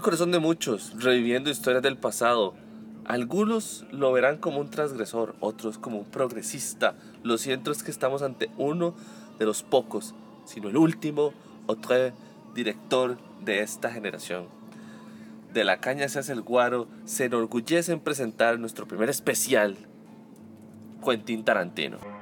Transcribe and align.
Corazón 0.00 0.32
de 0.32 0.38
muchos, 0.38 0.92
reviviendo 0.98 1.50
historias 1.50 1.82
del 1.82 1.96
pasado. 1.96 2.54
Algunos 3.04 3.84
lo 3.90 4.12
verán 4.12 4.38
como 4.38 4.58
un 4.58 4.70
transgresor, 4.70 5.34
otros 5.40 5.78
como 5.78 5.98
un 5.98 6.04
progresista. 6.04 6.94
Lo 7.22 7.38
cierto 7.38 7.70
es 7.70 7.82
que 7.82 7.90
estamos 7.90 8.22
ante 8.22 8.50
uno 8.56 8.94
de 9.38 9.44
los 9.44 9.62
pocos, 9.62 10.14
sino 10.46 10.68
el 10.68 10.76
último 10.76 11.32
otro 11.66 12.12
director 12.54 13.18
de 13.44 13.60
esta 13.60 13.90
generación. 13.90 14.46
De 15.52 15.64
la 15.64 15.80
caña 15.80 16.08
se 16.08 16.18
hace 16.18 16.32
el 16.32 16.42
guaro, 16.42 16.88
se 17.04 17.26
enorgullece 17.26 17.92
en 17.92 18.00
presentar 18.00 18.58
nuestro 18.58 18.88
primer 18.88 19.10
especial, 19.10 19.76
Quentin 21.04 21.44
Tarantino. 21.44 22.13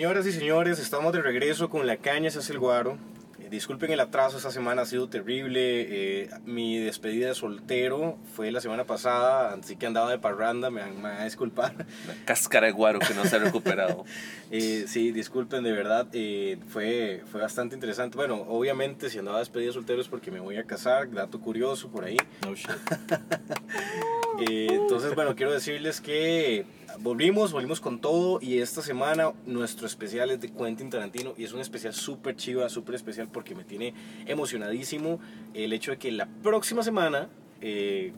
Señoras 0.00 0.24
y 0.24 0.32
señores, 0.32 0.78
estamos 0.78 1.12
de 1.12 1.20
regreso 1.20 1.68
con 1.68 1.86
La 1.86 1.98
Caña 1.98 2.30
se 2.30 2.38
hace 2.38 2.54
el 2.54 2.58
guaro. 2.58 2.96
Eh, 3.38 3.48
disculpen 3.50 3.92
el 3.92 4.00
atraso, 4.00 4.38
esta 4.38 4.50
semana 4.50 4.80
ha 4.80 4.86
sido 4.86 5.10
terrible. 5.10 5.60
Eh, 5.60 6.30
mi 6.46 6.78
despedida 6.78 7.28
de 7.28 7.34
soltero 7.34 8.16
fue 8.34 8.50
la 8.50 8.62
semana 8.62 8.84
pasada, 8.84 9.52
así 9.52 9.76
que 9.76 9.84
andaba 9.84 10.10
de 10.10 10.18
parranda, 10.18 10.70
me 10.70 10.82
me 10.86 11.02
van 11.02 11.20
a 11.20 11.24
disculpar. 11.24 11.74
Una 11.74 12.24
cáscara 12.24 12.68
de 12.68 12.72
guaro 12.72 12.98
que 12.98 13.12
no 13.12 13.26
se 13.26 13.36
ha 13.36 13.40
recuperado. 13.40 14.06
Eh, 14.52 14.86
sí, 14.88 15.12
disculpen, 15.12 15.62
de 15.62 15.70
verdad, 15.70 16.08
eh, 16.12 16.58
fue, 16.66 17.22
fue 17.30 17.42
bastante 17.42 17.74
interesante. 17.76 18.16
Bueno, 18.16 18.46
obviamente, 18.48 19.10
si 19.10 19.18
andaba 19.18 19.38
despedida 19.38 19.68
de 19.68 19.74
soltero 19.74 20.00
es 20.00 20.08
porque 20.08 20.30
me 20.32 20.40
voy 20.40 20.56
a 20.56 20.64
casar, 20.64 21.08
dato 21.12 21.40
curioso 21.40 21.88
por 21.88 22.04
ahí. 22.04 22.16
No 22.42 22.54
shit. 22.54 22.70
Eh, 24.40 24.68
entonces, 24.70 25.14
bueno, 25.14 25.34
quiero 25.36 25.52
decirles 25.52 26.00
que 26.00 26.64
volvimos, 27.00 27.52
volvimos 27.52 27.80
con 27.80 28.00
todo 28.00 28.38
y 28.40 28.58
esta 28.58 28.82
semana 28.82 29.32
nuestro 29.46 29.86
especial 29.86 30.30
es 30.30 30.40
de 30.40 30.50
Quentin 30.50 30.90
Tarantino 30.90 31.34
y 31.36 31.44
es 31.44 31.52
un 31.52 31.60
especial 31.60 31.92
súper 31.92 32.36
chiva, 32.36 32.68
súper 32.68 32.94
especial 32.94 33.28
porque 33.30 33.54
me 33.54 33.64
tiene 33.64 33.94
emocionadísimo 34.26 35.20
el 35.54 35.72
hecho 35.72 35.90
de 35.90 35.98
que 35.98 36.10
la 36.10 36.26
próxima 36.42 36.82
semana, 36.82 37.28
eh, 37.60 38.12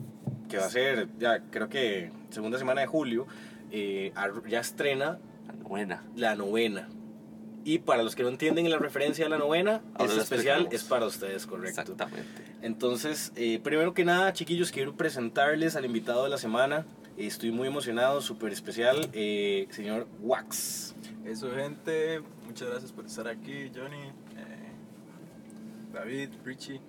que 0.49 0.57
va 0.57 0.65
a 0.65 0.69
ser 0.69 1.07
ya 1.19 1.41
creo 1.51 1.69
que 1.69 2.11
segunda 2.29 2.57
semana 2.57 2.81
de 2.81 2.87
julio, 2.87 3.27
eh, 3.71 4.13
ya 4.47 4.59
estrena 4.59 5.19
la 6.15 6.35
novena. 6.35 6.87
Y 7.65 7.79
para 7.79 8.03
los 8.03 8.15
que 8.15 8.23
no 8.23 8.29
entienden 8.29 8.69
la 8.69 8.77
referencia 8.77 9.25
a 9.25 9.29
la 9.29 9.37
novena, 9.37 9.81
Ahora 9.93 10.03
este 10.05 10.15
lo 10.17 10.21
especial 10.23 10.67
es 10.71 10.83
para 10.83 11.05
ustedes, 11.05 11.45
correcto. 11.47 11.81
Exactamente. 11.81 12.43
Entonces, 12.61 13.31
eh, 13.35 13.59
primero 13.63 13.93
que 13.93 14.03
nada, 14.03 14.33
chiquillos, 14.33 14.71
quiero 14.71 14.95
presentarles 14.97 15.75
al 15.77 15.85
invitado 15.85 16.23
de 16.25 16.29
la 16.29 16.37
semana. 16.37 16.85
Estoy 17.15 17.51
muy 17.51 17.67
emocionado, 17.67 18.21
súper 18.21 18.51
especial, 18.51 19.09
eh, 19.13 19.67
señor 19.69 20.07
Wax. 20.21 20.93
Eso, 21.25 21.51
gente. 21.51 22.21
Muchas 22.45 22.69
gracias 22.69 22.91
por 22.91 23.05
estar 23.05 23.27
aquí, 23.29 23.71
Johnny, 23.73 24.07
eh, 24.35 24.71
David, 25.93 26.29
Richie. 26.43 26.81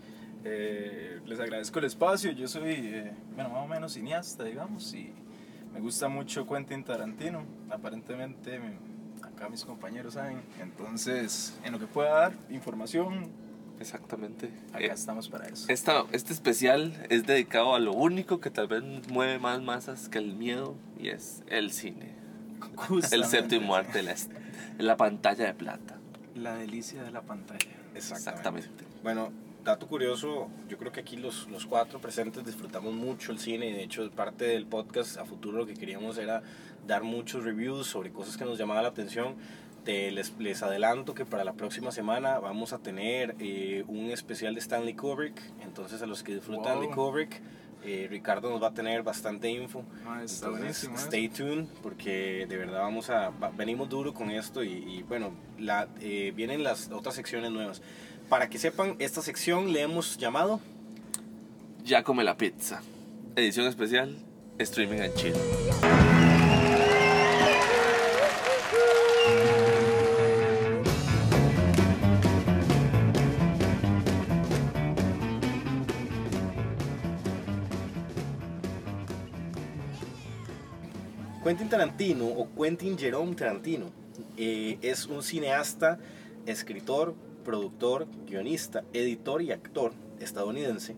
Eh, 0.45 1.21
les 1.27 1.39
agradezco 1.41 1.79
el 1.79 1.85
espacio. 1.85 2.33
Yo 2.33 2.49
soy, 2.49 2.73
eh, 2.73 3.13
bueno, 3.35 3.51
más 3.51 3.65
o 3.65 3.69
menos 3.69 3.93
cineasta, 3.93 4.45
digamos, 4.45 4.93
y 4.95 5.13
me 5.73 5.81
gusta 5.81 6.09
mucho 6.09 6.47
Quentin 6.47 6.83
Tarantino. 6.85 7.45
Aparentemente, 7.71 8.59
me- 8.59 8.94
acá 9.35 9.49
mis 9.49 9.65
compañeros 9.65 10.15
saben. 10.15 10.41
Entonces, 10.61 11.59
en 11.65 11.73
lo 11.73 11.79
que 11.79 11.87
pueda 11.87 12.11
dar 12.13 12.33
información, 12.51 13.31
Exactamente. 13.81 14.51
acá 14.73 14.79
Eh, 14.85 14.91
estamos 14.93 15.29
para 15.29 15.47
eso. 15.49 15.67
esta, 15.69 16.05
este 16.13 16.33
especial 16.33 17.07
es 17.11 17.27
dedicado 17.27 17.75
a 17.75 17.81
lo 17.81 17.93
único 17.93 18.41
que 18.41 18.51
tal 18.51 18.69
vez 18.69 18.83
mueve 19.11 19.39
más 19.39 19.61
masas 19.63 20.09
que 20.09 20.19
el 20.19 20.35
miedo 20.35 20.77
y 20.99 21.09
es 21.09 21.43
el 21.49 21.73
cine. 21.73 22.15
El 22.63 22.77
Justamente. 22.77 23.29
séptimo 23.29 23.75
arte, 23.75 24.03
la, 24.03 24.15
la 24.79 24.97
pantalla 24.97 25.47
de 25.47 25.55
plata. 25.55 25.99
La 26.37 26.55
delicia 26.57 27.03
de 27.03 27.11
la 27.11 27.23
pantalla. 27.23 27.71
Exactamente. 27.95 28.85
Bueno, 29.03 29.31
dato 29.65 29.87
curioso, 29.87 30.49
yo 30.69 30.79
creo 30.79 30.93
que 30.93 31.01
aquí 31.01 31.17
los, 31.17 31.49
los 31.49 31.67
cuatro 31.67 32.01
presentes 32.01 32.45
disfrutamos 32.45 32.95
mucho 32.95 33.33
el 33.33 33.39
cine 33.39 33.69
y 33.69 33.73
de 33.73 33.83
hecho 33.83 34.09
parte 34.11 34.45
del 34.45 34.67
podcast 34.67 35.17
a 35.19 35.25
futuro 35.25 35.59
lo 35.59 35.67
que 35.67 35.75
queríamos 35.75 36.17
era 36.19 36.43
dar 36.87 37.03
muchos 37.03 37.45
reviews 37.45 37.87
sobre 37.87 38.11
cosas 38.11 38.37
que 38.37 38.45
nos 38.45 38.59
llamaban 38.59 38.83
la 38.83 38.89
atención. 38.91 39.35
Te, 39.85 40.11
les, 40.11 40.33
les 40.39 40.63
adelanto 40.63 41.13
que 41.15 41.27
para 41.27 41.45
la 41.45 41.53
próxima 41.53 41.93
semana 41.93 42.39
vamos 42.39 42.73
a 42.73 42.79
tener 42.79 43.35
eh, 43.39 43.85
un 43.87 44.11
especial 44.11 44.55
de 44.55 44.61
Stanley 44.61 44.95
Kubrick, 44.95 45.39
entonces 45.63 46.01
a 46.01 46.07
los 46.07 46.23
que 46.23 46.35
disfrutan 46.35 46.81
de 46.81 46.87
Wow. 46.87 46.95
Kubrick, 46.95 47.43
eh, 47.85 48.07
Ricardo 48.11 48.49
nos 48.49 48.63
va 48.63 48.69
a 48.69 48.73
tener 48.73 49.03
bastante 49.03 49.51
info. 49.51 49.85
Ah, 50.07 50.23
está 50.25 50.47
Entonces, 50.47 50.89
stay 50.97 51.29
tuned 51.29 51.67
porque 51.83 52.47
de 52.49 52.57
verdad 52.57 52.81
vamos 52.81 53.11
a 53.11 53.29
va- 53.29 53.51
venimos 53.51 53.91
duro 53.91 54.15
con 54.15 54.31
esto 54.31 54.65
y, 54.65 54.71
y, 54.73 55.03
bueno 55.03 55.33
la, 55.59 55.87
eh, 56.01 56.33
vienen 56.35 56.63
las 56.65 56.91
otras 56.91 57.15
secciones 57.15 57.51
nuevas 57.51 57.83
para 58.31 58.49
que 58.49 58.57
sepan 58.59 58.97
esta 59.01 59.21
sección 59.21 59.71
le 59.75 59.83
hemos 59.83 60.17
llamado 60.17 60.61
Ya 61.85 62.03
come 62.03 62.25
la 62.25 62.39
pizza. 62.39 62.81
Edición 63.37 63.67
especial, 63.67 64.17
streaming 64.59 65.01
en 65.01 65.13
Chile. 65.13 66.04
Quentin 81.45 81.69
Tarantino 81.69 82.25
o 82.25 82.49
Quentin 82.55 82.97
Jerome 82.97 83.35
Tarantino 83.35 83.93
eh, 84.39 84.79
es 84.81 85.05
un 85.05 85.23
cineasta, 85.23 85.99
escritor, 86.47 87.15
productor, 87.45 88.07
guionista, 88.27 88.83
editor 88.95 89.43
y 89.43 89.53
actor 89.53 89.93
estadounidense. 90.21 90.97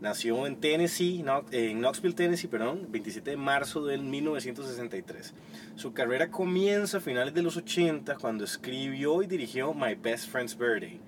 Nació 0.00 0.46
en 0.46 0.60
Tennessee, 0.60 1.24
en 1.50 1.80
Knoxville, 1.80 2.14
Tennessee, 2.14 2.46
perdón, 2.46 2.86
27 2.88 3.30
de 3.30 3.36
marzo 3.36 3.84
del 3.84 4.04
1963. 4.04 5.34
Su 5.74 5.92
carrera 5.92 6.30
comienza 6.30 6.98
a 6.98 7.00
finales 7.00 7.34
de 7.34 7.42
los 7.42 7.56
80 7.56 8.14
cuando 8.14 8.44
escribió 8.44 9.24
y 9.24 9.26
dirigió 9.26 9.74
My 9.74 9.96
Best 9.96 10.30
Friend's 10.30 10.56
Birthday, 10.56 11.00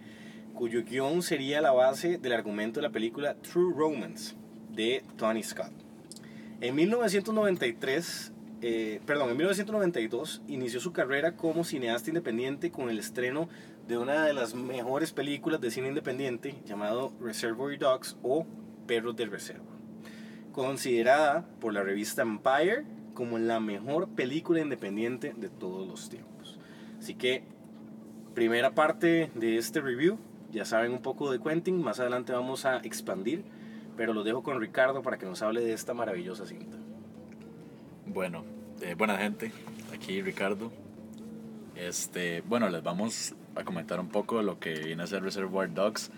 cuyo 0.55 0.83
guion 0.83 1.23
sería 1.23 1.61
la 1.61 1.71
base 1.71 2.19
del 2.19 2.33
argumento 2.33 2.81
de 2.81 2.89
la 2.89 2.93
película 2.93 3.37
True 3.37 3.73
Romance 3.77 4.35
de 4.73 5.05
Tony 5.17 5.45
Scott. 5.45 5.71
En 6.61 6.75
1993, 6.75 8.32
eh, 8.65 9.01
perdón, 9.05 9.31
en 9.31 9.37
1992 9.39 10.43
inició 10.47 10.79
su 10.79 10.93
carrera 10.93 11.35
como 11.37 11.65
cineasta 11.65 12.11
independiente 12.11 12.71
con 12.71 12.91
el 12.91 13.01
estreno 13.01 13.49
de 13.89 13.99
una 13.99 14.25
de 14.25 14.33
las 14.35 14.55
mejores 14.55 15.13
películas 15.13 15.61
de 15.61 15.73
cine 15.73 15.89
independiente 15.89 16.55
llamado 16.65 17.13
Reservoir 17.21 17.77
Dogs 17.77 18.17
o 18.23 18.47
Perros 18.87 19.17
de 19.17 19.27
Reserva, 19.27 19.65
considerada 20.53 21.45
por 21.61 21.75
la 21.75 21.83
revista 21.83 22.23
Empire 22.23 22.85
como 23.15 23.37
la 23.39 23.59
mejor 23.59 24.09
película 24.11 24.61
independiente 24.61 25.35
de 25.37 25.49
todos 25.49 25.89
los 25.89 26.09
tiempos. 26.09 26.61
Así 27.01 27.17
que, 27.17 27.43
primera 28.33 28.77
parte 28.77 29.33
de 29.35 29.57
este 29.57 29.81
review, 29.81 30.19
ya 30.53 30.65
saben 30.65 30.93
un 30.93 31.03
poco 31.03 31.33
de 31.33 31.41
Quentin, 31.41 31.83
más 31.83 31.99
adelante 31.99 32.33
vamos 32.33 32.65
a 32.65 32.77
expandir, 32.79 33.43
pero 33.97 34.15
lo 34.15 34.23
dejo 34.23 34.45
con 34.45 34.61
Ricardo 34.61 35.03
para 35.03 35.19
que 35.19 35.27
nos 35.27 35.43
hable 35.43 35.63
de 35.63 35.73
esta 35.73 35.95
maravillosa 35.95 36.47
cinta. 36.47 36.82
Bueno, 38.07 38.45
eh, 38.81 38.95
buena 38.95 39.17
gente, 39.17 39.53
aquí 39.95 40.21
Ricardo. 40.23 40.73
Este, 41.77 42.43
bueno, 42.43 42.69
les 42.69 42.83
vamos 42.83 43.35
a 43.55 43.65
comentar 43.65 44.01
un 44.01 44.09
poco 44.09 44.43
lo 44.43 44.59
que 44.59 44.75
viene 44.75 45.03
a 45.05 45.07
ser 45.07 45.23
Reservoir 45.23 45.73
Dogs. 45.73 46.11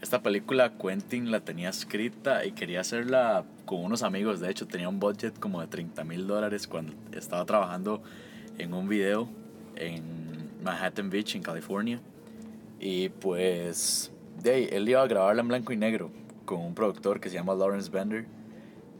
Esta 0.00 0.22
película 0.22 0.78
Quentin 0.78 1.30
la 1.30 1.40
tenía 1.40 1.68
escrita 1.68 2.44
y 2.46 2.52
quería 2.52 2.80
hacerla 2.80 3.44
con 3.66 3.84
unos 3.84 4.02
amigos. 4.02 4.40
De 4.40 4.50
hecho, 4.50 4.66
tenía 4.66 4.88
un 4.88 5.00
budget 5.00 5.38
como 5.38 5.60
de 5.60 5.66
30 5.66 6.04
mil 6.04 6.26
dólares 6.26 6.66
cuando 6.68 6.94
estaba 7.12 7.44
trabajando 7.44 8.02
en 8.58 8.72
un 8.72 8.88
video 8.88 9.28
en 9.76 10.48
Manhattan 10.62 11.10
Beach, 11.10 11.34
en 11.34 11.42
California. 11.42 12.00
Y 12.78 13.08
pues, 13.10 14.12
de 14.42 14.50
ahí, 14.50 14.68
él 14.70 14.88
iba 14.88 15.02
a 15.02 15.06
grabarla 15.06 15.42
en 15.42 15.48
blanco 15.48 15.72
y 15.72 15.76
negro 15.76 16.10
con 16.44 16.60
un 16.60 16.74
productor 16.74 17.20
que 17.20 17.28
se 17.28 17.34
llama 17.34 17.54
Lawrence 17.54 17.90
Bender, 17.90 18.26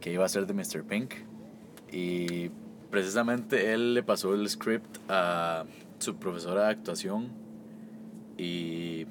que 0.01 0.11
iba 0.11 0.25
a 0.25 0.29
ser 0.29 0.45
de 0.45 0.53
Mr. 0.53 0.83
Pink. 0.83 1.13
Y 1.93 2.49
precisamente 2.89 3.73
él 3.73 3.93
le 3.93 4.03
pasó 4.03 4.33
el 4.33 4.49
script 4.49 4.97
a 5.07 5.63
su 5.99 6.15
profesora 6.15 6.65
de 6.65 6.71
actuación 6.71 7.29
y 8.37 9.05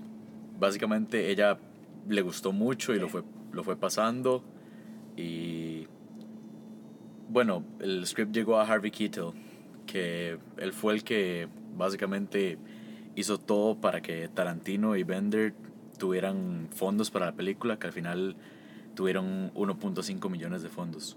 básicamente 0.58 1.31
ella 1.31 1.58
le 2.08 2.20
gustó 2.23 2.52
mucho 2.52 2.93
y 2.93 2.99
lo 2.99 3.08
fue, 3.08 3.23
lo 3.52 3.62
fue 3.64 3.76
pasando 3.76 4.43
y 5.17 5.87
bueno, 7.29 7.64
el 7.81 8.06
script 8.06 8.34
llegó 8.34 8.58
a 8.58 8.67
Harvey 8.67 8.90
Keitel, 8.90 9.32
que 9.87 10.38
él 10.58 10.73
fue 10.73 10.93
el 10.93 11.02
que 11.02 11.49
básicamente 11.76 12.58
hizo 13.17 13.38
todo 13.38 13.81
para 13.81 14.02
que 14.02 14.28
Tarantino 14.28 14.96
y 14.96 15.02
Bender 15.02 15.55
tuvieran 15.99 16.69
fondos 16.75 17.11
para 17.11 17.26
la 17.26 17.32
película, 17.32 17.78
que 17.78 17.87
al 17.87 17.93
final 17.93 18.37
tuvieron 18.94 19.50
1.5 19.55 20.28
millones 20.28 20.62
de 20.62 20.69
fondos. 20.69 21.17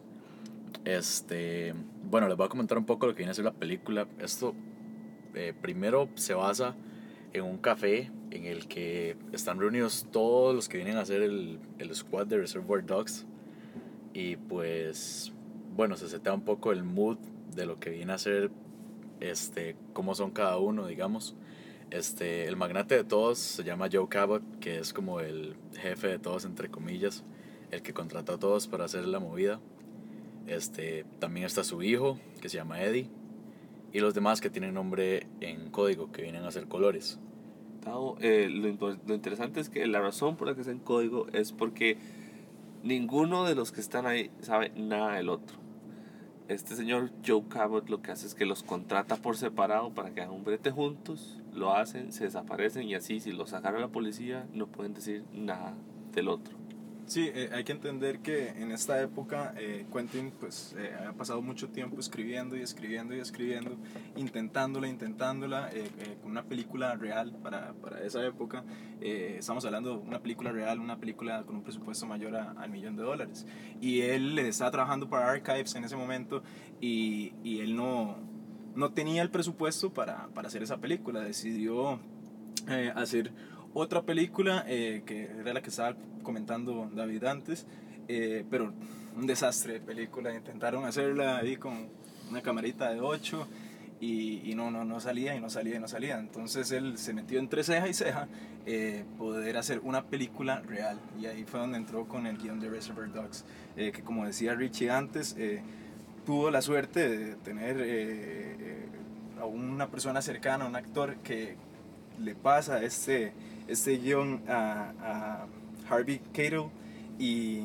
Este, 0.84 1.74
bueno, 2.04 2.28
les 2.28 2.38
voy 2.38 2.46
a 2.46 2.50
comentar 2.50 2.78
un 2.78 2.86
poco 2.86 3.08
lo 3.08 3.14
que 3.14 3.20
viene 3.20 3.32
a 3.32 3.34
ser 3.34 3.46
la 3.46 3.54
película. 3.54 4.08
Esto 4.20 4.54
eh, 5.34 5.54
primero 5.60 6.10
se 6.16 6.34
basa 6.34 6.76
en 7.34 7.44
un 7.44 7.58
café 7.58 8.12
en 8.32 8.46
el 8.46 8.68
que 8.68 9.18
están 9.32 9.60
reunidos 9.60 10.08
todos 10.12 10.54
los 10.54 10.70
que 10.70 10.78
vienen 10.78 10.98
a 10.98 11.02
hacer 11.02 11.22
el, 11.22 11.60
el 11.80 11.96
squad 11.96 12.28
de 12.28 12.38
Reservoir 12.38 12.86
Dogs. 12.86 13.26
Y 14.14 14.38
pues, 14.38 15.34
bueno, 15.76 15.98
se 15.98 16.08
setea 16.08 16.34
un 16.34 16.46
poco 16.46 16.72
el 16.72 16.84
mood 16.84 17.18
de 17.56 17.66
lo 17.66 17.80
que 17.80 17.90
viene 17.90 18.14
a 18.14 18.18
ser, 18.18 18.52
este, 19.20 19.76
cómo 19.94 20.16
son 20.16 20.32
cada 20.32 20.58
uno, 20.58 20.88
digamos. 20.88 21.36
Este, 21.92 22.48
el 22.48 22.58
magnate 22.58 22.96
de 22.96 23.04
todos 23.04 23.40
se 23.40 23.64
llama 23.64 23.90
Joe 23.92 24.08
Cabot, 24.10 24.42
que 24.60 24.80
es 24.80 24.94
como 24.94 25.20
el 25.20 25.56
jefe 25.78 26.08
de 26.08 26.20
todos, 26.20 26.46
entre 26.46 26.70
comillas, 26.70 27.24
el 27.72 27.82
que 27.82 27.94
contrató 27.94 28.34
a 28.34 28.40
todos 28.40 28.68
para 28.68 28.86
hacer 28.86 29.06
la 29.06 29.20
movida. 29.20 29.60
Este, 30.48 31.06
también 31.20 31.46
está 31.46 31.64
su 31.64 31.82
hijo, 31.82 32.20
que 32.42 32.50
se 32.50 32.58
llama 32.58 32.82
Eddie, 32.82 33.10
y 33.94 34.00
los 34.00 34.14
demás 34.14 34.42
que 34.42 34.50
tienen 34.50 34.74
nombre 34.74 35.28
en 35.42 35.70
código, 35.72 36.12
que 36.12 36.22
vienen 36.22 36.44
a 36.44 36.52
ser 36.52 36.68
colores. 36.68 37.20
Eh, 38.20 38.48
lo, 38.50 38.98
lo, 39.06 39.14
interesante 39.14 39.60
es 39.60 39.70
que 39.70 39.86
la 39.86 40.02
razón 40.02 40.38
por 40.38 40.48
la 40.48 40.56
que 40.56 40.62
está 40.62 40.72
en 40.72 40.80
código 40.80 41.28
es 41.34 41.52
porque 41.52 41.98
ninguno 42.84 43.46
de 43.46 43.54
los 43.54 43.72
que 43.72 43.80
están 43.80 44.08
ahí 44.08 44.32
sabe 44.42 44.72
nada 44.76 45.16
del 45.16 45.30
otro. 45.30 45.58
Este 46.48 46.76
señor 46.76 47.12
Joe 47.26 47.44
Cabot 47.48 47.88
lo 47.90 48.02
que 48.02 48.12
hace 48.12 48.26
es 48.26 48.34
que 48.34 48.46
los 48.46 48.64
contrata 48.64 49.18
por 49.18 49.38
separado 49.38 49.94
para 49.94 50.14
que 50.14 50.22
hagan 50.22 50.34
un 50.34 50.44
brete 50.44 50.72
juntos, 50.72 51.42
lo 51.54 51.76
hacen, 51.76 52.12
se 52.12 52.26
desaparecen 52.26 52.88
y 52.88 52.96
así 52.96 53.20
si 53.20 53.32
los 53.32 53.52
sacaron 53.52 53.80
a 53.80 53.86
la 53.86 53.92
policía 53.92 54.48
no 54.54 54.68
pueden 54.68 54.94
decir 54.94 55.24
nada 55.32 55.76
del 56.12 56.28
otro. 56.28 56.65
Sí, 57.08 57.30
eh, 57.36 57.52
hay 57.54 57.64
que 57.64 57.72
entender 57.72 58.20
que 58.20 58.50
en 58.50 58.72
esta 58.72 59.00
época 59.00 59.54
eh, 59.58 59.86
Quentin 59.94 60.32
pues 60.32 60.76
eh, 60.76 60.92
ha 61.08 61.14
pasado 61.14 61.40
mucho 61.40 61.70
tiempo 61.70 62.00
escribiendo 62.00 62.58
y 62.58 62.62
escribiendo 62.62 63.16
y 63.16 63.20
escribiendo, 63.20 63.78
intentándola, 64.16 64.88
intentándola, 64.88 65.70
con 66.22 66.32
una 66.32 66.44
película 66.44 66.96
real 66.96 67.32
para, 67.44 67.74
para 67.74 68.02
esa 68.04 68.26
época. 68.26 68.64
estamos 69.00 69.64
hablando 69.66 69.92
de 69.92 69.98
una 69.98 70.20
película 70.20 70.52
real, 70.52 70.80
una 70.80 70.98
película 70.98 71.44
con 71.44 71.58
un 71.58 71.64
presupuesto 71.64 72.08
mayor 72.08 72.36
al 72.36 72.70
millón 72.72 72.96
de 72.96 73.04
dólares. 73.04 73.46
Y 73.80 74.02
él 74.02 74.40
estaba 74.40 74.72
trabajando 74.72 75.08
para 75.08 75.30
Archives 75.30 75.76
en 75.76 75.84
ese 75.84 75.96
momento 75.96 76.42
y, 76.82 77.34
y 77.44 77.60
él 77.60 77.76
no, 77.76 78.18
no 78.76 78.94
tenía 78.94 79.22
el 79.22 79.30
presupuesto 79.30 79.94
para, 79.94 80.28
para 80.30 80.48
hacer 80.48 80.64
esa 80.64 80.78
película. 80.78 81.20
Decidió 81.20 82.00
hacer 82.96 83.32
otra 83.76 84.04
película 84.04 84.64
eh, 84.68 85.04
que 85.06 85.26
era 85.26 85.54
la 85.54 85.62
que 85.62 85.70
estaba 85.70 85.96
comentando 86.24 86.90
David 86.94 87.26
antes, 87.26 87.68
eh, 88.08 88.46
pero 88.50 88.74
un 89.18 89.28
desastre 89.28 89.74
de 89.74 89.80
película. 89.82 90.34
Intentaron 90.34 90.86
hacerla 90.86 91.38
ahí 91.38 91.58
con 91.58 91.90
una 92.30 92.42
camarita 92.42 92.90
de 92.90 93.02
8 93.02 93.48
y, 94.00 94.50
y, 94.50 94.56
no, 94.56 94.72
no, 94.72 94.86
no 94.86 95.02
salía 95.02 95.36
y 95.36 95.42
no 95.42 95.50
salía 95.50 95.76
y 95.76 95.80
no 95.80 95.90
salía. 95.90 96.18
Entonces 96.18 96.72
él 96.72 96.98
se 96.98 97.14
metió 97.14 97.38
entre 97.38 97.66
ceja 97.66 97.90
y 97.90 97.94
ceja 97.94 98.30
eh, 98.66 99.04
poder 99.18 99.58
hacer 99.58 99.82
una 99.84 100.06
película 100.06 100.62
real. 100.62 100.98
Y 101.20 101.26
ahí 101.26 101.44
fue 101.44 101.60
donde 101.60 101.78
entró 101.78 102.08
con 102.08 102.28
el 102.28 102.38
guion 102.38 102.62
de 102.62 102.70
Reservoir 102.70 103.12
Dogs, 103.12 103.44
que 103.76 104.02
como 104.06 104.26
decía 104.26 104.56
Richie 104.56 104.90
antes, 104.90 105.36
tuvo 106.26 106.50
la 106.50 106.62
suerte 106.62 107.10
de 107.10 107.36
tener 107.36 108.88
a 109.40 109.46
una 109.46 109.90
persona 109.90 110.22
cercana, 110.22 110.66
un 110.66 110.78
actor 110.78 111.18
que 111.18 111.58
le 112.20 112.36
pasa 112.36 112.82
este 112.82 113.34
este 113.68 113.98
guion 113.98 114.42
a, 114.48 114.94
a 115.02 115.48
Harvey 115.90 116.20
Keitel 116.34 116.66
y 117.20 117.62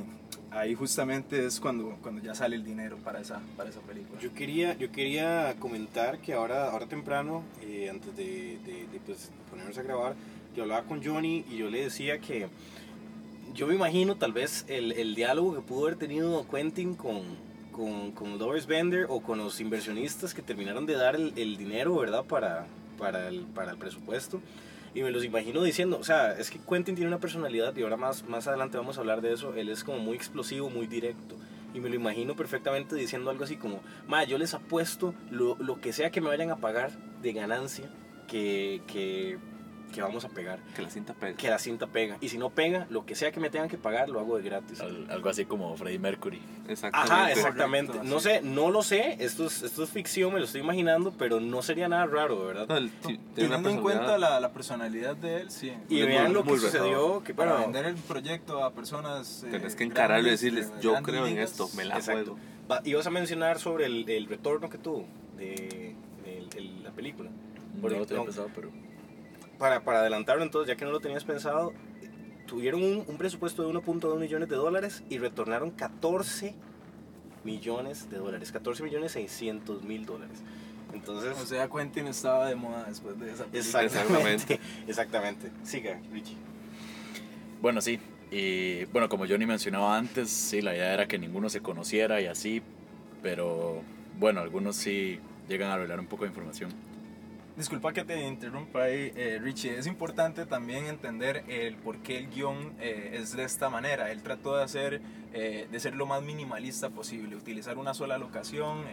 ahí 0.51 0.75
justamente 0.75 1.47
es 1.47 1.61
cuando, 1.61 1.97
cuando 2.03 2.23
ya 2.23 2.35
sale 2.35 2.57
el 2.57 2.65
dinero 2.65 2.97
para 2.99 3.21
esa, 3.21 3.41
para 3.57 3.71
esa 3.71 3.81
película. 3.81 4.21
Yo 4.21 4.33
quería, 4.33 4.77
yo 4.77 4.91
quería 4.91 5.55
comentar 5.59 6.19
que 6.19 6.33
ahora, 6.33 6.71
ahora 6.71 6.87
temprano, 6.87 7.43
eh, 7.63 7.89
antes 7.91 8.17
de, 8.17 8.59
de, 8.65 8.87
de 8.93 9.01
pues, 9.05 9.31
ponernos 9.51 9.77
a 9.79 9.83
grabar, 9.83 10.15
yo 10.55 10.65
hablaba 10.65 10.83
con 10.85 11.05
Johnny 11.05 11.45
y 11.51 11.59
yo 11.59 11.71
le 11.71 11.83
decía 11.83 12.19
que 12.19 12.49
yo 13.55 13.67
me 13.67 13.75
imagino 13.75 14.17
tal 14.17 14.33
vez 14.33 14.65
el, 14.69 14.93
el 14.93 15.15
diálogo 15.15 15.55
que 15.55 15.61
pudo 15.61 15.87
haber 15.87 15.99
tenido 15.99 16.47
Quentin 16.49 16.95
con, 16.95 17.23
con, 17.73 18.13
con 18.13 18.39
Doris 18.39 18.67
Bender 18.67 19.07
o 19.09 19.21
con 19.21 19.39
los 19.39 19.61
inversionistas 19.61 20.35
que 20.35 20.43
terminaron 20.43 20.87
de 20.87 20.95
dar 20.95 21.17
el, 21.17 21.33
el 21.37 21.57
dinero, 21.57 21.97
¿verdad? 21.97 22.25
Para, 22.25 22.67
para, 22.99 23.29
el, 23.29 23.41
para 23.47 23.73
el 23.73 23.79
presupuesto 23.79 24.41
y 24.95 25.03
me 25.03 25.11
los 25.11 25.25
imagino 25.25 25.63
diciendo, 25.63 25.99
o 25.99 26.05
sea, 26.05 26.33
es 26.33 26.51
que 26.51 26.59
Quentin 26.59 26.95
tiene 26.95 27.09
una 27.09 27.21
personalidad 27.21 27.77
y 27.77 27.83
ahora 27.83 27.97
más, 27.97 28.27
más 28.29 28.49
adelante 28.49 28.77
vamos 28.77 28.97
a 28.97 29.01
hablar 29.01 29.21
de 29.21 29.33
eso, 29.33 29.55
él 29.55 29.69
es 29.69 29.85
como 29.85 29.99
muy 29.99 30.17
explosivo, 30.17 30.69
muy 30.71 30.87
directo. 30.87 31.37
Y 31.73 31.79
me 31.79 31.89
lo 31.89 31.95
imagino 31.95 32.35
perfectamente 32.35 32.97
diciendo 32.97 33.31
algo 33.31 33.45
así 33.45 33.57
como, 33.57 33.81
ma, 34.09 34.25
yo 34.25 34.39
les 34.39 34.55
apuesto 34.55 35.15
lo, 35.31 35.57
lo 35.61 35.81
que 35.81 35.93
sea 35.93 36.11
que 36.11 36.21
me 36.21 36.29
vayan 36.29 36.51
a 36.51 36.57
pagar 36.57 36.91
de 37.23 37.33
ganancia, 37.33 37.89
que, 38.27 38.83
que 38.89 39.39
que 39.91 40.03
vamos 40.03 40.25
a 40.25 40.29
pegar. 40.29 40.59
Que 40.75 40.83
la 40.83 40.91
cinta 40.91 41.15
pega. 41.15 41.37
Que 41.37 41.51
la 41.51 41.59
cinta 41.59 41.87
pega. 41.87 42.17
Y 42.21 42.29
si 42.29 42.39
no 42.39 42.51
pega, 42.51 42.87
lo 42.91 43.05
que 43.05 43.15
sea 43.15 43.33
que 43.33 43.41
me 43.41 43.51
tengan 43.51 43.69
que 43.69 43.79
pagar, 43.79 44.09
lo 44.09 44.21
hago 44.21 44.37
de 44.37 44.43
gratis. 44.43 44.81
algo 44.81 45.29
así 45.29 45.45
como 45.45 45.77
Freddie 45.77 45.99
Mercury. 45.99 46.41
Exactamente. 46.69 47.13
Ajá, 47.13 47.33
exactamente. 47.33 48.01
no 48.05 48.21
sé, 48.21 48.41
no 48.43 48.71
lo 48.71 48.83
sé, 48.83 49.17
esto 49.21 49.47
es, 49.47 49.63
esto 49.63 49.85
es 49.85 49.91
ficción, 49.91 50.33
me 50.33 50.39
lo 50.39 50.45
estoy 50.45 50.61
imaginando, 50.61 51.13
pero 51.19 51.41
no 51.41 51.63
sería 51.63 51.89
nada 51.89 52.07
raro, 52.07 52.47
¿verdad? 52.47 52.67
Teniendo 53.35 53.71
en 53.71 53.81
cuenta 53.81 54.19
la, 54.19 54.41
la, 54.41 54.53
personalidad 54.53 55.17
de 55.17 55.43
él, 55.43 55.51
sí. 55.51 55.73
Y 55.89 56.03
vean 56.03 56.33
lo 56.33 56.45
que 56.45 56.59
sucedió. 56.59 57.23
Que, 57.23 57.35
para 57.35 57.57
vender 57.57 57.87
el 57.87 57.97
proyecto 57.97 58.63
a 58.65 58.73
personas... 58.73 59.43
Eh, 59.45 59.51
Tienes 59.51 59.75
que 59.75 59.85
encararlo 59.85 60.29
y 60.29 60.33
decirles, 60.33 60.71
yo 60.81 60.95
creo 61.03 61.27
en 61.27 61.39
esto, 61.39 61.69
me 61.75 61.85
la 61.85 61.97
Exacto. 61.97 62.37
juego. 62.37 62.51
Y 62.85 62.95
vas 62.95 63.07
a 63.07 63.11
mencionar 63.11 63.59
sobre 63.59 63.87
el, 63.87 64.09
el 64.09 64.27
retorno 64.27 64.71
que 64.71 64.79
tuvo 64.79 65.05
de, 65.37 65.95
de, 66.25 66.61
la 66.83 66.91
película. 66.91 67.31
no 67.81 67.89
lo 67.89 68.07
tenía 68.07 68.25
pensado, 68.25 68.51
pero 68.55 68.71
para, 69.61 69.85
para 69.85 70.01
adelantarlo 70.01 70.43
entonces, 70.43 70.69
ya 70.69 70.77
que 70.77 70.87
no 70.87 70.91
lo 70.91 71.01
tenías 71.01 71.23
pensado, 71.23 71.75
tuvieron 72.47 72.83
un, 72.83 73.05
un 73.07 73.19
presupuesto 73.19 73.63
de 73.63 73.73
1.2 73.73 74.19
millones 74.19 74.49
de 74.49 74.57
dólares 74.57 75.05
y 75.11 75.19
retornaron 75.19 75.71
14 75.71 76.55
millones 77.45 78.09
de 78.11 78.17
dólares, 78.17 78.51
14 78.53 78.83
millones 78.83 79.13
600 79.13 79.83
mil 79.85 80.07
dólares. 80.07 80.39
Entonces, 80.95 81.39
o 81.39 81.47
sea, 81.47 81.69
Quentin 81.69 82.07
estaba 82.07 82.49
de 82.49 82.57
moda 82.57 82.87
después 82.89 83.21
de 83.21 83.31
esa 83.31 83.45
película. 83.45 83.83
Exactamente, 83.85 84.61
exactamente. 84.89 85.51
Siga, 85.63 86.01
Richie. 86.11 86.37
Bueno, 87.61 87.83
sí. 87.83 88.01
Y 88.31 88.87
bueno, 88.87 89.11
como 89.11 89.27
Johnny 89.27 89.45
mencionaba 89.45 89.97
antes, 89.97 90.31
sí, 90.31 90.63
la 90.63 90.75
idea 90.75 90.95
era 90.95 91.07
que 91.07 91.19
ninguno 91.19 91.51
se 91.51 91.61
conociera 91.61 92.21
y 92.21 92.27
así, 92.27 92.63
pero 93.23 93.83
bueno, 94.19 94.41
algunos 94.41 94.77
sí 94.77 95.21
llegan 95.49 95.71
a 95.71 95.77
revelar 95.77 96.01
un 96.01 96.07
poco 96.07 96.25
de 96.25 96.31
información. 96.31 96.73
Disculpa 97.61 97.93
que 97.93 98.05
te 98.05 98.27
interrumpa 98.27 98.85
ahí, 98.85 99.13
eh, 99.15 99.39
Richie. 99.39 99.77
Es 99.77 99.87
importante 99.87 100.47
también 100.47 100.87
entender 100.87 101.45
el 101.47 101.77
por 101.77 101.99
qué 101.99 102.17
el 102.17 102.31
guion 102.31 102.73
eh, 102.81 103.19
es 103.21 103.37
de 103.37 103.45
esta 103.45 103.69
manera. 103.69 104.11
Él 104.11 104.23
trató 104.23 104.57
de 104.57 104.65
hacer, 104.65 105.03
eh, 105.35 105.69
de 105.71 105.79
ser 105.79 105.95
lo 105.95 106.07
más 106.07 106.23
minimalista 106.23 106.89
posible, 106.89 107.37
utilizar 107.37 107.77
una 107.77 107.93
sola 107.93 108.17
locación, 108.17 108.87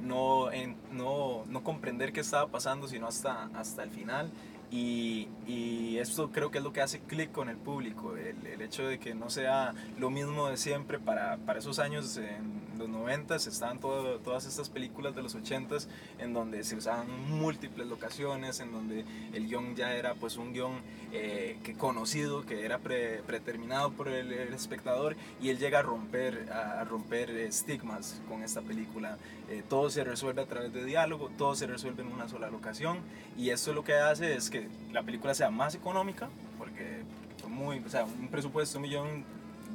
no, 0.00 0.50
no, 0.90 1.44
no 1.46 1.62
comprender 1.62 2.12
qué 2.12 2.18
estaba 2.18 2.50
pasando 2.50 2.88
sino 2.88 3.06
hasta, 3.06 3.44
hasta 3.54 3.84
el 3.84 3.90
final. 3.90 4.32
Y, 4.70 5.28
y, 5.48 5.98
esto 5.98 6.30
creo 6.30 6.50
que 6.50 6.58
es 6.58 6.64
lo 6.64 6.72
que 6.72 6.80
hace 6.80 7.00
clic 7.00 7.32
con 7.32 7.48
el 7.48 7.56
público, 7.56 8.16
el, 8.16 8.46
el, 8.46 8.62
hecho 8.62 8.86
de 8.86 8.98
que 9.00 9.14
no 9.14 9.28
sea 9.28 9.74
lo 9.98 10.08
mismo 10.10 10.48
de 10.48 10.56
siempre 10.56 10.98
para, 10.98 11.36
para 11.38 11.58
esos 11.58 11.80
años 11.80 12.16
en 12.16 12.60
los 12.80 12.88
90 12.88 13.36
estaban 13.36 13.78
todo, 13.78 14.18
todas 14.20 14.46
estas 14.46 14.70
películas 14.70 15.14
de 15.14 15.22
los 15.22 15.34
80 15.34 15.76
en 16.18 16.32
donde 16.32 16.64
se 16.64 16.76
usaban 16.76 17.06
múltiples 17.28 17.86
locaciones, 17.86 18.60
en 18.60 18.72
donde 18.72 19.04
el 19.32 19.46
guion 19.46 19.76
ya 19.76 19.94
era 19.94 20.14
pues 20.14 20.36
un 20.36 20.52
guion 20.52 20.72
eh, 21.12 21.58
que 21.62 21.74
conocido, 21.74 22.46
que 22.46 22.64
era 22.64 22.78
predeterminado 22.78 23.92
por 23.92 24.08
el, 24.08 24.30
espectador 24.54 25.16
y 25.40 25.50
él 25.50 25.58
llega 25.58 25.80
a 25.80 25.82
romper, 25.82 26.50
a, 26.52 26.82
romper 26.84 27.30
estigmas 27.30 28.20
con 28.28 28.42
esta 28.42 28.62
película. 28.62 29.18
Eh, 29.48 29.62
todo 29.68 29.90
se 29.90 30.02
resuelve 30.02 30.42
a 30.42 30.46
través 30.46 30.72
de 30.72 30.84
diálogo, 30.84 31.30
todo 31.36 31.54
se 31.54 31.66
resuelve 31.66 32.02
en 32.02 32.12
una 32.12 32.28
sola 32.28 32.50
locación 32.50 32.98
y 33.36 33.50
esto 33.50 33.72
lo 33.74 33.84
que 33.84 33.94
hace 33.94 34.34
es 34.34 34.48
que 34.48 34.59
la 34.92 35.02
película 35.02 35.34
sea 35.34 35.50
más 35.50 35.74
económica, 35.74 36.28
porque 36.58 37.02
muy, 37.48 37.78
o 37.78 37.88
sea, 37.88 38.04
un 38.04 38.28
presupuesto 38.28 38.78
de 38.78 38.84
un 38.84 38.90
millón 38.90 39.24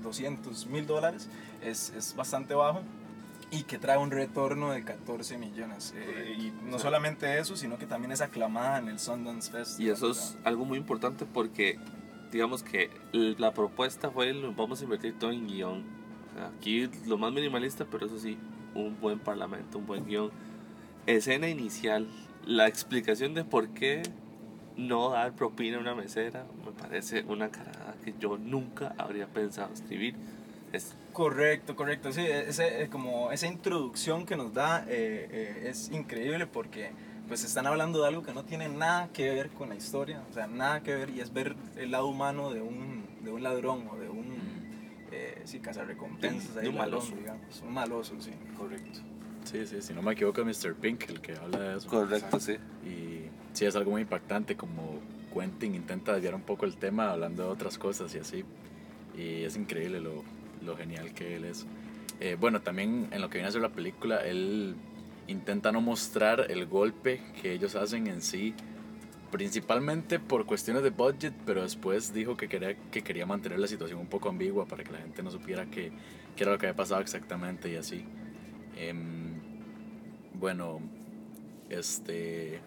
doscientos 0.04 0.68
mil 0.68 0.86
dólares 0.86 1.30
es, 1.64 1.92
es, 1.96 2.16
bastante 2.16 2.54
bajo 2.54 2.82
y 3.52 3.64
que 3.64 3.78
trae 3.78 3.98
un 3.98 4.12
retorno 4.12 4.72
de 4.72 4.84
14 4.84 5.38
millones. 5.38 5.94
Eh, 5.96 6.36
y 6.38 6.70
no 6.70 6.80
solamente 6.80 7.40
eso, 7.40 7.56
sino 7.56 7.78
que 7.78 7.86
también 7.86 8.12
es 8.12 8.22
aclamada 8.22 8.80
en 8.80 8.90
el 8.90 9.00
Sundance 9.00 9.52
Fest. 9.52 9.80
Y 9.80 9.90
eso 9.90 10.12
es 10.12 10.38
algo 10.44 10.66
muy 10.66 10.78
importante 10.78 11.26
porque, 11.26 11.80
digamos 12.32 12.64
que 12.64 12.90
la 13.12 13.54
propuesta 13.54 14.10
fue, 14.10 14.34
vamos 14.56 14.82
a 14.82 14.84
invertir 14.84 15.18
todo 15.18 15.32
en 15.32 15.48
guion. 15.48 15.84
aquí 16.58 16.90
lo 17.06 17.18
más 17.18 17.32
minimalista, 17.34 17.86
pero 17.86 18.06
eso 18.08 18.20
sí, 18.20 18.38
un 18.74 19.00
buen 19.00 19.20
parlamento, 19.20 19.78
un 19.78 19.86
buen 19.86 20.06
guion 20.06 20.32
escena 21.06 21.48
inicial, 21.50 22.08
la 22.46 22.68
explicación 22.68 23.34
de 23.34 23.44
por 23.44 23.70
qué 23.70 24.04
no 24.78 25.10
dar 25.12 25.34
propina 25.34 25.78
a 25.78 25.80
una 25.80 25.96
mesera, 25.96 26.46
me 26.66 26.72
parece 26.72 27.24
una 27.28 27.50
carada 27.50 27.96
que 28.04 28.14
yo 28.20 28.38
nunca 28.38 28.94
habría 28.98 29.28
pensado 29.28 29.74
escribir. 29.74 30.16
Es 30.74 30.94
Correcto, 31.14 31.76
correcto. 31.78 32.12
Sí, 32.12 32.22
ese, 32.26 32.84
eh, 32.84 32.90
como 32.90 33.32
esa 33.32 33.48
introducción 33.48 34.26
que 34.26 34.36
nos 34.36 34.54
da 34.54 34.82
eh, 34.88 35.28
eh, 35.32 35.68
es 35.70 35.90
increíble 35.92 36.46
porque 36.46 36.92
pues 37.30 37.44
están 37.46 37.66
hablando 37.68 38.02
de 38.02 38.08
algo 38.10 38.22
que 38.22 38.34
no 38.34 38.44
tiene 38.44 38.68
nada 38.68 39.08
que 39.14 39.30
ver 39.30 39.50
con 39.52 39.70
la 39.70 39.76
historia, 39.76 40.22
o 40.30 40.34
sea, 40.34 40.46
nada 40.48 40.82
que 40.84 40.94
ver 40.94 41.10
y 41.10 41.22
es 41.22 41.32
ver 41.34 41.56
el 41.78 41.92
lado 41.92 42.08
humano 42.08 42.52
de 42.52 42.62
un, 42.62 43.06
de 43.24 43.32
un 43.32 43.42
ladrón 43.44 43.88
o 43.90 43.96
de 43.98 44.10
un 44.10 44.36
eh, 45.12 45.42
sí, 45.46 45.60
cazarrecompensas, 45.60 46.54
De- 46.56 46.64
de 46.64 46.70
un 46.70 46.76
maloso. 46.78 47.16
digamos, 47.16 47.62
un 47.66 47.74
maloso, 47.74 48.14
sí, 48.20 48.32
correcto. 48.58 49.00
Sí, 49.46 49.66
sí, 49.66 49.82
si 49.82 49.94
no 49.94 50.02
me 50.02 50.14
equivoco 50.14 50.42
es 50.42 50.64
Mr. 50.64 50.76
Pink 50.76 51.10
el 51.10 51.22
que 51.22 51.34
habla 51.34 51.60
de 51.60 51.78
eso. 51.78 51.90
correcto, 51.90 52.40
sí. 52.40 52.54
Y 52.86 53.30
sí, 53.54 53.66
es 53.66 53.76
algo 53.76 53.92
muy 53.92 54.02
impactante 54.02 54.56
como 54.56 55.00
Quentin 55.34 55.76
intenta 55.76 56.14
desviar 56.14 56.36
un 56.36 56.42
poco 56.42 56.66
el 56.66 56.78
tema 56.78 57.12
hablando 57.12 57.44
de 57.44 57.50
otras 57.50 57.78
cosas 57.78 58.14
y 58.16 58.20
así. 58.20 58.44
Y 59.18 59.44
es 59.44 59.56
increíble 59.56 60.00
lo, 60.00 60.24
lo 60.64 60.76
genial 60.76 61.14
que 61.14 61.36
él 61.36 61.46
es. 61.46 61.66
Eh, 62.20 62.38
bueno, 62.40 62.62
también 62.62 63.08
en 63.12 63.22
lo 63.22 63.30
que 63.30 63.38
viene 63.38 63.50
a 63.50 63.52
ser 63.52 63.62
la 63.62 63.70
película, 63.70 64.18
él 64.26 64.76
intenta 65.28 65.72
no 65.72 65.82
mostrar 65.82 66.48
el 66.50 66.66
golpe 66.66 67.22
que 67.42 67.54
ellos 67.54 67.76
hacen 67.76 68.08
en 68.08 68.22
sí, 68.22 68.54
principalmente 69.32 70.20
por 70.20 70.46
cuestiones 70.46 70.84
de 70.84 70.92
budget, 70.92 71.34
pero 71.46 71.64
después 71.64 72.14
dijo 72.14 72.38
que 72.38 72.48
quería, 72.48 72.76
que 72.92 73.02
quería 73.02 73.26
mantener 73.26 73.60
la 73.60 73.68
situación 73.68 74.00
un 74.00 74.08
poco 74.08 74.30
ambigua 74.30 74.66
para 74.66 74.84
que 74.84 74.92
la 74.92 75.00
gente 75.00 75.24
no 75.24 75.32
supiera 75.32 75.66
qué 75.66 75.92
qué 76.36 76.44
era 76.44 76.52
lo 76.52 76.58
que 76.58 76.68
había 76.68 76.76
pasado 76.76 77.02
exactamente 77.02 77.70
y 77.70 77.76
así. 77.76 78.06
Em, 78.78 79.35
bueno, 80.40 80.80
este... 81.70 82.60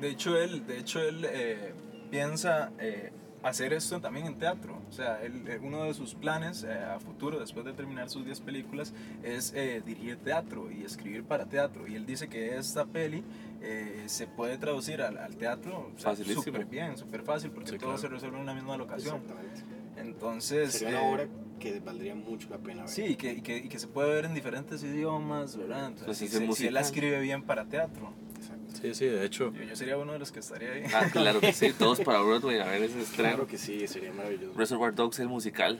De 0.00 0.10
hecho, 0.10 0.36
él, 0.36 0.66
de 0.66 0.78
hecho, 0.78 1.00
él 1.00 1.26
eh, 1.28 1.72
piensa 2.10 2.70
eh, 2.78 3.12
hacer 3.42 3.72
esto 3.72 4.00
también 4.00 4.26
en 4.26 4.36
teatro. 4.38 4.78
O 4.88 4.92
sea, 4.92 5.22
él, 5.22 5.44
eh, 5.48 5.58
uno 5.62 5.84
de 5.84 5.94
sus 5.94 6.14
planes 6.14 6.64
eh, 6.64 6.74
a 6.74 7.00
futuro, 7.00 7.38
después 7.40 7.64
de 7.64 7.72
terminar 7.72 8.10
sus 8.10 8.24
10 8.26 8.40
películas, 8.40 8.92
es 9.22 9.52
eh, 9.54 9.82
dirigir 9.84 10.18
teatro 10.18 10.70
y 10.70 10.84
escribir 10.84 11.24
para 11.24 11.46
teatro. 11.46 11.86
Y 11.88 11.94
él 11.94 12.04
dice 12.04 12.28
que 12.28 12.56
esta 12.58 12.84
peli 12.84 13.24
eh, 13.62 14.04
se 14.06 14.26
puede 14.26 14.58
traducir 14.58 15.00
al, 15.00 15.16
al 15.16 15.36
teatro 15.36 15.90
o 15.96 15.98
sea, 15.98 16.14
súper 16.14 16.66
bien, 16.66 16.96
súper 16.98 17.22
fácil, 17.22 17.50
porque 17.50 17.70
Sí, 17.70 17.78
todo 17.78 17.90
claro. 17.90 17.98
se 18.02 18.08
resuelve 18.08 18.36
en 18.36 18.42
una 18.42 18.54
misma 18.54 18.76
locación. 18.76 19.16
Exactamente. 19.22 19.62
Entonces, 19.96 20.72
Sería 20.74 20.98
eh, 21.00 21.02
una 21.02 21.10
obra 21.14 21.28
que 21.58 21.80
valdría 21.80 22.14
mucho 22.14 22.48
la 22.50 22.58
pena 22.58 22.82
ver. 22.82 22.90
Sí, 22.90 23.04
y 23.04 23.16
que, 23.16 23.32
y 23.32 23.40
que, 23.40 23.58
y 23.58 23.68
que 23.68 23.78
se 23.78 23.86
puede 23.86 24.12
ver 24.14 24.24
en 24.24 24.34
diferentes 24.34 24.82
idiomas, 24.82 25.56
¿verdad? 25.56 25.88
Entonces, 25.88 26.30
Pues 26.46 26.58
si, 26.58 26.66
él 26.66 26.74
la 26.74 26.80
escribe 26.80 27.20
bien 27.20 27.42
para 27.42 27.64
teatro, 27.64 28.12
Exacto. 28.36 28.76
Sí, 28.80 28.94
sí, 28.94 29.06
de 29.06 29.24
hecho... 29.24 29.52
yo, 29.54 29.62
yo 29.62 29.76
sería 29.76 29.96
uno 29.96 30.12
de 30.12 30.18
los 30.18 30.30
que 30.30 30.40
estaría 30.40 30.72
ahí. 30.72 30.84
Ah, 30.94 31.08
claro 31.10 31.40
que 31.40 31.52
sí, 31.52 31.72
todos 31.78 32.00
para 32.00 32.20
Broadway 32.20 32.60
a 32.60 32.66
ver 32.66 32.82
ese 32.82 33.00
estreno. 33.00 33.30
Claro 33.30 33.46
que 33.46 33.58
sí, 33.58 33.86
sería 33.88 34.12
maravilloso. 34.12 34.56
Reservoir 34.56 34.94
Dogs, 34.94 35.18
el 35.18 35.28
musical. 35.28 35.78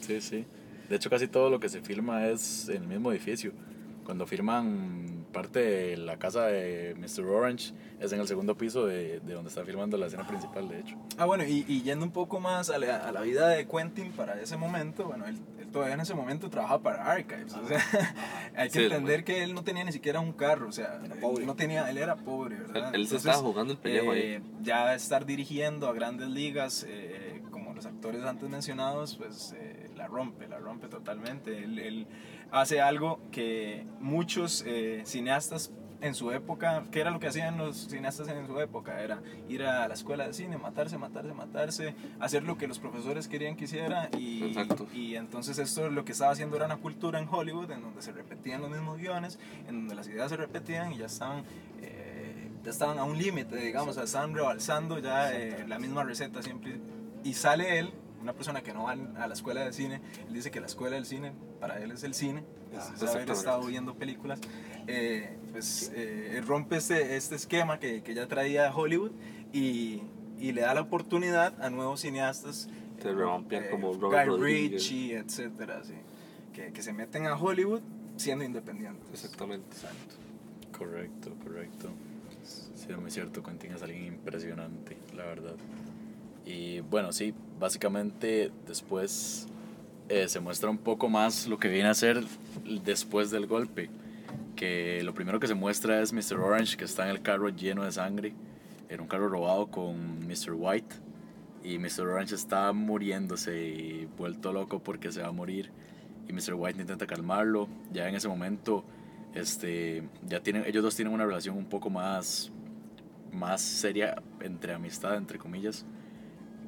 Sí, 0.00 0.20
sí. 0.20 0.44
De 0.88 0.96
hecho, 0.96 1.10
casi 1.10 1.28
todo 1.28 1.50
lo 1.50 1.60
que 1.60 1.68
se 1.68 1.80
filma 1.80 2.26
es 2.28 2.68
en 2.68 2.82
el 2.82 2.88
mismo 2.88 3.10
edificio. 3.12 3.52
Cuando 4.04 4.26
filman 4.26 5.15
parte 5.36 5.58
de 5.60 5.96
la 5.96 6.18
casa 6.18 6.46
de 6.46 6.94
Mr. 6.96 7.24
Orange, 7.26 7.72
es 8.00 8.12
en 8.12 8.20
el 8.20 8.26
segundo 8.28 8.56
piso 8.56 8.86
de, 8.86 9.20
de 9.20 9.34
donde 9.34 9.48
está 9.48 9.64
filmando 9.64 9.96
la 9.96 10.06
escena 10.06 10.26
principal, 10.26 10.68
de 10.68 10.80
hecho. 10.80 10.96
Ah, 11.18 11.24
bueno, 11.26 11.44
y, 11.44 11.64
y 11.68 11.82
yendo 11.82 12.04
un 12.04 12.10
poco 12.12 12.40
más 12.40 12.70
a 12.70 12.78
la, 12.78 12.96
a 13.06 13.12
la 13.12 13.20
vida 13.22 13.48
de 13.48 13.66
Quentin 13.66 14.12
para 14.12 14.40
ese 14.40 14.56
momento, 14.56 15.04
bueno, 15.06 15.26
él, 15.26 15.36
él 15.60 15.68
todavía 15.70 15.94
en 15.94 16.00
ese 16.00 16.14
momento 16.14 16.48
trabajaba 16.50 16.82
para 16.82 17.12
Archives, 17.12 17.54
o 17.54 17.66
sea, 17.68 17.80
hay 18.56 18.68
que 18.68 18.78
Sí, 18.78 18.84
entender 18.84 19.24
que 19.24 19.42
él 19.42 19.54
no 19.54 19.62
tenía 19.64 19.84
ni 19.84 19.92
siquiera 19.92 20.20
un 20.20 20.32
carro, 20.32 20.68
o 20.68 20.72
sea, 20.72 21.00
Era 21.04 21.14
él 21.14 21.20
pobre. 21.20 21.46
no 21.46 21.54
tenía, 21.54 21.88
él 21.90 21.98
era 21.98 22.16
pobre, 22.16 22.56
Él, 22.56 22.62
¿verdad? 22.72 22.94
él 22.94 23.06
se 23.06 23.14
Entonces, 23.16 23.26
estaba 23.26 23.38
jugando 23.38 23.72
el 23.72 23.78
pellejo 23.78 24.10
ahí. 24.12 24.20
eh, 24.20 24.40
ya 24.62 24.94
estar 24.94 25.24
dirigiendo 25.26 25.88
a 25.88 25.92
grandes 25.92 26.28
ligas, 26.28 26.84
eh, 26.88 27.42
como 27.50 27.72
los 27.74 27.86
actores 27.86 28.22
antes 28.24 28.48
mencionados, 28.48 29.16
pues 29.16 29.54
eh, 29.56 29.75
la 29.96 30.06
rompe, 30.06 30.46
la 30.48 30.58
rompe 30.58 30.88
totalmente. 30.88 31.64
Él, 31.64 31.78
él 31.78 32.06
hace 32.50 32.80
algo 32.80 33.20
que 33.32 33.86
muchos 34.00 34.62
eh, 34.66 35.02
cineastas 35.04 35.72
en 36.02 36.14
su 36.14 36.30
época, 36.30 36.84
¿qué 36.92 37.00
era 37.00 37.10
lo 37.10 37.18
que 37.18 37.26
hacían 37.26 37.56
los 37.56 37.88
cineastas 37.88 38.28
en 38.28 38.46
su 38.46 38.60
época? 38.60 39.00
Era 39.02 39.22
ir 39.48 39.62
a 39.62 39.88
la 39.88 39.94
escuela 39.94 40.26
de 40.26 40.34
cine, 40.34 40.58
matarse, 40.58 40.98
matarse, 40.98 41.32
matarse, 41.32 41.94
hacer 42.20 42.42
lo 42.42 42.58
que 42.58 42.68
los 42.68 42.78
profesores 42.78 43.28
querían 43.28 43.56
que 43.56 43.64
hiciera 43.64 44.10
y 44.18 45.14
entonces 45.16 45.58
esto 45.58 45.88
lo 45.88 46.04
que 46.04 46.12
estaba 46.12 46.32
haciendo 46.32 46.56
era 46.56 46.66
una 46.66 46.76
cultura 46.76 47.18
en 47.18 47.26
Hollywood 47.28 47.70
en 47.70 47.80
donde 47.80 48.02
se 48.02 48.12
repetían 48.12 48.60
los 48.60 48.70
mismos 48.70 48.98
guiones, 48.98 49.38
en 49.66 49.76
donde 49.76 49.94
las 49.94 50.06
ideas 50.08 50.28
se 50.28 50.36
repetían 50.36 50.92
y 50.92 50.98
ya 50.98 51.06
estaban... 51.06 51.44
eh, 51.80 52.50
ya 52.66 52.72
estaban 52.72 52.98
a 52.98 53.04
un 53.04 53.16
límite, 53.16 53.54
digamos, 53.56 53.90
o 53.90 53.94
sea, 53.94 54.02
estaban 54.02 54.34
rebalsando 54.34 54.98
ya 54.98 55.32
eh, 55.32 55.64
la 55.68 55.78
misma 55.78 56.02
receta 56.02 56.42
siempre. 56.42 56.80
Y 57.22 57.34
sale 57.34 57.78
él, 57.78 57.92
una 58.26 58.32
persona 58.32 58.60
que 58.60 58.74
no 58.74 58.82
va 58.84 58.92
a 58.92 59.26
la 59.28 59.34
escuela 59.34 59.64
de 59.64 59.72
cine, 59.72 60.00
él 60.26 60.34
dice 60.34 60.50
que 60.50 60.58
la 60.60 60.66
escuela 60.66 60.96
del 60.96 61.06
cine, 61.06 61.32
para 61.60 61.80
él 61.80 61.92
es 61.92 62.02
el 62.02 62.12
cine, 62.12 62.42
Ah, 62.76 62.92
es 62.94 63.02
haber 63.04 63.30
estado 63.30 63.64
viendo 63.64 63.94
películas, 63.94 64.40
eh, 64.88 65.38
pues 65.52 65.90
eh, 65.94 66.34
él 66.36 66.46
rompe 66.46 66.76
este, 66.76 67.16
este 67.16 67.36
esquema 67.36 67.78
que, 67.78 68.02
que 68.02 68.12
ya 68.12 68.26
traía 68.26 68.74
Hollywood 68.74 69.12
y, 69.52 70.02
y 70.38 70.52
le 70.52 70.62
da 70.62 70.74
la 70.74 70.82
oportunidad 70.82 71.54
a 71.62 71.70
nuevos 71.70 72.00
cineastas, 72.00 72.68
Se 73.00 73.08
eh, 73.08 73.12
rompen 73.12 73.62
eh, 73.62 73.68
como 73.70 73.94
Robert 73.94 74.28
Guy. 74.28 74.40
Ritchie, 74.40 75.16
etcétera, 75.16 75.82
sí, 75.84 75.94
que, 76.52 76.72
que 76.72 76.82
se 76.82 76.92
meten 76.92 77.26
a 77.26 77.36
Hollywood 77.36 77.80
siendo 78.16 78.44
independientes. 78.44 79.08
Exactamente. 79.12 79.68
Exacto. 79.72 80.16
Correcto, 80.76 81.32
correcto. 81.42 81.88
Sí, 82.44 82.86
es 82.90 82.98
muy 82.98 83.10
cierto, 83.12 83.42
Quentin 83.42 83.72
es 83.72 83.82
alguien 83.82 84.04
impresionante, 84.04 84.96
la 85.14 85.24
verdad. 85.24 85.54
Y 86.46 86.80
bueno, 86.80 87.12
sí, 87.12 87.34
básicamente 87.58 88.52
después 88.68 89.48
eh, 90.08 90.28
se 90.28 90.38
muestra 90.38 90.70
un 90.70 90.78
poco 90.78 91.08
más 91.08 91.48
lo 91.48 91.58
que 91.58 91.68
viene 91.68 91.88
a 91.88 91.94
ser 91.94 92.22
después 92.84 93.32
del 93.32 93.46
golpe. 93.46 93.90
Que 94.54 95.02
lo 95.02 95.12
primero 95.12 95.40
que 95.40 95.48
se 95.48 95.54
muestra 95.54 96.00
es 96.00 96.12
Mr. 96.12 96.38
Orange, 96.38 96.76
que 96.76 96.84
está 96.84 97.04
en 97.04 97.10
el 97.10 97.20
carro 97.20 97.48
lleno 97.48 97.84
de 97.84 97.90
sangre, 97.90 98.32
en 98.88 99.00
un 99.00 99.08
carro 99.08 99.28
robado 99.28 99.66
con 99.66 100.20
Mr. 100.20 100.52
White. 100.54 100.94
Y 101.64 101.78
Mr. 101.78 102.02
Orange 102.02 102.36
está 102.36 102.72
muriéndose 102.72 103.60
y 103.60 104.08
vuelto 104.16 104.52
loco 104.52 104.78
porque 104.78 105.10
se 105.10 105.22
va 105.22 105.28
a 105.28 105.32
morir. 105.32 105.72
Y 106.28 106.32
Mr. 106.32 106.54
White 106.54 106.80
intenta 106.80 107.08
calmarlo. 107.08 107.68
Ya 107.92 108.08
en 108.08 108.14
ese 108.14 108.28
momento, 108.28 108.84
este, 109.34 110.04
ya 110.24 110.40
tienen, 110.40 110.64
ellos 110.64 110.84
dos 110.84 110.94
tienen 110.94 111.12
una 111.12 111.26
relación 111.26 111.56
un 111.56 111.66
poco 111.66 111.90
más, 111.90 112.52
más 113.32 113.60
seria 113.60 114.22
entre 114.40 114.72
amistad, 114.72 115.16
entre 115.16 115.38
comillas, 115.38 115.84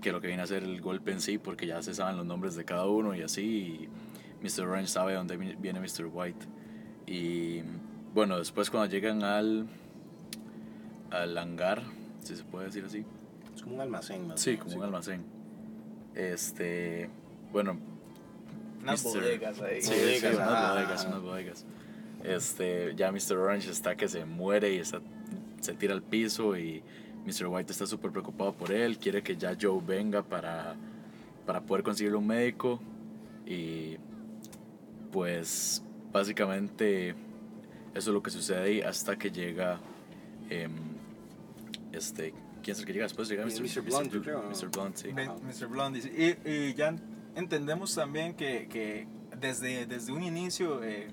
que 0.01 0.13
lo 0.13 0.21
que 0.21 0.27
viene 0.29 0.43
a 0.43 0.47
ser 0.47 0.63
el 0.63 0.81
golpe 0.81 1.13
en 1.13 1.21
sí, 1.21 1.39
porque 1.39 1.67
ya 1.67 1.83
se 1.83 1.95
saben 1.95 2.17
los 2.17 2.27
nombres 2.27 2.55
de 2.55 2.65
cada 2.65 2.87
uno 2.87 3.15
y 3.15 3.23
así. 3.23 3.43
Y 3.43 3.89
Mr. 4.45 4.67
Orange 4.69 4.89
sabe 4.89 5.15
dónde 5.15 5.37
vi- 5.37 5.57
viene 5.59 5.81
Mr. 5.81 6.07
White. 6.13 6.47
Y 7.07 7.63
bueno, 8.15 8.39
después 8.39 8.71
cuando 8.71 8.89
llegan 8.91 9.23
al, 9.25 9.67
al 11.11 11.37
hangar, 11.39 11.83
si 12.23 12.37
se 12.37 12.45
puede 12.45 12.67
decir 12.67 12.85
así, 12.85 13.05
Es 13.55 13.63
como 13.63 13.77
un 13.77 13.81
almacén, 13.81 14.27
más 14.29 14.41
Sí, 14.41 14.57
como 14.57 14.77
un 14.77 14.83
almacén. 14.85 15.25
Este, 16.15 17.09
bueno, 17.53 17.79
Unas 18.83 19.05
Mr. 19.05 19.13
bodegas 19.21 19.61
ahí. 19.61 19.83
sí, 19.83 19.91
Bodegas, 19.91 20.21
sí, 20.21 20.37
unas 20.37 20.49
ah. 20.51 20.73
bodegas, 20.75 21.05
unas 21.07 21.23
bodegas. 21.23 21.67
Este, 22.25 22.95
ya 22.97 23.13
Mr. 23.13 23.37
Orange 23.37 23.71
está 23.71 23.97
que 23.97 24.09
se 24.09 24.25
muere 24.25 24.75
y 24.75 24.79
está, 24.79 25.01
se 25.61 25.75
tira 25.75 25.95
al 25.95 26.03
piso 26.03 26.57
y 26.57 26.83
Mr. 27.29 27.47
White 27.47 27.73
está 27.73 27.87
súper 27.87 28.11
preocupado 28.11 28.53
por 28.55 28.73
él, 28.73 28.99
quiere 28.99 29.23
que 29.23 29.37
ya 29.37 29.57
Joe 29.61 29.83
venga 29.85 30.23
para, 30.23 30.75
para 31.45 31.61
poder 31.61 31.85
conseguirle 31.85 32.17
un 32.17 32.27
médico 32.27 32.81
y 33.47 33.97
pues 35.13 35.83
básicamente 36.11 37.11
eso 37.11 37.17
es 37.95 38.07
lo 38.09 38.23
que 38.23 38.31
sucede 38.31 38.63
ahí 38.63 38.81
hasta 38.81 39.17
que 39.17 39.31
llega 39.31 39.79
em, 40.49 40.73
este 41.93 42.33
¿quién 42.63 42.75
es 42.75 42.81
el 42.81 42.87
que 42.87 42.93
llega 42.93 43.05
después? 43.05 43.29
Llega 43.29 43.45
Mr. 43.45 43.63
Mr. 43.63 43.83
Blunt, 43.83 44.13
yo 44.13 44.23
creo. 44.23 44.43
Mr. 44.43 44.69
Blunt, 44.71 44.97
sí. 44.97 45.09
Mr. 45.13 45.93
Dice. 45.93 46.39
Y, 46.45 46.51
y 46.51 46.75
ya 46.75 46.95
entendemos 47.35 47.95
también 47.95 48.35
que, 48.35 48.69
que 48.69 49.07
desde, 49.39 49.87
desde 49.87 50.13
un 50.13 50.23
inicio 50.23 50.83
eh, 50.83 51.09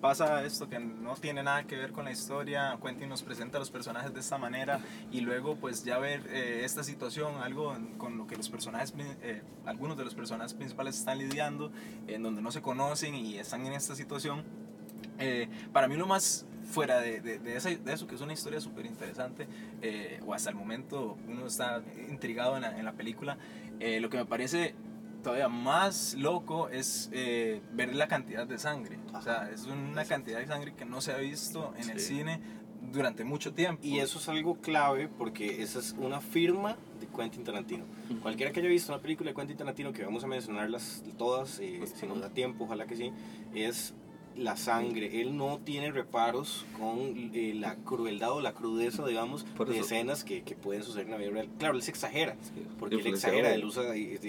pasa 0.00 0.44
esto 0.44 0.68
que 0.68 0.78
no 0.78 1.14
tiene 1.14 1.42
nada 1.42 1.64
que 1.64 1.76
ver 1.76 1.92
con 1.92 2.04
la 2.04 2.12
historia. 2.12 2.78
Quentin 2.82 3.08
nos 3.08 3.22
presenta 3.22 3.58
a 3.58 3.60
los 3.60 3.70
personajes 3.70 4.12
de 4.12 4.20
esta 4.20 4.38
manera 4.38 4.80
y 5.10 5.20
luego 5.20 5.56
pues 5.56 5.84
ya 5.84 5.98
ver 5.98 6.22
eh, 6.28 6.62
esta 6.64 6.84
situación, 6.84 7.36
algo 7.42 7.76
con 7.98 8.18
lo 8.18 8.26
que 8.26 8.36
los 8.36 8.48
personajes, 8.48 8.94
eh, 9.22 9.42
algunos 9.64 9.96
de 9.96 10.04
los 10.04 10.14
personajes 10.14 10.54
principales 10.54 10.98
están 10.98 11.18
lidiando, 11.18 11.72
en 12.06 12.22
donde 12.22 12.42
no 12.42 12.50
se 12.52 12.62
conocen 12.62 13.14
y 13.14 13.38
están 13.38 13.66
en 13.66 13.72
esta 13.72 13.94
situación. 13.94 14.44
Eh, 15.18 15.48
para 15.72 15.88
mí 15.88 15.96
lo 15.96 16.06
más 16.06 16.46
fuera 16.70 17.00
de, 17.00 17.20
de, 17.20 17.38
de 17.38 17.56
eso, 17.56 18.06
que 18.06 18.14
es 18.14 18.20
una 18.20 18.32
historia 18.32 18.60
súper 18.60 18.86
interesante, 18.86 19.46
o 20.26 20.34
hasta 20.34 20.50
el 20.50 20.56
momento 20.56 21.16
uno 21.28 21.46
está 21.46 21.82
intrigado 22.08 22.56
en 22.56 22.62
la, 22.62 22.78
en 22.78 22.84
la 22.84 22.92
película, 22.92 23.38
lo 23.78 24.10
que 24.10 24.16
me 24.16 24.26
parece 24.26 24.74
todavía 25.26 25.48
más 25.48 26.14
loco 26.14 26.68
es 26.68 27.10
eh, 27.12 27.60
ver 27.72 27.92
la 27.96 28.06
cantidad 28.06 28.46
de 28.46 28.58
sangre. 28.58 28.96
O 29.12 29.20
sea, 29.20 29.50
es 29.52 29.66
una 29.66 30.04
cantidad 30.04 30.38
de 30.38 30.46
sangre 30.46 30.72
que 30.76 30.84
no 30.84 31.00
se 31.00 31.10
ha 31.10 31.16
visto 31.16 31.74
en 31.76 31.90
el 31.90 31.98
Sí. 31.98 32.18
cine 32.18 32.38
durante 32.92 33.24
mucho 33.24 33.52
tiempo. 33.52 33.82
Y 33.84 33.98
eso 33.98 34.20
es 34.20 34.28
algo 34.28 34.54
clave 34.60 35.08
porque 35.08 35.62
esa 35.64 35.80
es 35.80 35.96
una 35.98 36.20
firma 36.20 36.76
de 37.00 37.08
Quentin 37.08 37.42
Tarantino. 37.42 37.86
Cualquiera 38.22 38.52
que 38.52 38.60
haya 38.60 38.68
visto 38.68 38.92
una 38.92 39.02
película 39.02 39.30
de 39.30 39.34
Quentin 39.34 39.56
Tarantino, 39.56 39.92
que 39.92 40.04
vamos 40.04 40.22
a 40.22 40.28
mencionarlas 40.28 41.02
todas, 41.18 41.58
eh, 41.58 41.74
Pues, 41.80 41.90
si 41.90 42.06
nos 42.06 42.20
da 42.20 42.30
tiempo, 42.30 42.62
ojalá 42.62 42.86
que 42.86 42.94
sí, 42.94 43.10
es 43.52 43.94
la 44.36 44.56
sangre. 44.56 45.20
Él 45.20 45.36
no 45.36 45.58
tiene 45.64 45.90
reparos 45.92 46.64
con 46.78 46.98
eh, 47.34 47.52
la 47.54 47.76
crueldad 47.76 48.32
o 48.32 48.40
la 48.40 48.52
crudeza, 48.52 49.06
digamos, 49.06 49.44
Por 49.56 49.68
de 49.68 49.76
eso- 49.76 49.84
escenas 49.84 50.24
que, 50.24 50.42
que 50.42 50.54
pueden 50.54 50.82
suceder 50.82 51.06
en 51.06 51.12
la 51.12 51.18
vida 51.18 51.30
real. 51.30 51.48
Claro, 51.58 51.74
él 51.76 51.82
se 51.82 51.90
exagera, 51.90 52.36
porque 52.78 52.96
él 52.96 53.06
exagera, 53.06 53.54
él 53.54 53.64
usa 53.64 53.82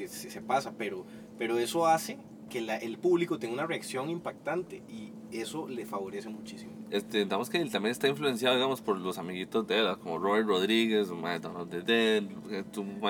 se, 0.08 0.42
pasa, 0.42 0.74
pero, 0.78 1.06
pero 1.38 1.58
eso 1.60 1.86
hace 1.88 2.18
que 2.50 2.62
la- 2.62 2.78
el 2.78 2.98
público 2.98 3.38
tenga 3.38 3.54
una 3.54 3.66
reacción 3.68 4.10
impactante 4.10 4.82
y 4.90 5.12
eso 5.38 5.68
le 5.68 5.86
favorece 5.86 6.30
muchísimo. 6.30 6.72
este, 6.90 7.18
digamos 7.26 7.50
que 7.50 7.58
él 7.58 7.70
también 7.70 7.92
está 7.92 8.08
influenciado, 8.08 8.56
digamos, 8.56 8.80
por 8.80 8.98
los 8.98 9.18
amiguitos 9.18 9.68
de 9.68 9.80
él, 9.80 9.98
como 10.02 10.18
Robert 10.20 10.48
Rodríguez, 10.48 11.10
un 11.10 11.22
de 11.70 11.82
Dead, 11.82 12.24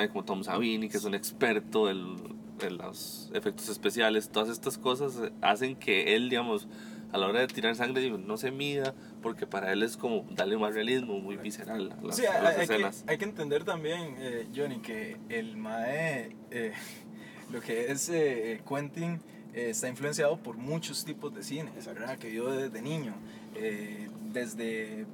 como 0.10 0.25
Tom 0.25 0.44
Savini, 0.44 0.89
que 0.89 0.98
es 0.98 1.04
un 1.06 1.13
experto 1.13 1.88
en 1.88 2.37
los 2.69 3.29
efectos 3.33 3.69
especiales. 3.69 4.29
Todas 4.29 4.49
estas 4.49 4.77
cosas 4.77 5.31
hacen 5.41 5.75
que 5.75 6.15
él, 6.15 6.29
digamos, 6.29 6.67
a 7.11 7.17
la 7.17 7.27
hora 7.27 7.39
de 7.39 7.47
tirar 7.47 7.75
sangre, 7.75 8.09
no 8.09 8.37
se 8.37 8.51
mida, 8.51 8.93
porque 9.21 9.47
para 9.47 9.71
él 9.71 9.83
es 9.83 9.95
como 9.95 10.25
darle 10.31 10.57
más 10.57 10.73
realismo, 10.73 11.19
muy 11.19 11.37
visceral 11.37 11.91
a 11.97 12.03
las, 12.05 12.15
Sí, 12.17 12.25
a 12.25 12.41
las 12.41 12.55
hay, 12.55 12.61
hay 12.61 12.67
que, 12.67 12.73
escenas. 12.73 13.03
hay 13.07 13.17
que 13.17 13.25
entender 13.25 13.63
también, 13.63 14.15
eh, 14.19 14.47
Johnny, 14.55 14.79
que 14.79 15.17
el 15.29 15.55
Mae, 15.55 16.35
eh, 16.51 16.73
lo 17.51 17.61
que 17.61 17.91
es 17.91 18.09
eh, 18.09 18.61
Quentin, 18.67 19.21
eh, 19.53 19.69
está 19.69 19.87
influenciado 19.87 20.37
por 20.37 20.57
muchos 20.57 21.05
tipos 21.05 21.33
de 21.33 21.43
cine, 21.43 21.71
¿verdad? 21.85 22.17
Que 22.17 22.29
vio 22.29 22.49
desde 22.51 22.81
niño, 22.81 23.13
eh, 23.55 24.09
desde 24.31 25.05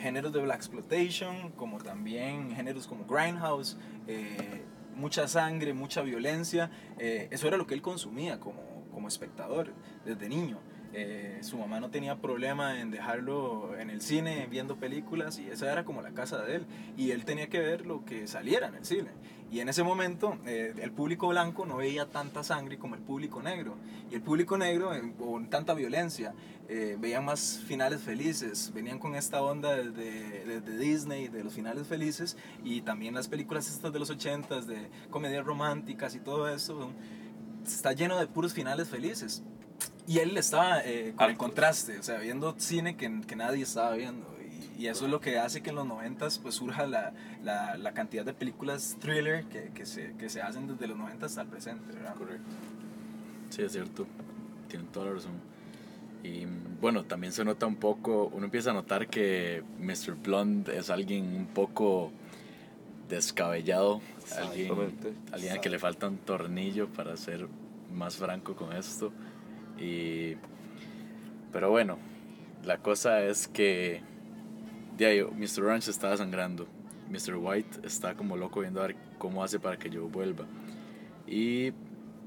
géneros 0.00 0.32
de 0.34 0.42
Black 0.42 0.58
Exploitation, 0.58 1.50
como 1.52 1.78
también 1.78 2.54
géneros 2.54 2.86
como 2.86 3.06
Grindhouse, 3.06 3.78
eh, 4.06 4.60
mucha 4.98 5.28
sangre, 5.28 5.72
mucha 5.72 6.02
violencia, 6.02 6.70
eh, 6.98 7.28
eso 7.30 7.48
era 7.48 7.56
lo 7.56 7.66
que 7.66 7.74
él 7.74 7.82
consumía 7.82 8.38
como, 8.40 8.62
como 8.92 9.08
espectador 9.08 9.72
desde 10.04 10.28
niño. 10.28 10.58
Eh, 10.94 11.38
su 11.42 11.58
mamá 11.58 11.80
no 11.80 11.90
tenía 11.90 12.16
problema 12.16 12.80
en 12.80 12.90
dejarlo 12.90 13.76
en 13.78 13.90
el 13.90 14.00
cine 14.00 14.46
viendo 14.50 14.76
películas 14.76 15.38
y 15.38 15.48
esa 15.48 15.70
era 15.70 15.84
como 15.84 16.00
la 16.00 16.12
casa 16.12 16.42
de 16.42 16.56
él 16.56 16.66
y 16.96 17.10
él 17.10 17.26
tenía 17.26 17.48
que 17.48 17.58
ver 17.58 17.84
lo 17.84 18.06
que 18.06 18.26
saliera 18.26 18.68
en 18.68 18.74
el 18.74 18.86
cine 18.86 19.10
y 19.50 19.60
en 19.60 19.68
ese 19.68 19.82
momento 19.82 20.36
eh, 20.46 20.74
el 20.78 20.92
público 20.92 21.28
blanco 21.28 21.64
no 21.64 21.78
veía 21.78 22.06
tanta 22.06 22.44
sangre 22.44 22.78
como 22.78 22.96
el 22.96 23.00
público 23.00 23.42
negro. 23.42 23.76
Y 24.10 24.14
el 24.14 24.20
público 24.20 24.58
negro 24.58 24.94
eh, 24.94 25.12
con 25.18 25.48
tanta 25.48 25.72
violencia 25.72 26.34
eh, 26.68 26.96
veían 26.98 27.24
más 27.24 27.60
finales 27.66 28.02
felices. 28.02 28.70
Venían 28.74 28.98
con 28.98 29.14
esta 29.14 29.40
onda 29.40 29.74
desde, 29.74 30.44
desde 30.44 30.78
Disney 30.78 31.28
de 31.28 31.44
los 31.44 31.54
finales 31.54 31.86
felices 31.86 32.36
y 32.62 32.82
también 32.82 33.14
las 33.14 33.28
películas 33.28 33.68
estas 33.68 33.90
de 33.90 33.98
los 33.98 34.10
80s 34.10 34.64
de 34.64 34.90
comedias 35.08 35.46
románticas 35.46 36.14
y 36.14 36.20
todo 36.20 36.48
eso 36.48 36.90
está 37.66 37.92
lleno 37.92 38.18
de 38.18 38.26
puros 38.26 38.52
finales 38.52 38.88
felices. 38.88 39.42
Y 40.06 40.18
él 40.18 40.36
estaba 40.36 40.82
con 41.16 41.30
el 41.30 41.36
contraste, 41.36 41.98
o 41.98 42.02
sea, 42.02 42.18
viendo 42.18 42.54
cine 42.58 42.96
que, 42.96 43.20
que 43.26 43.36
nadie 43.36 43.62
estaba 43.62 43.94
viendo. 43.94 44.37
Y, 44.78 44.86
eso 44.86 45.06
es 45.06 45.10
lo 45.10 45.20
que 45.20 45.38
hace 45.38 45.62
que 45.62 45.70
en 45.70 45.76
los 45.76 45.86
noventas 45.86 46.38
pues 46.38 46.54
surja 46.54 46.86
la, 46.86 47.12
la, 47.42 47.76
la 47.76 47.92
cantidad 47.92 48.24
de 48.24 48.32
películas 48.32 48.96
thriller 49.00 49.44
que, 49.44 49.70
que, 49.74 49.84
se, 49.84 50.14
que 50.16 50.30
se 50.30 50.40
hacen 50.40 50.68
desde 50.68 50.86
los 50.86 50.96
90 50.96 51.26
hasta 51.26 51.42
el 51.42 51.48
presente, 51.48 51.92
¿verdad? 51.92 52.14
Correcto. 52.14 52.50
Sí, 53.50 53.62
es 53.62 53.72
cierto. 53.72 54.06
Tienen 54.68 54.88
toda 54.88 55.06
la 55.06 55.12
razón. 55.14 55.32
Y 56.22 56.46
bueno, 56.80 57.04
también 57.04 57.32
se 57.32 57.44
nota 57.44 57.66
un 57.66 57.76
poco, 57.76 58.30
uno 58.34 58.44
empieza 58.44 58.70
a 58.70 58.74
notar 58.74 59.08
que 59.08 59.62
Mr. 59.78 60.14
Blonde 60.14 60.76
es 60.76 60.90
alguien 60.90 61.24
un 61.34 61.46
poco 61.46 62.12
descabellado, 63.08 64.00
alguien, 64.36 64.72
Exactamente. 64.72 65.12
alguien 65.32 65.52
a 65.54 65.60
que 65.60 65.70
le 65.70 65.78
falta 65.78 66.08
un 66.08 66.18
tornillo 66.18 66.88
para 66.88 67.16
ser 67.16 67.48
más 67.92 68.16
franco 68.16 68.54
con 68.54 68.72
esto. 68.72 69.12
Y, 69.78 70.34
pero 71.52 71.70
bueno, 71.70 71.98
la 72.64 72.78
cosa 72.78 73.22
es 73.22 73.48
que 73.48 74.02
de 74.98 75.06
ahí, 75.06 75.22
Mr. 75.22 75.62
Orange 75.62 75.90
está 75.90 76.16
sangrando. 76.16 76.66
Mr. 77.08 77.36
White 77.36 77.86
está 77.86 78.14
como 78.14 78.36
loco 78.36 78.60
viendo 78.60 78.82
a 78.82 78.88
ver 78.88 78.96
cómo 79.16 79.42
hace 79.44 79.60
para 79.60 79.78
que 79.78 79.88
yo 79.88 80.08
vuelva. 80.08 80.44
Y 81.26 81.72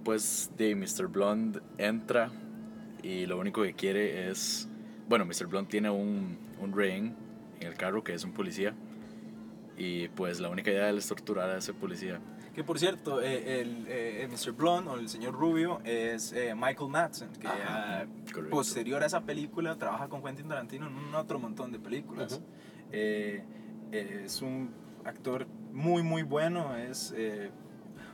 pues 0.04 0.50
de 0.58 0.74
Mr. 0.74 1.08
Blonde 1.08 1.60
entra 1.78 2.32
y 3.04 3.26
lo 3.26 3.38
único 3.38 3.62
que 3.62 3.74
quiere 3.74 4.30
es... 4.30 4.70
Bueno, 5.08 5.26
Mr. 5.26 5.48
Blonde 5.48 5.70
tiene 5.70 5.90
un, 5.90 6.38
un 6.62 6.74
rehén 6.74 7.14
en 7.60 7.68
el 7.68 7.76
carro 7.76 8.04
que 8.04 8.14
es 8.14 8.24
un 8.24 8.32
policía. 8.32 8.74
Y 9.78 10.08
pues 10.10 10.40
la 10.40 10.50
única 10.50 10.72
idea 10.72 10.92
de 10.92 10.98
es 10.98 11.08
torturar 11.08 11.50
a 11.50 11.58
ese 11.58 11.74
policía. 11.74 12.22
Que 12.54 12.64
por 12.66 12.78
cierto, 12.80 13.22
eh, 13.22 13.62
el, 13.62 13.86
eh, 13.88 14.28
Mr. 14.30 14.52
Blonde 14.52 14.90
o 14.92 14.96
el 14.98 15.08
señor 15.08 15.34
Rubio 15.34 15.80
es 15.86 16.34
eh, 16.34 16.54
Michael 16.54 16.90
Madsen, 16.90 17.30
que 17.40 17.48
Ajá, 17.48 18.02
ah, 18.02 18.06
posterior 18.50 19.02
a 19.04 19.06
esa 19.06 19.22
película 19.22 19.76
trabaja 19.78 20.10
con 20.10 20.22
Quentin 20.22 20.48
Tarantino 20.50 20.88
en 20.88 20.96
un 20.96 21.16
otro 21.16 21.40
montón 21.40 21.72
de 21.72 21.80
películas. 21.80 22.42
Eh, 22.92 23.42
eh, 23.94 24.24
es 24.26 24.42
un 24.42 24.70
actor 25.06 25.48
muy, 25.72 26.04
muy 26.04 26.24
bueno, 26.24 26.76
es 26.76 27.14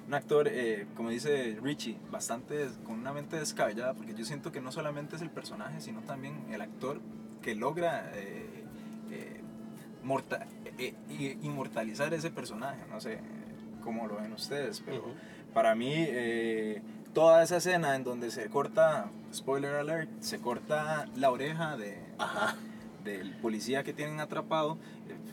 un 0.08 0.14
actor, 0.14 0.48
eh, 0.48 0.86
como 0.96 1.10
dice 1.10 1.58
Richie, 1.62 1.98
bastante 2.12 2.68
con 2.86 3.00
una 3.00 3.12
mente 3.14 3.38
descabellada, 3.38 3.96
porque 3.96 4.14
yo 4.14 4.24
siento 4.24 4.52
que 4.52 4.62
no 4.62 4.72
solamente 4.72 5.16
es 5.16 5.22
el 5.24 5.32
personaje, 5.32 5.82
sino 5.82 6.02
también 6.02 6.36
el 6.52 6.62
actor 6.62 7.02
que 7.42 7.56
logra 7.56 8.12
eh, 8.14 8.64
eh, 9.12 9.42
morta- 10.04 10.46
eh, 10.78 10.94
eh, 11.10 11.38
inmortalizar 11.42 12.14
ese 12.14 12.30
personaje, 12.30 12.78
no 12.90 13.02
sé 13.02 13.20
cómo 13.88 14.06
lo 14.06 14.18
ven 14.18 14.34
ustedes, 14.34 14.84
pero 14.86 15.02
para 15.54 15.74
mí 15.74 15.94
eh, 15.96 16.82
toda 17.14 17.42
esa 17.42 17.56
escena 17.56 17.96
en 17.96 18.04
donde 18.04 18.32
se 18.32 18.50
corta, 18.50 19.10
spoiler 19.34 19.76
alert, 19.76 20.10
se 20.20 20.40
corta 20.42 21.08
la 21.16 21.32
oreja 21.32 21.78
de, 21.78 21.98
Ajá. 22.18 22.58
del 23.06 23.32
policía 23.38 23.86
que 23.86 23.94
tienen 23.94 24.20
atrapado, 24.20 24.78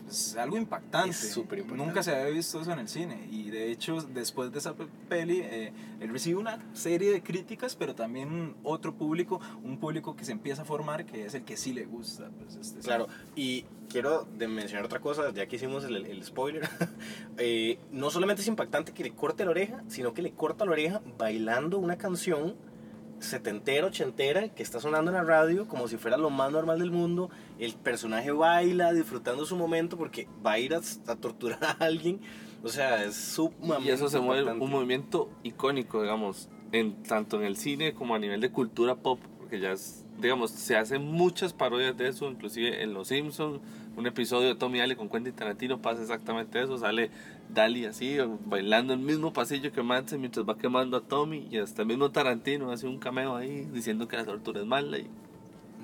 es 0.07 0.35
algo 0.37 0.57
impactante. 0.57 1.09
Es 1.09 1.31
súper 1.31 1.59
impactante. 1.59 1.85
Nunca 1.85 2.03
se 2.03 2.15
había 2.15 2.31
visto 2.33 2.61
eso 2.61 2.71
en 2.71 2.79
el 2.79 2.87
cine. 2.87 3.27
Y 3.31 3.49
de 3.49 3.71
hecho, 3.71 4.01
después 4.01 4.51
de 4.51 4.59
esa 4.59 4.73
pe- 4.73 4.87
peli, 5.09 5.39
eh, 5.43 5.71
él 5.99 6.09
recibe 6.09 6.39
una 6.39 6.59
serie 6.73 7.11
de 7.11 7.21
críticas, 7.23 7.75
pero 7.75 7.95
también 7.95 8.55
otro 8.63 8.93
público, 8.93 9.39
un 9.63 9.77
público 9.77 10.15
que 10.15 10.25
se 10.25 10.31
empieza 10.31 10.61
a 10.61 10.65
formar, 10.65 11.05
que 11.05 11.25
es 11.25 11.33
el 11.33 11.43
que 11.43 11.57
sí 11.57 11.73
le 11.73 11.85
gusta. 11.85 12.29
pues, 12.39 12.55
este 12.55 12.79
Claro, 12.81 13.07
y 13.35 13.65
quiero 13.89 14.27
de 14.37 14.47
mencionar 14.47 14.85
otra 14.85 14.99
cosa, 14.99 15.31
ya 15.33 15.47
que 15.47 15.55
hicimos 15.55 15.83
el, 15.85 16.05
el 16.05 16.23
spoiler. 16.23 16.67
Eh, 17.37 17.77
no 17.91 18.09
solamente 18.11 18.41
es 18.41 18.47
impactante 18.47 18.93
que 18.93 19.03
le 19.03 19.11
corte 19.11 19.43
la 19.43 19.51
oreja, 19.51 19.83
sino 19.89 20.13
que 20.13 20.21
le 20.21 20.31
corta 20.31 20.63
la 20.65 20.71
oreja 20.71 21.01
bailando 21.17 21.77
una 21.79 21.97
canción 21.97 22.55
setentera, 23.25 23.87
ochentera, 23.87 24.49
que 24.49 24.63
está 24.63 24.79
sonando 24.79 25.11
en 25.11 25.17
la 25.17 25.23
radio 25.23 25.67
como 25.67 25.87
si 25.87 25.97
fuera 25.97 26.17
lo 26.17 26.29
más 26.29 26.51
normal 26.51 26.79
del 26.79 26.91
mundo. 26.91 27.29
El 27.59 27.73
personaje 27.73 28.31
baila 28.31 28.93
disfrutando 28.93 29.45
su 29.45 29.55
momento 29.55 29.97
porque 29.97 30.27
va 30.45 30.53
a 30.53 30.59
ir 30.59 30.73
a, 30.73 30.81
a 31.07 31.15
torturar 31.15 31.63
a 31.63 31.71
alguien. 31.83 32.21
O 32.63 32.69
sea, 32.69 33.03
es 33.03 33.15
sumamente 33.15 33.89
Y 33.89 33.93
eso 33.93 34.09
se 34.09 34.19
mueve 34.19 34.51
un 34.51 34.69
movimiento 34.71 35.29
icónico, 35.43 36.01
digamos, 36.01 36.49
en, 36.71 37.03
tanto 37.03 37.37
en 37.37 37.45
el 37.45 37.57
cine 37.57 37.93
como 37.93 38.15
a 38.15 38.19
nivel 38.19 38.41
de 38.41 38.51
cultura 38.51 38.95
pop, 38.95 39.19
porque 39.37 39.59
ya 39.59 39.71
es, 39.71 40.03
digamos, 40.19 40.51
se 40.51 40.75
hacen 40.75 41.03
muchas 41.03 41.53
parodias 41.53 41.95
de 41.95 42.07
eso, 42.07 42.29
inclusive 42.29 42.81
en 42.81 42.93
Los 42.93 43.09
Simpsons, 43.09 43.59
un 43.95 44.07
episodio 44.07 44.47
de 44.47 44.55
Tommy 44.55 44.79
Daly 44.79 44.95
con 44.95 45.09
Quentin 45.09 45.33
Tarantino 45.33 45.81
pasa 45.81 46.01
exactamente 46.01 46.61
eso, 46.61 46.77
sale 46.77 47.11
Daly 47.49 47.85
así, 47.85 48.17
bailando 48.45 48.93
el 48.93 48.99
mismo 48.99 49.31
pasillo 49.31 49.71
que 49.71 49.81
Manson 49.83 50.19
mientras 50.19 50.47
va 50.47 50.57
quemando 50.57 50.97
a 50.97 51.01
Tommy, 51.01 51.47
y 51.49 51.57
hasta 51.57 51.83
el 51.83 51.87
mismo 51.87 52.11
Tarantino 52.11 52.71
hace 52.71 52.87
un 52.87 52.97
cameo 52.97 53.35
ahí 53.35 53.65
diciendo 53.71 54.07
que 54.07 54.17
la 54.17 54.25
tortura 54.25 54.61
es 54.61 54.65
mala. 54.65 54.97
Y, 54.97 55.09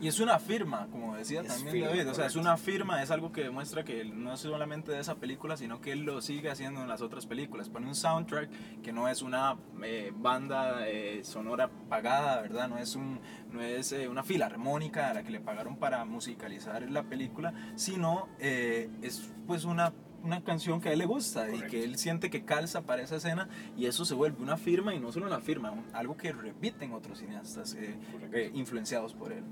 Y 0.02 0.08
es 0.08 0.20
una 0.20 0.40
firma, 0.40 0.88
como 0.92 1.16
decía 1.16 1.42
Es 1.42 1.48
también 1.48 1.72
firma, 1.72 1.88
David. 1.90 2.10
O 2.10 2.14
sea, 2.16 2.26
es 2.26 2.36
una 2.36 2.58
firma, 2.58 3.04
es 3.04 3.12
algo 3.12 3.32
que 3.32 3.44
demuestra 3.44 3.84
que 3.86 4.04
no 4.04 4.34
es 4.34 4.40
solamente 4.40 4.92
de 4.92 5.00
esa 5.00 5.16
película, 5.16 5.58
sino 5.58 5.80
que 5.80 5.92
él 5.92 6.02
lo 6.02 6.22
sigue 6.22 6.50
haciendo 6.50 6.82
en 6.82 6.88
las 6.88 7.04
otras 7.04 7.28
películas. 7.28 7.70
Pone 7.70 7.86
un 7.88 7.94
soundtrack 7.94 8.50
que 8.82 8.92
no 8.92 9.08
es 9.08 9.22
una 9.22 9.58
eh, 9.84 10.12
banda 10.16 10.88
eh, 10.88 11.24
sonora 11.24 11.70
pagada, 11.88 12.42
¿verdad? 12.42 12.68
No 12.68 12.80
es, 12.80 12.96
un, 12.96 13.20
no 13.52 13.62
es 13.62 13.92
eh, 13.92 14.08
una 14.08 14.24
filarmónica 14.24 15.12
a 15.12 15.14
la 15.14 15.24
que 15.24 15.30
le 15.30 15.40
pagaron 15.40 15.78
para 15.78 16.04
musicalizar 16.04 16.90
la 16.90 17.04
película, 17.04 17.54
sino 17.76 18.28
eh, 18.40 18.90
es 19.04 19.30
pues 19.46 19.66
una 19.66 19.94
una 20.24 20.44
canción 20.44 20.80
que 20.82 20.90
a 20.90 20.94
él 20.94 21.00
le 21.00 21.06
gusta 21.06 21.54
y 21.54 21.62
que 21.62 21.84
él 21.84 21.98
siente 21.98 22.30
que 22.30 22.44
calza 22.44 22.82
para 22.82 23.02
esa 23.02 23.16
escena 23.16 23.50
y 23.78 23.86
eso 23.86 24.06
se 24.06 24.14
vuelve 24.14 24.42
una 24.42 24.58
firma 24.58 24.94
y 24.94 25.00
no 25.00 25.12
solo 25.12 25.26
una 25.28 25.40
firma, 25.40 25.72
un- 25.72 25.84
algo 25.94 26.16
que 26.18 26.32
repiten 26.32 26.94
otros 26.94 27.20
cineastas 27.20 27.74
eh, 27.76 27.96
eh, 28.34 28.52
influenciados 28.54 29.14
por 29.14 29.32
él. 29.34 29.44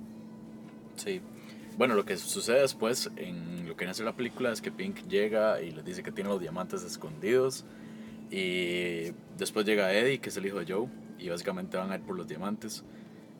Sí. 0.95 1.21
Bueno, 1.77 1.95
lo 1.95 2.03
que 2.05 2.17
sucede 2.17 2.61
después 2.61 3.09
en 3.15 3.67
lo 3.67 3.75
que 3.75 3.79
viene 3.85 3.91
a 3.91 3.93
ser 3.93 4.05
la 4.05 4.15
película 4.15 4.51
es 4.51 4.61
que 4.61 4.69
Pink 4.71 5.07
llega 5.07 5.61
y 5.61 5.71
les 5.71 5.85
dice 5.85 6.03
que 6.03 6.11
tiene 6.11 6.29
los 6.29 6.39
diamantes 6.41 6.83
escondidos 6.83 7.65
Y 8.31 9.11
después 9.37 9.65
llega 9.65 9.91
Eddie, 9.93 10.19
que 10.19 10.29
es 10.29 10.37
el 10.37 10.45
hijo 10.45 10.59
de 10.59 10.71
Joe, 10.71 10.87
y 11.17 11.29
básicamente 11.29 11.77
van 11.77 11.91
a 11.91 11.95
ir 11.95 12.01
por 12.01 12.15
los 12.15 12.27
diamantes. 12.27 12.83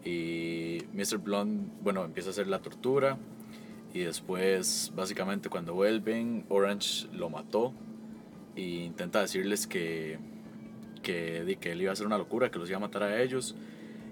Y 0.04 0.80
Mr. 0.94 1.20
Blonde, 1.20 1.70
bueno, 1.84 2.04
empieza 2.06 2.30
a 2.30 2.32
hacer 2.32 2.48
la 2.48 2.60
tortura. 2.60 3.18
Y 3.93 4.02
después, 4.02 4.91
básicamente, 4.95 5.49
cuando 5.49 5.73
vuelven, 5.73 6.45
Orange 6.49 7.08
lo 7.12 7.30
mató. 7.30 7.73
E 8.56 8.62
intenta 8.62 9.21
decirles 9.21 9.65
que, 9.65 10.19
que, 11.02 11.58
que 11.60 11.71
él 11.71 11.82
iba 11.82 11.91
a 11.91 11.93
hacer 11.93 12.06
una 12.06 12.17
locura, 12.17 12.52
que 12.52 12.60
los 12.60 12.69
iba 12.69 12.78
a 12.78 12.82
matar 12.82 13.04
a 13.04 13.21
ellos. 13.21 13.56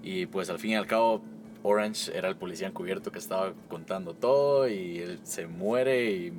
Y 0.02 0.26
pues 0.26 0.50
al 0.50 0.58
fin 0.58 0.72
y 0.72 0.74
al 0.74 0.86
cabo, 0.86 1.22
Orange 1.62 2.16
era 2.16 2.28
el 2.28 2.36
policía 2.36 2.66
encubierto 2.66 3.12
que 3.12 3.18
estaba 3.18 3.52
contando 3.68 4.14
todo. 4.14 4.68
Y 4.68 4.98
él 4.98 5.20
se 5.22 5.46
muere. 5.46 6.10
Y 6.10 6.32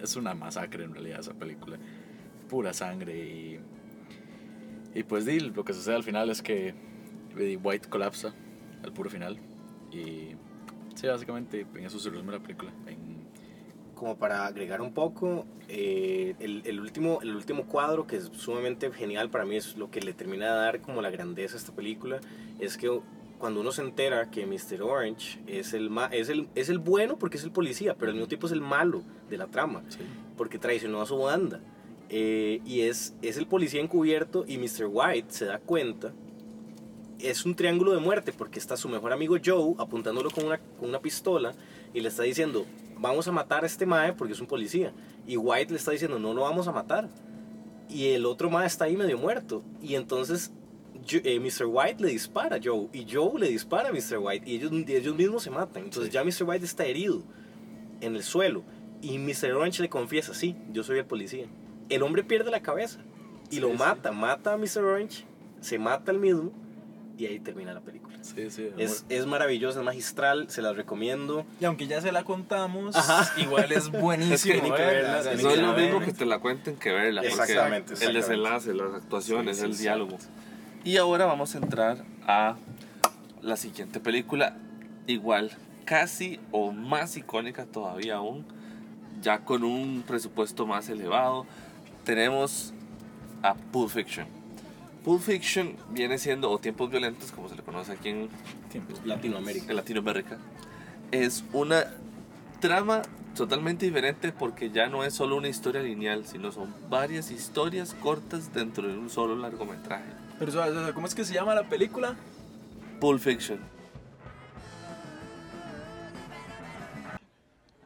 es 0.00 0.14
una 0.16 0.34
masacre 0.34 0.84
en 0.84 0.92
realidad 0.92 1.20
esa 1.20 1.34
película. 1.34 1.78
Pura 2.48 2.72
sangre. 2.72 3.16
Y, 3.18 3.60
y 4.94 5.02
pues 5.02 5.26
lo 5.26 5.64
que 5.64 5.72
sucede 5.72 5.96
al 5.96 6.04
final 6.04 6.30
es 6.30 6.42
que 6.42 6.74
White 7.36 7.88
colapsa 7.88 8.34
al 8.84 8.92
puro 8.92 9.10
final. 9.10 9.38
Y 9.90 10.36
sí, 11.00 11.06
básicamente 11.06 11.66
en 11.74 11.84
eso 11.84 11.98
se 11.98 12.10
resume 12.10 12.32
la 12.32 12.40
película. 12.40 12.72
En, 12.86 13.18
como 13.94 14.16
para 14.16 14.46
agregar 14.46 14.80
un 14.80 14.92
poco, 14.92 15.44
eh, 15.68 16.34
el, 16.38 16.62
el 16.64 16.80
último, 16.80 17.20
el 17.20 17.34
último 17.34 17.66
cuadro, 17.66 18.06
que 18.06 18.16
es 18.16 18.30
sumamente 18.32 18.90
genial 18.92 19.28
para 19.28 19.44
mí, 19.44 19.56
es 19.56 19.76
lo 19.76 19.90
que 19.90 20.00
le 20.00 20.12
termina 20.12 20.46
de 20.46 20.60
dar 20.60 20.80
como 20.80 21.02
la 21.02 21.10
grandeza 21.10 21.56
a 21.56 21.58
esta 21.58 21.72
película, 21.74 22.20
es 22.60 22.76
que 22.76 23.00
cuando 23.38 23.60
uno 23.60 23.72
se 23.72 23.82
entera 23.82 24.30
que 24.30 24.46
Mr. 24.46 24.82
Orange 24.82 25.40
es 25.46 25.72
el, 25.72 25.90
ma 25.90 26.06
es 26.06 26.28
el, 26.28 26.48
es 26.54 26.68
el 26.68 26.78
bueno 26.78 27.18
porque 27.18 27.36
es 27.36 27.44
el 27.44 27.50
policía, 27.50 27.94
pero 27.94 28.10
al 28.10 28.14
mismo 28.14 28.28
tiempo 28.28 28.46
es 28.46 28.52
el 28.52 28.60
malo 28.60 29.02
de 29.30 29.38
la 29.38 29.46
trama, 29.46 29.82
sí. 29.88 30.00
porque 30.36 30.58
traicionó 30.58 31.00
a 31.00 31.06
su 31.06 31.18
banda. 31.18 31.60
Eh, 32.10 32.60
y 32.64 32.82
es, 32.82 33.14
es 33.20 33.36
el 33.36 33.46
policía 33.46 33.80
encubierto 33.80 34.44
y 34.46 34.58
Mr. 34.58 34.86
White 34.90 35.28
se 35.30 35.44
da 35.44 35.58
cuenta. 35.58 36.12
Es 37.18 37.44
un 37.44 37.54
triángulo 37.56 37.92
de 37.92 38.00
muerte 38.00 38.32
porque 38.32 38.58
está 38.58 38.76
su 38.76 38.88
mejor 38.88 39.12
amigo 39.12 39.36
Joe 39.44 39.74
apuntándolo 39.78 40.30
con 40.30 40.46
una, 40.46 40.58
con 40.58 40.88
una 40.88 41.00
pistola 41.00 41.52
y 41.92 42.00
le 42.00 42.08
está 42.08 42.22
diciendo, 42.22 42.64
vamos 42.98 43.26
a 43.26 43.32
matar 43.32 43.64
a 43.64 43.66
este 43.66 43.86
mae 43.86 44.12
porque 44.12 44.34
es 44.34 44.40
un 44.40 44.46
policía. 44.46 44.92
Y 45.26 45.36
White 45.36 45.72
le 45.72 45.78
está 45.78 45.90
diciendo, 45.90 46.18
no 46.18 46.32
lo 46.32 46.42
vamos 46.42 46.68
a 46.68 46.72
matar. 46.72 47.08
Y 47.88 48.08
el 48.10 48.24
otro 48.24 48.50
mae 48.50 48.66
está 48.66 48.84
ahí 48.84 48.96
medio 48.96 49.18
muerto. 49.18 49.64
Y 49.82 49.96
entonces 49.96 50.52
yo- 51.06 51.18
eh, 51.24 51.40
Mr. 51.40 51.66
White 51.66 52.02
le 52.04 52.10
dispara 52.10 52.56
a 52.56 52.60
Joe 52.62 52.88
y 52.92 53.04
Joe 53.10 53.40
le 53.40 53.48
dispara 53.48 53.88
a 53.88 53.92
Mr. 53.92 54.18
White 54.18 54.48
y 54.48 54.54
ellos, 54.56 55.14
mismos 55.16 55.42
se 55.42 55.50
matan. 55.50 55.84
Entonces 55.84 56.06
Sí. 56.06 56.14
ya 56.14 56.22
Mr. 56.22 56.48
White 56.48 56.64
está 56.64 56.84
herido 56.84 57.22
en 58.00 58.14
el 58.14 58.22
suelo 58.22 58.62
y 59.02 59.18
Mr. 59.18 59.52
Orange 59.54 59.82
le 59.82 59.88
confiesa, 59.88 60.34
sí, 60.34 60.54
yo 60.72 60.84
soy 60.84 60.98
el 60.98 61.04
policía. 61.06 61.46
El 61.88 62.02
hombre 62.04 62.22
pierde 62.22 62.50
la 62.52 62.60
cabeza 62.62 63.00
y 63.50 63.54
Sí, 63.56 63.60
lo 63.60 63.70
sí. 63.70 63.76
mata, 63.76 64.12
mata 64.12 64.52
a 64.52 64.56
Mr. 64.56 64.84
Orange, 64.84 65.24
se 65.60 65.78
mata 65.80 66.12
al 66.12 66.18
mismo 66.20 66.52
y 67.18 67.26
ahí 67.26 67.40
termina 67.40 67.74
la 67.74 67.80
película. 67.80 68.16
Sí, 68.22 68.48
sí. 68.50 68.70
Es, 68.78 69.04
es 69.08 69.26
maravillosa, 69.26 69.80
es 69.80 69.84
magistral, 69.84 70.48
se 70.48 70.62
las 70.62 70.76
recomiendo. 70.76 71.44
Y 71.60 71.64
aunque 71.64 71.86
ya 71.88 72.00
se 72.00 72.12
la 72.12 72.22
contamos, 72.24 72.94
Ajá. 72.96 73.28
igual 73.40 73.70
es 73.72 73.90
buenísimo. 73.90 74.54
Es 74.54 74.62
que 74.62 74.70
verla, 74.70 75.22
No 75.24 75.50
es 75.50 75.58
lo 75.58 75.72
mismo 75.72 75.74
verla. 75.98 76.04
que 76.06 76.12
te 76.12 76.24
la 76.26 76.38
cuenten 76.38 76.76
que 76.76 76.92
verla. 76.92 77.22
porque 77.22 77.34
Exactamente, 77.34 77.94
El 77.94 78.16
exactamente. 78.16 78.18
desenlace, 78.28 78.74
las 78.74 78.94
actuaciones, 78.94 79.56
Sí, 79.56 79.62
sí, 79.62 79.68
el 79.68 79.74
sí. 79.76 79.82
diálogo. 79.82 80.16
Y 80.84 80.96
ahora 80.96 81.26
vamos 81.26 81.54
a 81.54 81.58
entrar 81.58 82.04
a 82.26 82.56
la 83.42 83.56
siguiente 83.56 83.98
película, 84.00 84.56
igual, 85.06 85.50
casi 85.84 86.38
o 86.52 86.70
más 86.72 87.16
icónica 87.16 87.66
todavía 87.66 88.16
aún, 88.16 88.44
ya 89.20 89.40
con 89.40 89.64
un 89.64 90.04
presupuesto 90.06 90.66
más 90.66 90.88
elevado. 90.88 91.46
Tenemos 92.04 92.72
a 93.42 93.54
Pulp 93.54 93.90
Fiction. 93.90 94.26
Pulp 95.04 95.22
Fiction 95.22 95.76
viene 95.90 96.18
siendo, 96.18 96.50
o 96.50 96.58
Tiempos 96.58 96.90
Violentos, 96.90 97.32
como 97.32 97.48
se 97.48 97.56
le 97.56 97.62
conoce 97.62 97.92
aquí 97.92 98.08
en, 98.10 98.28
Latinoamérica. 99.04 99.70
en 99.70 99.76
Latinoamérica, 99.76 100.38
es 101.10 101.44
una 101.52 101.84
trama 102.60 103.02
totalmente 103.34 103.86
diferente 103.86 104.32
porque 104.32 104.70
ya 104.70 104.88
no 104.88 105.04
es 105.04 105.14
solo 105.14 105.36
una 105.36 105.48
historia 105.48 105.80
lineal, 105.80 106.26
sino 106.26 106.50
son 106.50 106.74
varias 106.90 107.30
historias 107.30 107.94
cortas 107.94 108.52
dentro 108.52 108.88
de 108.88 108.98
un 108.98 109.08
solo 109.08 109.36
largometraje. 109.36 110.10
Pero 110.38 110.52
¿cómo 110.94 111.06
es 111.06 111.14
que 111.14 111.24
se 111.24 111.34
llama 111.34 111.54
la 111.54 111.68
película? 111.68 112.16
Pulp 113.00 113.20
Fiction. 113.20 113.58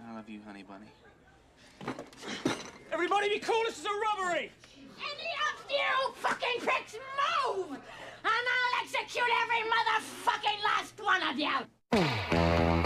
I 0.01 0.15
love 0.15 0.29
you, 0.29 0.41
honey 0.47 0.63
bunny. 0.63 0.87
Everybody 2.91 3.29
be 3.29 3.41
cool, 3.41 3.63
this 3.67 3.79
is 3.79 3.85
a 3.85 3.91
robbery! 3.91 4.51
You 5.73 6.13
fucking 6.17 6.61
pricks 6.61 6.95
move! 6.95 7.71
And 7.71 7.81
I'll 8.25 8.85
execute 8.85 9.25
every 9.43 9.63
motherfucking 9.73 10.61
last 10.63 11.01
one 11.03 11.23
of 11.23 11.39
you! 11.39 12.82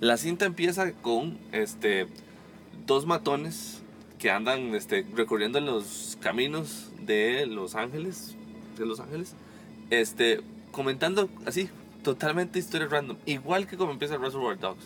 La 0.00 0.16
cinta 0.16 0.46
empieza 0.46 0.92
con 0.92 1.36
este 1.50 2.06
dos 2.86 3.04
matones 3.04 3.82
que 4.20 4.30
andan 4.30 4.74
este, 4.76 5.04
recorriendo 5.16 5.58
los 5.60 6.16
caminos 6.20 6.92
de 7.00 7.46
Los 7.46 7.74
Ángeles, 7.74 8.36
de 8.78 8.86
Los 8.86 9.00
Ángeles, 9.00 9.34
este, 9.90 10.40
comentando 10.70 11.28
así, 11.46 11.68
totalmente 12.04 12.60
historias 12.60 12.92
random, 12.92 13.16
igual 13.26 13.66
que 13.66 13.76
como 13.76 13.90
empieza 13.90 14.16
Reservoir 14.18 14.60
Dogs. 14.60 14.84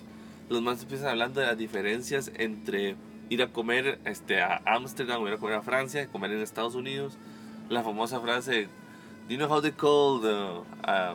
Los 0.48 0.62
más 0.62 0.82
empiezan 0.82 1.08
hablando 1.08 1.40
de 1.40 1.46
las 1.46 1.58
diferencias 1.58 2.32
entre 2.36 2.96
ir 3.28 3.42
a 3.42 3.48
comer 3.52 3.98
este, 4.06 4.40
a 4.40 4.62
Ámsterdam 4.64 5.26
ir 5.26 5.34
a 5.34 5.36
comer 5.36 5.56
a 5.56 5.62
Francia, 5.62 6.06
comer 6.06 6.32
en 6.32 6.40
Estados 6.40 6.74
Unidos. 6.74 7.18
La 7.68 7.82
famosa 7.82 8.18
frase, 8.18 8.68
Do 9.28 9.34
you 9.34 9.38
know 9.38 9.48
how 9.48 9.60
they 9.60 9.70
call 9.72 10.18
the 10.18 10.62
uh, 10.84 11.14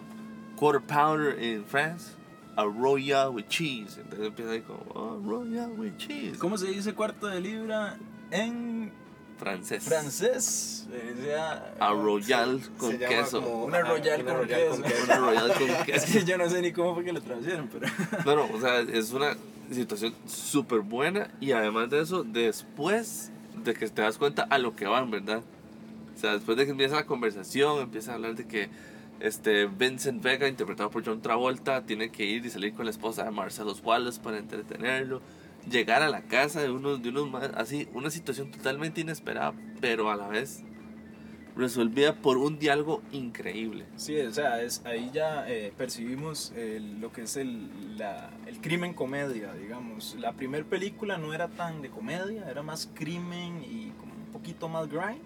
quarter 0.55 0.79
pounder 0.79 1.31
in 1.31 1.63
France? 1.65 2.13
A 2.57 2.65
royal 2.65 3.29
with 3.29 3.45
cheese. 3.47 3.97
Entonces 3.97 4.27
empieza 4.27 4.51
ahí 4.51 4.61
como, 4.61 4.79
oh, 4.93 5.19
royal 5.25 5.71
with 5.77 5.95
cheese. 5.97 6.37
¿Cómo 6.37 6.57
se 6.57 6.67
dice 6.67 6.93
cuarto 6.93 7.27
de 7.27 7.39
libra 7.39 7.97
en 8.31 8.91
Francés. 9.39 9.83
francés? 9.83 10.87
Eh, 10.91 11.15
sea, 11.23 11.73
A 11.79 11.91
royal 11.93 12.59
con 12.77 12.91
Se 12.91 12.97
queso. 12.97 13.39
Una 13.41 13.81
royal 13.81 14.21
una 14.23 14.33
con 14.33 14.41
royal 14.43 14.59
queso. 14.59 14.81
con 14.81 14.91
queso. 14.91 15.03
Una 15.05 15.17
royal 15.17 15.53
con 15.53 15.69
Es 15.69 15.85
queso. 15.85 16.13
que 16.13 16.25
yo 16.25 16.37
no 16.37 16.49
sé 16.49 16.61
ni 16.61 16.71
cómo 16.73 16.95
fue 16.95 17.03
que 17.05 17.13
lo 17.13 17.21
traducieron, 17.21 17.69
pero... 17.71 17.87
No, 18.25 18.35
no, 18.35 18.55
o 18.55 18.59
sea, 18.59 18.79
es 18.81 19.11
una 19.13 19.37
situación 19.71 20.13
súper 20.25 20.79
buena 20.79 21.29
y 21.39 21.51
además 21.51 21.89
de 21.91 22.01
eso, 22.01 22.23
después 22.23 23.31
de 23.63 23.73
que 23.75 23.87
te 23.89 24.01
das 24.01 24.17
cuenta 24.17 24.43
a 24.49 24.57
lo 24.57 24.75
que 24.75 24.85
van, 24.87 25.11
¿verdad? 25.11 25.41
O 26.15 26.19
sea, 26.19 26.33
después 26.33 26.57
de 26.57 26.65
que 26.65 26.71
empieza 26.71 26.95
la 26.95 27.05
conversación, 27.05 27.79
empieza 27.81 28.13
a 28.13 28.15
hablar 28.15 28.33
de 28.35 28.47
que 28.47 28.69
este 29.19 29.65
Vincent 29.65 30.21
Vega, 30.21 30.47
interpretado 30.47 30.89
por 30.89 31.03
John 31.05 31.21
Travolta, 31.21 31.85
tiene 31.85 32.09
que 32.11 32.25
ir 32.25 32.45
y 32.45 32.49
salir 32.49 32.73
con 32.73 32.85
la 32.85 32.91
esposa 32.91 33.23
de 33.23 33.31
Marcelo 33.31 33.73
Wallace 33.83 34.19
para 34.21 34.37
entretenerlo, 34.37 35.21
llegar 35.69 36.01
a 36.03 36.09
la 36.09 36.21
casa 36.21 36.61
de 36.61 36.69
unos, 36.71 37.01
de 37.01 37.09
unos 37.09 37.29
más, 37.29 37.51
así, 37.55 37.87
una 37.93 38.09
situación 38.09 38.51
totalmente 38.51 39.01
inesperada, 39.01 39.53
pero 39.81 40.09
a 40.11 40.15
la 40.15 40.27
vez 40.27 40.63
resolvida 41.55 42.13
por 42.15 42.37
un 42.37 42.59
diálogo 42.59 43.01
increíble. 43.11 43.85
Sí, 43.95 44.19
o 44.19 44.31
sea, 44.31 44.61
es, 44.61 44.85
ahí 44.85 45.09
ya 45.11 45.49
eh, 45.49 45.73
percibimos 45.75 46.51
el- 46.55 47.01
lo 47.01 47.11
que 47.11 47.23
es 47.23 47.35
el, 47.35 47.97
la- 47.97 48.29
el 48.45 48.61
crimen 48.61 48.93
comedia, 48.93 49.53
digamos. 49.53 50.15
La 50.19 50.33
primera 50.33 50.63
película 50.65 51.17
no 51.17 51.33
era 51.33 51.47
tan 51.47 51.81
de 51.81 51.89
comedia, 51.89 52.47
era 52.49 52.61
más 52.61 52.87
crimen 52.93 53.63
y 53.63 53.89
como 53.99 54.13
un 54.13 54.31
poquito 54.31 54.69
más 54.69 54.87
grind. 54.87 55.21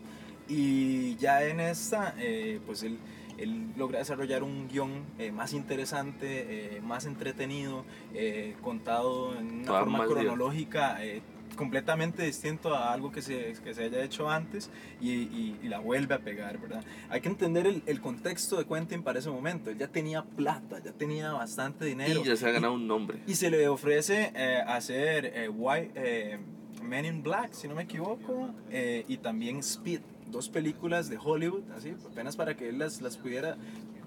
Y 0.48 1.16
ya 1.18 1.44
en 1.46 1.60
esta, 1.60 2.16
eh, 2.18 2.60
pues 2.66 2.84
él, 2.84 2.98
él 3.38 3.68
logra 3.78 4.00
desarrollar 4.00 4.44
un 4.44 4.68
guion 4.68 5.04
eh, 5.20 5.32
más 5.32 5.54
interesante, 5.54 6.78
eh, 6.78 6.82
más 6.82 7.06
entretenido, 7.06 7.86
eh, 8.14 8.56
contado 8.62 9.36
en 9.38 9.52
una 9.60 9.66
Toda 9.66 9.80
forma 9.80 10.06
cronológica. 10.06 11.04
eh, 11.04 11.22
completamente 11.56 12.24
distinto 12.24 12.74
a 12.74 12.94
algo 12.94 13.12
que 13.12 13.22
se, 13.22 13.54
que 13.62 13.74
se 13.74 13.84
haya 13.84 14.02
hecho 14.04 14.30
antes 14.30 14.72
y, 15.02 15.12
y- 15.12 15.60
y 15.62 15.68
la 15.68 15.80
vuelve 15.80 16.16
a 16.16 16.20
pegar, 16.20 16.58
¿verdad? 16.60 16.82
Hay 17.10 17.20
que 17.20 17.28
entender 17.28 17.68
el, 17.68 17.84
el 17.88 18.00
contexto 18.00 18.56
de 18.58 18.66
Quentin 18.66 19.04
para 19.04 19.20
ese 19.20 19.30
momento. 19.30 19.70
Él 19.70 19.78
ya 19.78 19.90
tenía 19.90 20.24
plata, 20.24 20.82
ya 20.84 20.94
tenía 20.94 21.34
bastante 21.34 21.84
dinero. 21.86 22.22
Y 22.22 22.24
ya 22.24 22.38
se 22.38 22.48
ha 22.48 22.52
ganado 22.52 22.74
un 22.74 22.88
nombre. 22.88 23.20
Y 23.28 23.36
se 23.36 23.52
le 23.52 23.68
ofrece 23.68 24.32
eh, 24.34 24.64
hacer 24.66 25.26
eh, 25.26 25.50
White, 25.50 25.92
eh, 25.96 26.40
Men 26.82 27.04
in 27.06 27.22
Black, 27.22 27.52
si 27.54 27.68
no 27.68 27.76
me 27.76 27.84
equivoco, 27.84 28.50
eh, 28.72 29.04
y 29.10 29.18
también 29.18 29.58
Speed, 29.58 30.00
dos 30.32 30.50
películas 30.50 31.10
de 31.10 31.18
Hollywood, 31.18 31.64
así, 31.78 31.94
apenas 32.10 32.36
para 32.36 32.56
que 32.56 32.70
él 32.70 32.80
las, 32.80 33.02
las 33.02 33.18
pudiera 33.18 33.58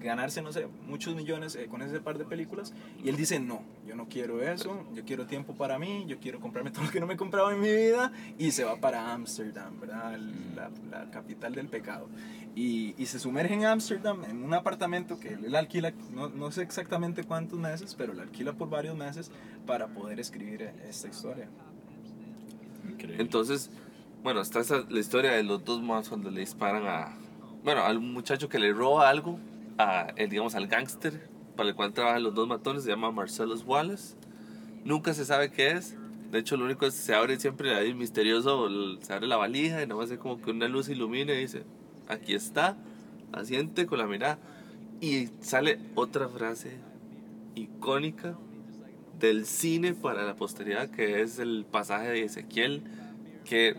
ganarse, 0.05 0.41
no 0.41 0.53
sé, 0.53 0.67
muchos 0.87 1.15
millones 1.15 1.55
eh, 1.55 1.67
con 1.67 1.81
ese 1.81 1.99
par 1.99 2.17
de 2.17 2.25
películas. 2.25 2.73
Y 3.03 3.09
él 3.09 3.17
dice, 3.17 3.39
no, 3.39 3.63
yo 3.85 3.95
no 3.95 4.07
quiero 4.07 4.41
eso, 4.41 4.85
yo 4.93 5.03
quiero 5.03 5.25
tiempo 5.25 5.53
para 5.55 5.77
mí, 5.79 6.05
yo 6.07 6.19
quiero 6.19 6.39
comprarme 6.39 6.71
todo 6.71 6.85
lo 6.85 6.91
que 6.91 6.99
no 6.99 7.07
me 7.07 7.15
he 7.15 7.17
comprado 7.17 7.51
en 7.51 7.59
mi 7.59 7.73
vida. 7.73 8.11
Y 8.37 8.51
se 8.51 8.63
va 8.63 8.77
para 8.77 9.13
Ámsterdam, 9.13 9.79
¿verdad? 9.79 10.17
La, 10.55 10.69
la 10.91 11.11
capital 11.11 11.53
del 11.55 11.67
pecado. 11.67 12.07
Y, 12.55 12.95
y 12.97 13.07
se 13.07 13.19
sumerge 13.19 13.53
en 13.53 13.65
Ámsterdam, 13.65 14.23
en 14.23 14.43
un 14.43 14.53
apartamento 14.53 15.19
que 15.19 15.33
él 15.33 15.53
alquila, 15.55 15.93
no, 16.13 16.29
no 16.29 16.51
sé 16.51 16.61
exactamente 16.61 17.23
cuántos 17.25 17.59
meses, 17.59 17.95
pero 17.95 18.13
lo 18.13 18.21
alquila 18.21 18.53
por 18.53 18.69
varios 18.69 18.95
meses 18.95 19.29
para 19.65 19.87
poder 19.87 20.19
escribir 20.21 20.71
esta 20.87 21.09
historia. 21.09 21.49
Increíble. 22.89 23.21
Entonces, 23.21 23.69
bueno, 24.25 24.41
está 24.41 24.59
esa, 24.59 24.83
la 24.89 24.99
historia 24.99 25.33
de 25.33 25.43
los 25.43 25.63
dos 25.63 25.83
más 25.83 26.09
cuando 26.09 26.31
le 26.31 26.39
disparan 26.39 26.87
a, 26.87 27.15
bueno, 27.63 27.83
al 27.83 27.99
muchacho 27.99 28.49
que 28.49 28.57
le 28.57 28.73
roba 28.73 29.07
algo, 29.07 29.37
a, 29.77 30.07
el, 30.15 30.31
digamos, 30.31 30.55
al 30.55 30.65
gángster 30.65 31.29
para 31.55 31.69
el 31.69 31.75
cual 31.75 31.93
trabajan 31.93 32.23
los 32.23 32.33
dos 32.33 32.47
matones, 32.47 32.85
se 32.85 32.89
llama 32.89 33.11
Marcellus 33.11 33.63
Wallace. 33.63 34.15
Nunca 34.83 35.13
se 35.13 35.25
sabe 35.25 35.51
qué 35.51 35.73
es. 35.73 35.95
De 36.31 36.39
hecho, 36.39 36.57
lo 36.57 36.65
único 36.65 36.87
es 36.87 36.95
que 36.95 37.01
se 37.01 37.13
abre 37.13 37.39
siempre 37.39 37.75
ahí 37.75 37.93
misterioso, 37.93 38.67
se 38.99 39.13
abre 39.13 39.27
la 39.27 39.37
valija 39.37 39.83
y 39.83 39.85
nada 39.85 40.01
más 40.01 40.09
es 40.09 40.17
como 40.17 40.41
que 40.41 40.49
una 40.49 40.67
luz 40.67 40.89
ilumina 40.89 41.31
y 41.31 41.41
dice, 41.41 41.61
aquí 42.07 42.33
está, 42.33 42.77
asiente 43.31 43.85
con 43.85 43.99
la 43.99 44.07
mirada. 44.07 44.39
Y 45.01 45.27
sale 45.39 45.77
otra 45.93 46.29
frase 46.29 46.79
icónica 47.53 48.35
del 49.19 49.45
cine 49.45 49.93
para 49.93 50.23
la 50.23 50.35
posteridad, 50.35 50.89
que 50.89 51.21
es 51.21 51.37
el 51.37 51.63
pasaje 51.69 52.07
de 52.07 52.23
Ezequiel, 52.23 52.81
que 53.45 53.75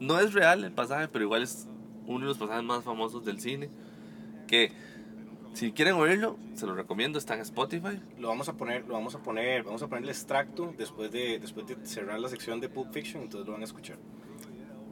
no 0.00 0.20
es 0.20 0.32
real 0.32 0.64
el 0.64 0.72
pasaje, 0.72 1.08
pero 1.08 1.24
igual 1.24 1.42
es 1.42 1.66
uno 2.06 2.20
de 2.20 2.26
los 2.26 2.38
pasajes 2.38 2.64
más 2.64 2.84
famosos 2.84 3.24
del 3.24 3.40
cine, 3.40 3.70
que 4.46 4.72
si 5.54 5.72
quieren 5.72 5.94
oírlo, 5.94 6.36
se 6.54 6.66
lo 6.66 6.74
recomiendo, 6.74 7.18
está 7.18 7.34
en 7.34 7.40
Spotify. 7.40 8.00
Lo 8.18 8.28
vamos 8.28 8.48
a 8.48 8.56
poner, 8.56 8.86
lo 8.86 8.94
vamos 8.94 9.14
a 9.14 9.18
poner, 9.18 9.64
vamos 9.64 9.82
a 9.82 9.88
poner 9.88 10.04
el 10.04 10.10
extracto 10.10 10.72
después 10.76 11.10
de, 11.10 11.38
después 11.38 11.66
de 11.66 11.76
cerrar 11.84 12.20
la 12.20 12.28
sección 12.28 12.60
de 12.60 12.68
Pulp 12.68 12.92
Fiction, 12.92 13.22
entonces 13.22 13.46
lo 13.46 13.52
van 13.52 13.62
a 13.62 13.64
escuchar. 13.64 13.96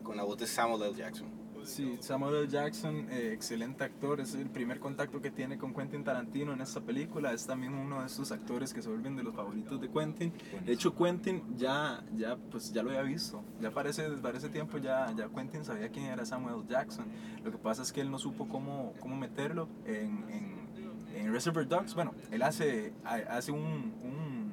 Con 0.02 0.16
la 0.16 0.24
voz 0.24 0.38
de 0.38 0.46
Samuel 0.46 0.82
L. 0.82 0.94
Jackson. 0.94 1.35
Sí, 1.66 1.96
Samuel 2.00 2.36
L. 2.36 2.48
Jackson, 2.48 3.08
eh, 3.10 3.32
excelente 3.34 3.82
actor, 3.82 4.20
es 4.20 4.34
el 4.36 4.48
primer 4.48 4.78
contacto 4.78 5.20
que 5.20 5.32
tiene 5.32 5.58
con 5.58 5.74
Quentin 5.74 6.04
Tarantino 6.04 6.52
en 6.52 6.60
esta 6.60 6.80
película, 6.80 7.32
es 7.32 7.44
también 7.44 7.74
uno 7.74 8.00
de 8.00 8.06
esos 8.06 8.30
actores 8.30 8.72
que 8.72 8.80
se 8.82 8.88
vuelven 8.88 9.16
de 9.16 9.24
los 9.24 9.34
favoritos 9.34 9.80
de 9.80 9.88
Quentin. 9.90 10.32
De 10.64 10.72
hecho, 10.72 10.94
Quentin 10.94 11.42
ya, 11.56 12.04
ya, 12.16 12.36
pues, 12.36 12.72
ya 12.72 12.84
lo 12.84 12.90
había 12.90 13.02
visto, 13.02 13.42
ya 13.60 13.72
parece, 13.72 14.08
para 14.22 14.38
ese 14.38 14.48
tiempo 14.48 14.78
ya, 14.78 15.12
ya 15.16 15.28
Quentin 15.28 15.64
sabía 15.64 15.88
quién 15.90 16.06
era 16.06 16.24
Samuel 16.24 16.54
L. 16.60 16.64
Jackson. 16.68 17.06
Lo 17.44 17.50
que 17.50 17.58
pasa 17.58 17.82
es 17.82 17.92
que 17.92 18.00
él 18.00 18.12
no 18.12 18.18
supo 18.20 18.46
cómo, 18.46 18.92
cómo 19.00 19.16
meterlo 19.16 19.68
en, 19.86 20.24
en, 20.30 21.16
en 21.16 21.32
Reservoir 21.32 21.66
Dogs. 21.66 21.94
Bueno, 21.96 22.14
él 22.30 22.42
hace, 22.42 22.92
ha- 23.04 23.36
hace 23.36 23.50
un, 23.50 23.92
un 24.04 24.52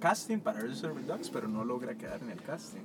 casting 0.00 0.38
para 0.38 0.60
Reservoir 0.60 1.04
Dogs, 1.04 1.28
pero 1.28 1.46
no 1.46 1.62
logra 1.62 1.94
quedar 1.94 2.22
en 2.22 2.30
el 2.30 2.40
casting. 2.40 2.80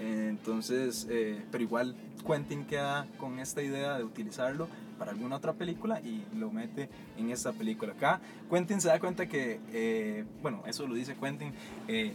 Entonces, 0.00 1.06
eh, 1.10 1.42
pero 1.50 1.64
igual 1.64 1.94
Quentin 2.26 2.64
queda 2.64 3.06
con 3.18 3.38
esta 3.38 3.62
idea 3.62 3.96
de 3.96 4.04
utilizarlo 4.04 4.68
para 4.98 5.12
alguna 5.12 5.36
otra 5.36 5.52
película 5.52 6.00
y 6.00 6.24
lo 6.34 6.50
mete 6.50 6.88
en 7.16 7.30
esta 7.30 7.52
película. 7.52 7.92
Acá 7.92 8.20
Quentin 8.50 8.80
se 8.80 8.88
da 8.88 8.98
cuenta 8.98 9.26
que, 9.26 9.60
eh, 9.72 10.24
bueno, 10.42 10.62
eso 10.66 10.86
lo 10.86 10.94
dice 10.94 11.14
Quentin, 11.16 11.52
eh, 11.88 12.12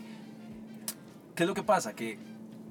¿qué 1.35 1.43
es 1.43 1.47
lo 1.47 1.53
que 1.53 1.63
pasa? 1.63 1.93
Que 1.93 2.17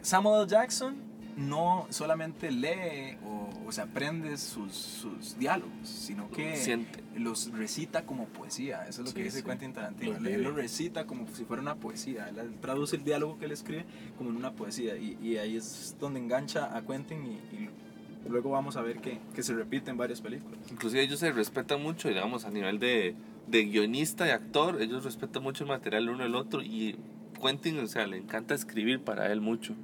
Samuel. 0.02 0.46
Jackson 0.48 0.96
no 1.36 1.86
solamente 1.90 2.50
lee 2.50 3.18
o, 3.24 3.39
o 3.70 3.72
se 3.72 3.82
aprende 3.82 4.36
sus, 4.36 4.72
sus 4.74 5.38
diálogos, 5.38 5.70
sino 5.88 6.28
que 6.30 6.56
Siente. 6.56 7.04
los 7.16 7.52
recita 7.52 8.04
como 8.04 8.26
poesía. 8.26 8.84
Eso 8.88 9.02
es 9.02 9.08
lo 9.08 9.14
que 9.14 9.20
Sí, 9.20 9.24
dice 9.26 9.38
sí. 9.38 9.44
Quentin 9.44 9.72
Tarantino. 9.72 10.16
Él 10.28 10.42
lo 10.42 10.50
recita 10.50 11.06
como 11.06 11.28
si 11.28 11.44
fuera 11.44 11.62
una 11.62 11.76
poesía. 11.76 12.28
Él 12.28 12.56
traduce 12.60 12.96
el 12.96 13.04
diálogo 13.04 13.38
que 13.38 13.44
él 13.44 13.52
escribe 13.52 13.84
como 14.18 14.30
en 14.30 14.36
una 14.36 14.50
poesía. 14.52 14.96
Y, 14.96 15.16
y 15.22 15.36
ahí 15.36 15.56
es 15.56 15.94
donde 16.00 16.18
engancha 16.18 16.76
a 16.76 16.82
Quentin 16.82 17.24
y, 17.24 17.36
y 17.54 18.28
luego 18.28 18.50
vamos 18.50 18.76
a 18.76 18.82
ver 18.82 18.98
que, 19.00 19.20
que 19.36 19.44
se 19.44 19.54
repite 19.54 19.92
en 19.92 19.96
varias 19.96 20.20
películas. 20.20 20.58
Inclusive 20.70 21.02
ellos 21.04 21.20
se 21.20 21.30
respetan 21.30 21.80
mucho, 21.80 22.08
digamos, 22.08 22.44
a 22.46 22.50
nivel 22.50 22.80
de, 22.80 23.14
de 23.46 23.64
guionista 23.66 24.26
y 24.26 24.30
actor, 24.30 24.82
ellos 24.82 25.04
respetan 25.04 25.44
mucho 25.44 25.62
el 25.62 25.68
material 25.70 26.08
uno 26.08 26.24
del 26.24 26.34
otro 26.34 26.60
y 26.60 26.96
Quentin, 27.40 27.78
o 27.78 27.86
sea, 27.86 28.08
le 28.08 28.16
encanta 28.16 28.54
escribir 28.54 29.00
para 29.00 29.30
él 29.32 29.40
mucho. 29.40 29.74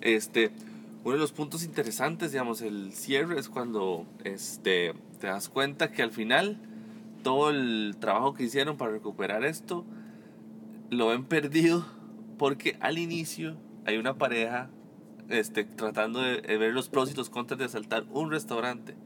Este, 0.00 0.50
uno 1.06 1.14
de 1.14 1.20
los 1.20 1.30
puntos 1.30 1.62
interesantes, 1.62 2.32
digamos, 2.32 2.62
el 2.62 2.92
cierre 2.92 3.38
es 3.38 3.48
cuando 3.48 4.06
este, 4.24 4.92
te 5.20 5.28
das 5.28 5.48
cuenta 5.48 5.92
que 5.92 6.02
al 6.02 6.10
final 6.10 6.58
todo 7.22 7.50
el 7.50 7.94
trabajo 8.00 8.34
que 8.34 8.42
hicieron 8.42 8.76
para 8.76 8.90
recuperar 8.90 9.44
esto 9.44 9.84
lo 10.90 11.06
ven 11.06 11.24
perdido 11.24 11.86
porque 12.38 12.76
al 12.80 12.98
inicio 12.98 13.56
hay 13.84 13.98
una 13.98 14.14
pareja 14.14 14.68
este, 15.28 15.62
tratando 15.62 16.20
de, 16.22 16.40
de 16.40 16.58
ver 16.58 16.74
los 16.74 16.88
pros 16.88 17.12
y 17.12 17.14
los 17.14 17.30
contras 17.30 17.60
de 17.60 17.66
asaltar 17.66 18.04
un 18.10 18.32
restaurante. 18.32 18.96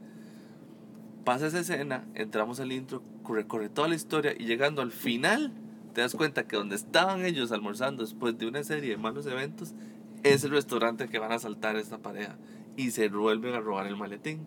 Pasa 1.23 1.45
esa 1.45 1.59
escena, 1.59 2.07
entramos 2.15 2.59
al 2.59 2.71
intro, 2.71 3.03
recorre 3.29 3.69
toda 3.69 3.87
la 3.87 3.93
historia 3.93 4.33
y 4.35 4.45
llegando 4.45 4.81
al 4.81 4.91
final 4.91 5.53
te 5.93 6.01
das 6.01 6.15
cuenta 6.15 6.47
que 6.47 6.55
donde 6.55 6.77
estaban 6.77 7.25
ellos 7.25 7.51
almorzando 7.51 8.01
después 8.01 8.35
de 8.39 8.47
una 8.47 8.63
serie 8.63 8.89
de 8.89 8.97
malos 8.97 9.27
eventos 9.27 9.75
es 10.23 10.43
el 10.43 10.51
restaurante 10.51 11.07
que 11.07 11.19
van 11.19 11.31
a 11.31 11.35
asaltar 11.35 11.75
esta 11.75 11.97
pareja 11.97 12.37
y 12.77 12.91
se 12.91 13.09
vuelven 13.09 13.53
a 13.53 13.59
robar 13.59 13.87
el 13.87 13.97
maletín. 13.97 14.45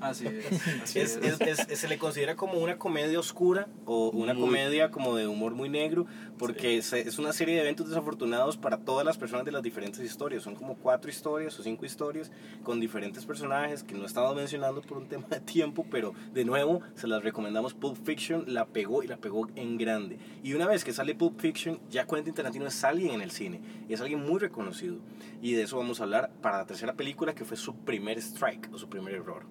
Así 0.00 0.26
es. 0.26 0.46
Así 0.82 0.98
Es, 1.00 1.16
es. 1.16 1.40
es- 1.40 1.68
es- 1.68 1.78
se 1.78 1.88
le 1.88 1.98
considera 1.98 2.36
como 2.36 2.58
una 2.58 2.78
comedia 2.78 3.18
oscura 3.18 3.68
o 3.84 4.10
una 4.10 4.34
Muy. 4.34 4.42
comedia 4.44 4.90
como 4.90 5.16
de 5.16 5.26
humor 5.26 5.54
muy 5.54 5.68
negro 5.68 6.06
porque 6.38 6.82
se- 6.82 7.00
es 7.08 7.18
una 7.18 7.32
serie 7.32 7.54
de 7.54 7.62
eventos 7.62 7.88
desafortunados 7.88 8.56
para 8.56 8.78
todas 8.78 9.04
las 9.06 9.16
personas 9.18 9.44
de 9.44 9.52
las 9.52 9.62
diferentes 9.62 10.00
historias. 10.00 10.42
Son 10.42 10.54
como 10.54 10.76
cuatro 10.76 11.10
historias 11.10 11.58
o 11.58 11.62
cinco 11.62 11.86
historias 11.86 12.30
con 12.62 12.78
diferentes 12.80 13.24
personajes 13.24 13.82
que 13.82 13.94
no 13.94 14.04
estamos 14.06 14.34
mencionando 14.36 14.82
por 14.82 14.98
un 14.98 15.06
tema 15.08 15.26
de 15.28 15.40
tiempo, 15.40 15.86
pero 15.90 16.12
de 16.32 16.44
nuevo 16.44 16.80
se 16.94 17.06
las 17.06 17.22
recomendamos. 17.22 17.74
Pulp 17.74 17.96
Fiction 18.04 18.44
la 18.48 18.66
pegó 18.66 19.02
y 19.02 19.06
la 19.06 19.16
pegó 19.16 19.48
en 19.56 19.78
grande. 19.78 20.18
Y 20.42 20.52
una 20.54 20.66
vez 20.66 20.84
que 20.84 20.92
sale 20.92 21.14
Pulp 21.14 21.40
Fiction, 21.40 21.80
ya 21.90 22.06
Quentin 22.06 22.34
Tarantino 22.34 22.66
es 22.66 22.84
alguien 22.84 23.12
en 23.12 23.20
el 23.22 23.30
cine 23.30 23.60
es 23.88 24.00
alguien 24.00 24.20
muy 24.20 24.38
reconocido. 24.40 24.96
Y 25.40 25.52
de 25.52 25.62
eso 25.62 25.76
vamos 25.78 26.00
a 26.00 26.04
hablar 26.04 26.30
para 26.42 26.58
la 26.58 26.66
tercera 26.66 26.94
película 26.94 27.34
que 27.34 27.44
fue 27.44 27.56
su 27.56 27.74
primer 27.76 28.18
strike 28.18 28.68
o 28.72 28.78
su 28.78 28.88
primer 28.88 29.14
error. 29.14 29.44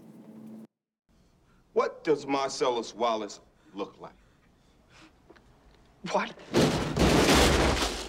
What 1.76 2.06
does 2.06 2.26
Marcellus 2.26 2.96
Wallace 2.96 3.42
look 3.74 3.98
like? 4.00 4.14
What? 6.10 6.32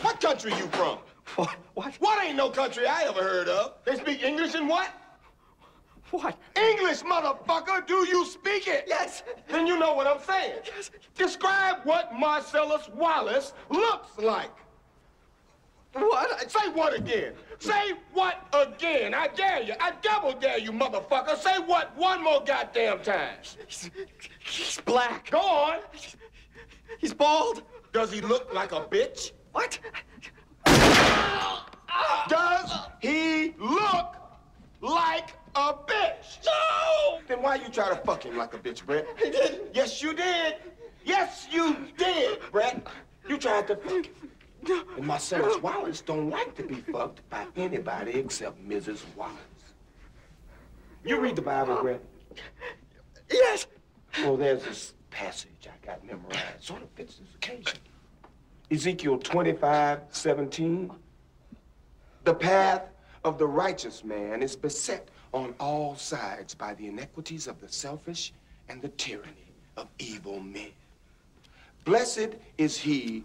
What 0.02 0.20
country 0.20 0.52
you 0.52 0.68
from? 0.68 0.98
What? 1.35 1.57
What? 1.74 1.92
What 1.98 2.24
ain't 2.24 2.37
no 2.37 2.48
country 2.48 2.87
I 2.87 3.02
ever 3.09 3.24
heard 3.24 3.48
of? 3.48 3.74
They 3.85 3.96
speak 3.96 4.22
English 4.22 4.55
and 4.55 4.68
what? 4.68 4.90
What? 6.12 6.38
English, 6.55 7.02
motherfucker! 7.02 7.85
Do 7.85 8.07
you 8.07 8.24
speak 8.24 8.68
it? 8.68 8.85
Yes. 8.87 9.24
Then 9.48 9.66
you 9.66 9.76
know 9.76 9.94
what 9.94 10.07
I'm 10.07 10.20
saying. 10.22 10.61
Yes. 10.64 10.92
Describe 11.16 11.79
what 11.83 12.14
Marcellus 12.14 12.88
Wallace 12.94 13.52
looks 13.68 14.16
like. 14.16 14.52
What? 15.98 16.50
Say 16.50 16.68
what 16.72 16.94
again? 16.94 17.32
Say 17.59 17.92
what 18.12 18.46
again? 18.52 19.14
I 19.14 19.28
dare 19.28 19.62
you. 19.62 19.74
I 19.80 19.92
double 20.02 20.32
dare 20.32 20.59
you, 20.59 20.72
motherfucker. 20.72 21.37
Say 21.37 21.59
what 21.59 21.96
one 21.96 22.22
more 22.22 22.42
goddamn 22.44 23.00
time. 23.00 23.37
He's, 23.66 23.90
he's 24.40 24.80
black. 24.85 25.30
Go 25.30 25.38
on. 25.38 25.78
He's 26.98 27.14
bald. 27.14 27.62
Does 27.92 28.12
he 28.12 28.20
look 28.20 28.52
like 28.52 28.72
a 28.72 28.80
bitch? 28.80 29.32
What? 29.52 29.78
Does 32.28 32.72
he 33.00 33.54
look 33.59 34.16
like 34.82 35.30
a 35.54 35.72
bitch? 35.72 36.44
No! 36.44 37.20
Then 37.26 37.40
why 37.40 37.54
you 37.56 37.68
try 37.70 37.88
to 37.88 37.96
fuck 37.96 38.24
him 38.24 38.37
like 38.37 38.52
a 38.52 38.59
bitch, 38.59 38.85
Brett? 38.85 39.06
He 39.22 39.30
didn't. 39.30 39.74
Yes, 39.74 40.02
you 40.02 40.12
did. 40.12 40.56
Yes, 41.04 41.48
you 41.50 41.76
did, 41.96 42.40
Brett. 42.52 42.87
You 43.28 43.38
tried 43.38 43.66
to 43.68 43.76
fuck 43.76 44.04
him. 44.06 44.30
And 44.68 45.07
Marcellus 45.07 45.61
Wallace 45.62 46.00
don't 46.00 46.31
like 46.31 46.55
to 46.57 46.62
be 46.62 46.76
fucked 46.76 47.29
by 47.31 47.46
anybody 47.57 48.12
except 48.12 48.66
Mrs. 48.66 49.00
Wallace. 49.16 49.37
You 51.05 51.20
read 51.20 51.37
the 51.37 51.42
Bible, 51.42 51.76
Brett? 51.83 52.02
Yes. 53.31 53.66
Well, 54.18 54.37
there's 54.37 54.64
this 54.64 54.94
passage 55.11 55.66
I 55.66 55.87
got 55.87 56.05
memorized. 56.05 56.40
Sort 56.61 56.83
of 56.83 56.90
fits 56.90 57.16
this 57.16 57.35
occasion. 57.35 57.79
Ezekiel 58.70 59.18
25, 59.18 60.00
17. 60.11 60.90
The 62.24 62.35
path 62.35 62.83
of 63.24 63.38
the 63.38 63.46
righteous 63.46 64.02
man 64.02 64.42
is 64.42 64.57
beset 64.57 65.09
on 65.33 65.55
all 65.61 65.96
sides 65.96 66.55
by 66.55 66.74
the 66.74 66.88
iniquities 66.88 67.46
of 67.46 67.61
the 67.61 67.68
selfish 67.68 68.33
and 68.68 68.83
the 68.83 68.88
tyranny 68.88 69.52
of 69.76 69.87
evil 69.98 70.40
men. 70.40 70.72
Blessed 71.85 72.31
is 72.59 72.76
he 72.76 73.24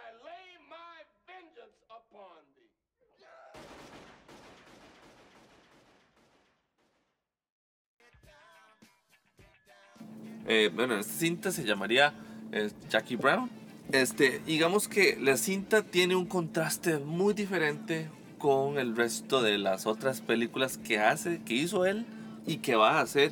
Eh, 10.53 10.69
bueno, 10.75 10.97
esta 10.97 11.13
cinta 11.13 11.49
se 11.49 11.63
llamaría 11.63 12.13
eh, 12.51 12.69
Jackie 12.89 13.15
Brown. 13.15 13.49
Este, 13.93 14.41
digamos 14.45 14.89
que 14.89 15.17
la 15.17 15.37
cinta 15.37 15.81
tiene 15.81 16.13
un 16.13 16.25
contraste 16.25 16.99
muy 16.99 17.33
diferente 17.33 18.09
con 18.37 18.77
el 18.77 18.97
resto 18.97 19.41
de 19.41 19.57
las 19.57 19.85
otras 19.85 20.19
películas 20.19 20.77
que 20.77 20.99
hace, 20.99 21.39
que 21.45 21.53
hizo 21.53 21.85
él 21.85 22.05
y 22.45 22.57
que 22.57 22.75
va 22.75 22.97
a 22.97 22.99
hacer, 22.99 23.31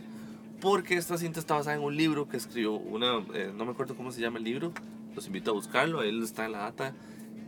porque 0.62 0.96
esta 0.96 1.18
cinta 1.18 1.42
está 1.42 1.56
basada 1.56 1.76
en 1.76 1.84
un 1.84 1.98
libro 1.98 2.30
que 2.30 2.38
escribió 2.38 2.72
una, 2.72 3.18
eh, 3.34 3.52
no 3.54 3.66
me 3.66 3.72
acuerdo 3.72 3.98
cómo 3.98 4.14
se 4.14 4.22
llama 4.22 4.38
el 4.38 4.46
libro, 4.46 4.72
los 5.14 5.28
invito 5.28 5.52
a 5.52 5.56
buscarlo, 5.56 6.00
ahí 6.00 6.18
está 6.24 6.46
en 6.46 6.54
la 6.54 6.60
data, 6.60 6.94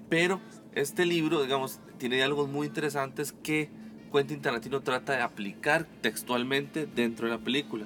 pero 0.10 0.42
este 0.76 1.06
libro, 1.06 1.44
digamos, 1.44 1.80
tiene 1.98 2.18
diálogos 2.18 2.50
muy 2.50 2.68
interesantes 2.68 3.32
que 3.42 3.70
Quentin 4.12 4.42
Tarantino 4.42 4.82
trata 4.82 5.14
de 5.14 5.22
aplicar 5.22 5.88
textualmente 6.02 6.88
dentro 6.94 7.28
de 7.28 7.36
la 7.36 7.40
película. 7.40 7.86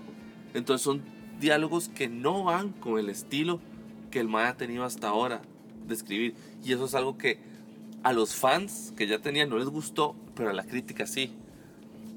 Entonces 0.55 0.83
son 0.83 1.14
diálogos 1.39 1.89
que 1.89 2.07
no 2.07 2.43
van 2.43 2.69
con 2.71 2.99
el 2.99 3.09
estilo 3.09 3.59
que 4.11 4.19
el 4.19 4.27
Maya 4.27 4.49
ha 4.49 4.57
tenido 4.57 4.83
hasta 4.83 5.09
ahora 5.09 5.41
de 5.87 5.93
escribir. 5.93 6.35
Y 6.63 6.73
eso 6.73 6.85
es 6.85 6.95
algo 6.95 7.17
que 7.17 7.39
a 8.03 8.13
los 8.13 8.35
fans 8.35 8.93
que 8.95 9.07
ya 9.07 9.19
tenían 9.19 9.49
no 9.49 9.57
les 9.57 9.67
gustó, 9.67 10.15
pero 10.35 10.49
a 10.49 10.53
la 10.53 10.63
crítica 10.63 11.07
sí. 11.07 11.33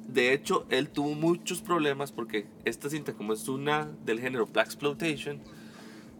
De 0.07 0.33
hecho, 0.33 0.67
él 0.71 0.89
tuvo 0.89 1.15
muchos 1.15 1.61
problemas 1.61 2.13
porque 2.13 2.47
esta 2.65 2.89
cinta, 2.89 3.13
como 3.13 3.33
es 3.35 3.49
una 3.49 3.89
del 4.05 4.21
género 4.21 4.47
Black 4.47 4.67
Exploitation, 4.67 5.41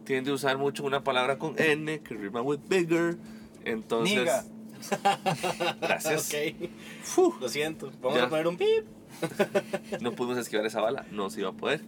tiende 0.05 0.31
a 0.31 0.33
usar 0.35 0.57
mucho 0.57 0.83
una 0.83 1.03
palabra 1.03 1.37
con 1.39 1.55
N 1.57 1.99
que 2.01 2.13
rima 2.15 2.41
with 2.41 2.59
bigger. 2.67 3.17
Entonces. 3.65 4.17
Niga. 4.17 4.43
Gracias. 5.81 6.29
Ok. 6.33 6.69
Fu. 7.03 7.33
Lo 7.39 7.49
siento. 7.49 7.91
Vamos 8.01 8.17
Ya. 8.17 8.25
a 8.25 8.29
poner 8.29 8.47
un 8.47 8.57
pip. 8.57 8.85
no 10.01 10.11
pudimos 10.13 10.37
esquivar 10.37 10.65
esa 10.65 10.81
bala, 10.81 11.05
no 11.11 11.29
se 11.29 11.41
iba 11.41 11.49
a 11.49 11.53
poder. 11.53 11.81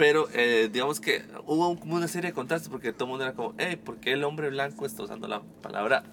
Pero 0.00 0.28
eh, 0.32 0.70
digamos 0.72 0.98
que 0.98 1.22
hubo 1.46 1.78
como 1.78 1.94
una 1.96 2.08
serie 2.08 2.30
de 2.30 2.34
contrastes 2.34 2.70
porque 2.70 2.90
todo 2.94 3.04
el 3.04 3.10
mundo 3.10 3.24
era 3.26 3.34
como, 3.34 3.52
hey, 3.58 3.76
¿por 3.76 3.98
qué 3.98 4.12
el 4.12 4.24
hombre 4.24 4.48
blanco 4.48 4.86
está 4.86 5.02
usando 5.02 5.28
la 5.28 5.42
palabra 5.60 6.04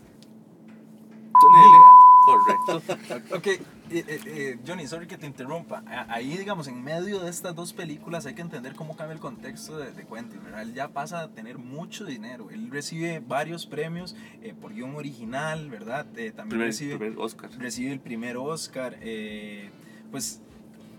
Correcto. 2.25 2.95
Ok, 3.37 3.47
eh, 3.47 3.61
eh, 3.89 4.03
eh, 4.25 4.59
Johnny, 4.67 4.85
sorry 4.87 5.07
que 5.07 5.17
te 5.17 5.25
interrumpa. 5.25 5.83
Ahí, 6.09 6.35
digamos, 6.37 6.67
en 6.67 6.83
medio 6.83 7.21
de 7.21 7.29
estas 7.29 7.55
dos 7.55 7.71
películas 7.71 8.25
hay 8.25 8.33
que 8.33 8.41
entender 8.41 8.75
cómo 8.75 8.97
cambia 8.97 9.13
el 9.13 9.21
contexto 9.21 9.77
de, 9.77 9.91
de 9.93 10.05
Quentin, 10.05 10.43
¿verdad? 10.43 10.63
Él 10.63 10.73
ya 10.73 10.89
pasa 10.89 11.21
a 11.21 11.27
tener 11.29 11.57
mucho 11.57 12.03
dinero. 12.03 12.49
Él 12.51 12.69
recibe 12.69 13.23
varios 13.25 13.65
premios 13.65 14.17
eh, 14.41 14.53
por 14.59 14.73
guion 14.73 14.95
original, 14.95 15.69
¿verdad? 15.69 16.05
Eh, 16.17 16.31
también 16.31 16.49
Primer, 16.49 16.67
recibe, 16.67 16.97
primer 16.97 17.17
Oscar. 17.17 17.49
recibe 17.57 17.93
el 17.93 18.01
primer 18.01 18.35
Oscar. 18.35 18.97
eh, 18.99 19.69
pues 20.11 20.41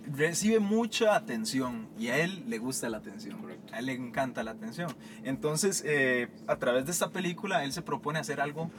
recibe 0.07 0.59
mucha 0.59 1.15
atención 1.15 1.89
y 1.99 2.09
a 2.09 2.19
él 2.19 2.45
le 2.47 2.59
gusta 2.59 2.89
la 2.89 2.99
atención. 2.99 3.39
A 3.73 3.79
él 3.81 3.87
le 3.87 3.93
encanta 3.93 4.43
la 4.43 4.53
atención. 4.53 4.95
Entonces, 5.25 5.83
eh, 5.87 6.29
a 6.47 6.57
través 6.57 6.87
de 6.87 6.93
esta 6.93 7.11
película, 7.11 7.65
él 7.65 7.73
se 7.73 7.83
propone 7.83 8.19
hacer 8.19 8.41
algo 8.41 8.71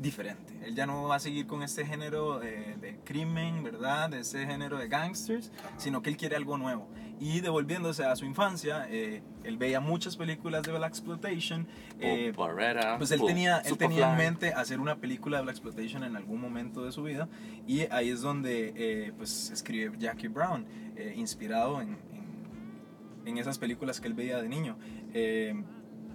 diferente. 0.00 0.54
Él 0.64 0.74
ya 0.74 0.86
no 0.86 1.08
va 1.08 1.16
a 1.16 1.20
seguir 1.20 1.46
con 1.46 1.62
este 1.62 1.84
género 1.84 2.42
eh, 2.42 2.76
de 2.80 2.98
crimen, 3.04 3.62
¿verdad? 3.62 4.10
De 4.10 4.20
ese 4.20 4.46
género 4.46 4.78
de 4.78 4.88
gangsters, 4.88 5.50
sino 5.76 6.02
que 6.02 6.10
él 6.10 6.16
quiere 6.16 6.36
algo 6.36 6.56
nuevo. 6.56 6.88
Y 7.20 7.40
devolviéndose 7.40 8.04
a 8.04 8.14
su 8.14 8.24
infancia, 8.24 8.86
eh, 8.88 9.22
él 9.42 9.56
veía 9.56 9.80
muchas 9.80 10.16
películas 10.16 10.62
de 10.62 10.70
Black 10.72 10.90
Exploitation. 10.90 11.66
eh, 11.98 12.32
Barrera, 12.36 12.96
pues 12.96 13.10
él 13.10 13.20
tenía, 13.26 13.58
él 13.58 13.76
tenía 13.76 14.10
en 14.12 14.16
mente 14.16 14.52
hacer 14.52 14.78
una 14.78 14.96
película 14.96 15.38
de 15.38 15.42
Black 15.42 15.56
Exploitation 15.56 16.04
en 16.04 16.14
algún 16.16 16.40
momento 16.40 16.84
de 16.84 16.92
su 16.92 17.02
vida 17.02 17.28
y 17.66 17.80
ahí 17.90 18.10
es 18.10 18.20
donde 18.20 18.72
eh, 18.76 19.12
pues 19.16 19.50
escribe 19.50 19.96
Jackie 19.98 20.28
Brown, 20.28 20.64
eh, 20.96 21.14
inspirado 21.16 21.80
en, 21.82 21.96
en, 22.12 23.26
en 23.26 23.38
esas 23.38 23.58
películas 23.58 24.00
que 24.00 24.06
él 24.06 24.14
veía 24.14 24.40
de 24.40 24.48
niño. 24.48 24.78
Eh, 25.12 25.60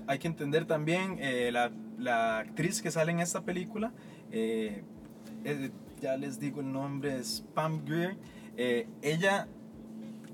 hay 0.07 0.19
que 0.19 0.27
entender 0.27 0.65
también 0.65 1.17
eh, 1.19 1.49
la, 1.51 1.69
la 1.97 2.39
actriz 2.39 2.81
que 2.81 2.91
sale 2.91 3.11
en 3.11 3.19
esta 3.19 3.41
película, 3.41 3.91
ya 6.01 6.17
les 6.17 6.39
digo 6.39 6.61
el 6.61 6.71
nombre, 6.71 7.17
es 7.17 7.45
Pam 7.53 7.83
Grier. 7.85 8.17
Ella 9.01 9.47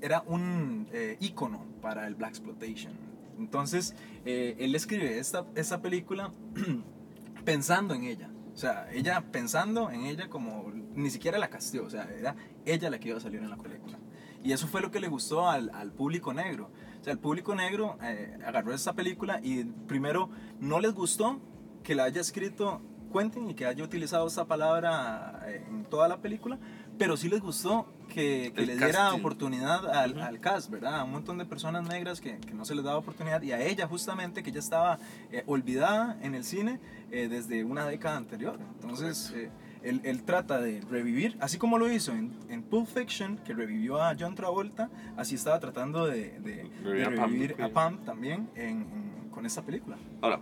era 0.00 0.22
un 0.26 0.88
eh, 0.92 1.16
ícono 1.20 1.64
para 1.80 2.06
el 2.06 2.14
Black 2.14 2.30
Exploitation. 2.30 2.92
Entonces, 3.38 3.94
eh, 4.24 4.56
él 4.58 4.74
escribe 4.74 5.18
esta, 5.18 5.46
esta 5.54 5.80
película 5.80 6.32
pensando 7.44 7.94
en 7.94 8.04
ella. 8.04 8.30
O 8.52 8.56
sea, 8.56 8.90
ella 8.92 9.24
pensando 9.32 9.90
en 9.90 10.04
ella 10.04 10.28
como 10.28 10.70
ni 10.94 11.10
siquiera 11.10 11.38
la 11.38 11.48
casteó. 11.48 11.84
O 11.84 11.90
sea, 11.90 12.08
era 12.18 12.36
ella 12.66 12.90
la 12.90 12.98
que 12.98 13.08
iba 13.08 13.18
a 13.18 13.20
salir 13.20 13.40
en 13.40 13.50
la 13.50 13.56
película. 13.56 13.98
Y 14.42 14.52
eso 14.52 14.66
fue 14.66 14.80
lo 14.80 14.90
que 14.90 15.00
le 15.00 15.08
gustó 15.08 15.48
al, 15.48 15.70
al 15.74 15.92
público 15.92 16.32
negro. 16.32 16.70
O 17.00 17.04
sea, 17.04 17.12
el 17.12 17.18
público 17.18 17.54
negro 17.54 17.98
eh, 18.02 18.36
agarró 18.44 18.74
esta 18.74 18.92
película 18.92 19.40
y 19.42 19.64
primero 19.64 20.28
no 20.60 20.80
les 20.80 20.92
gustó 20.92 21.40
que 21.82 21.94
la 21.94 22.04
haya 22.04 22.20
escrito 22.20 22.82
Quentin 23.12 23.50
y 23.50 23.54
que 23.54 23.66
haya 23.66 23.82
utilizado 23.82 24.26
esta 24.26 24.44
palabra 24.44 25.42
eh, 25.46 25.64
en 25.68 25.84
toda 25.84 26.08
la 26.08 26.18
película, 26.18 26.58
pero 27.00 27.16
sí 27.16 27.28
les 27.28 27.40
gustó 27.40 27.86
que, 28.12 28.52
que 28.54 28.66
le 28.66 28.76
diera 28.76 28.92
casting. 28.92 29.18
oportunidad 29.20 29.88
al, 29.90 30.20
al 30.20 30.38
cast, 30.38 30.70
¿verdad? 30.70 31.00
A 31.00 31.04
un 31.04 31.12
montón 31.12 31.38
de 31.38 31.46
personas 31.46 31.88
negras 31.88 32.20
que, 32.20 32.38
que 32.38 32.52
no 32.54 32.64
se 32.64 32.74
les 32.74 32.84
daba 32.84 32.98
oportunidad 32.98 33.40
y 33.42 33.52
a 33.52 33.60
ella 33.62 33.86
justamente 33.86 34.42
que 34.42 34.52
ya 34.52 34.58
estaba 34.60 34.98
eh, 35.32 35.42
olvidada 35.46 36.16
en 36.22 36.34
el 36.34 36.44
cine 36.44 36.78
eh, 37.10 37.28
desde 37.28 37.64
una 37.64 37.86
década 37.86 38.16
anterior. 38.18 38.58
Entonces, 38.82 39.32
eh, 39.34 39.50
él, 39.82 40.02
él 40.04 40.22
trata 40.24 40.60
de 40.60 40.82
revivir, 40.90 41.38
así 41.40 41.56
como 41.56 41.78
lo 41.78 41.90
hizo 41.90 42.12
en, 42.12 42.32
en 42.50 42.62
Pulp 42.62 42.86
Fiction, 42.86 43.38
que 43.38 43.54
revivió 43.54 44.02
a 44.02 44.14
John 44.18 44.34
Travolta, 44.34 44.90
así 45.16 45.36
estaba 45.36 45.58
tratando 45.58 46.06
de, 46.06 46.38
de- 46.40 46.68
de 46.84 47.04
Revivir 47.06 47.54
a 47.54 47.64
Pam 47.64 47.64
a 47.64 47.68
Pam 47.72 47.98
también 48.04 48.50
en- 48.56 48.82
en- 48.82 49.30
con 49.30 49.46
esta 49.46 49.62
película. 49.62 49.96
Ahora, 50.20 50.40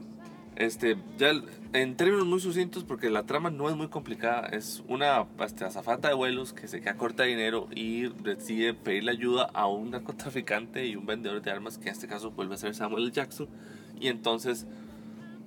este, 0.58 0.96
ya 1.18 1.30
en 1.72 1.96
términos 1.96 2.26
muy 2.26 2.40
sucintos, 2.40 2.82
porque 2.82 3.10
la 3.10 3.22
trama 3.22 3.48
no 3.48 3.70
es 3.70 3.76
muy 3.76 3.86
complicada, 3.86 4.48
es 4.48 4.82
una 4.88 5.24
este, 5.38 5.64
azafata 5.64 6.08
de 6.08 6.14
vuelos 6.14 6.52
que 6.52 6.66
se 6.66 6.80
queda 6.80 6.96
corta 6.96 7.22
de 7.22 7.28
dinero 7.28 7.68
y 7.76 8.08
decide 8.08 8.74
pedirle 8.74 9.12
ayuda 9.12 9.48
a 9.54 9.68
un 9.68 9.92
narcotraficante 9.92 10.84
y 10.84 10.96
un 10.96 11.06
vendedor 11.06 11.42
de 11.42 11.52
armas, 11.52 11.78
que 11.78 11.88
en 11.88 11.94
este 11.94 12.08
caso 12.08 12.32
vuelve 12.32 12.56
a 12.56 12.58
ser 12.58 12.74
Samuel. 12.74 13.12
Jackson, 13.12 13.46
y 14.00 14.08
entonces, 14.08 14.66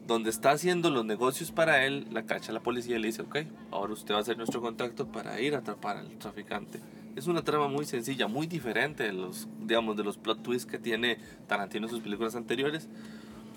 donde 0.07 0.29
está 0.29 0.51
haciendo 0.51 0.89
los 0.89 1.03
negocios 1.03 1.51
para 1.51 1.85
él, 1.85 2.07
la 2.11 2.23
cacha 2.23 2.53
la 2.53 2.61
policía 2.61 2.95
y 2.95 3.01
le 3.01 3.07
dice, 3.07 3.23
ok, 3.23 3.39
ahora 3.69 3.91
usted 3.91 4.15
va 4.15 4.19
a 4.19 4.23
ser 4.23 4.37
nuestro 4.37 4.61
contacto 4.61 5.11
para 5.11 5.41
ir 5.41 5.55
a 5.55 5.57
atrapar 5.57 5.97
al 5.97 6.07
traficante. 6.19 6.79
Es 7.17 7.27
una 7.27 7.41
trama 7.41 7.67
muy 7.67 7.83
sencilla, 7.83 8.27
muy 8.27 8.47
diferente 8.47 9.03
de 9.03 9.11
los, 9.11 9.49
digamos, 9.59 9.97
de 9.97 10.05
los 10.05 10.17
plot 10.17 10.41
twists 10.41 10.71
que 10.71 10.79
tiene 10.79 11.17
Tarantino 11.47 11.87
en 11.87 11.89
sus 11.91 11.99
películas 11.99 12.35
anteriores. 12.37 12.87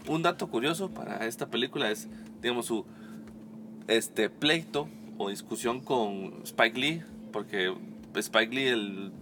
Un 0.06 0.22
dato 0.22 0.48
curioso 0.48 0.90
para 0.90 1.26
esta 1.26 1.46
película 1.46 1.90
es, 1.90 2.08
digamos, 2.42 2.66
su 2.66 2.84
este 3.88 4.28
pleito 4.28 4.88
o 5.16 5.30
discusión 5.30 5.80
con 5.80 6.42
Spike 6.44 6.78
Lee, 6.78 7.02
porque 7.32 7.74
Spike 8.14 8.54
Lee 8.54 8.66
el, 8.68 9.12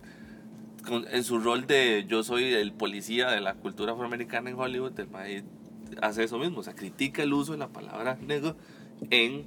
en 1.11 1.25
su 1.25 1.39
rol 1.39 1.69
de 1.69 2.05
yo 2.09 2.25
soy 2.25 2.53
el 2.53 2.73
policía 2.73 3.31
de 3.31 3.41
la 3.41 3.55
cultura 3.55 3.93
afroamericana 3.93 4.51
en 4.51 4.59
Hollywood, 4.59 4.99
el 4.99 5.45
hace 6.01 6.25
eso 6.25 6.39
mismo, 6.39 6.61
o 6.61 6.75
critica 6.75 7.23
el 7.23 7.33
uso 7.33 7.53
de 7.53 7.59
la 7.59 7.69
palabra 7.69 8.19
negro 8.21 8.57
en 9.11 9.45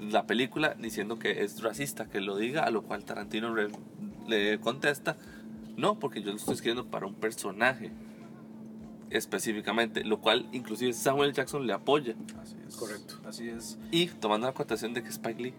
la 0.00 0.26
película 0.26 0.74
diciendo 0.76 1.18
que 1.18 1.44
es 1.44 1.62
racista 1.62 2.06
que 2.06 2.20
lo 2.20 2.36
diga, 2.36 2.64
a 2.64 2.70
lo 2.70 2.82
cual 2.82 3.04
Tarantino 3.04 3.54
le 4.26 4.58
contesta, 4.58 5.16
no, 5.76 6.00
porque 6.00 6.22
yo 6.22 6.30
lo 6.30 6.36
estoy 6.38 6.54
escribiendo 6.54 6.90
para 6.90 7.06
un 7.06 7.14
personaje 7.14 7.92
específicamente, 9.16 10.04
lo 10.04 10.20
cual 10.20 10.48
inclusive 10.52 10.92
Samuel 10.92 11.32
Jackson 11.32 11.66
le 11.66 11.72
apoya. 11.72 12.14
Así 12.40 12.56
es. 12.66 12.76
Correcto. 12.76 13.14
Así 13.26 13.48
es. 13.48 13.78
Y 13.90 14.06
tomando 14.06 14.46
la 14.46 14.50
acotación 14.52 14.94
de 14.94 15.02
que 15.02 15.08
Spike 15.08 15.42
Lee, 15.42 15.54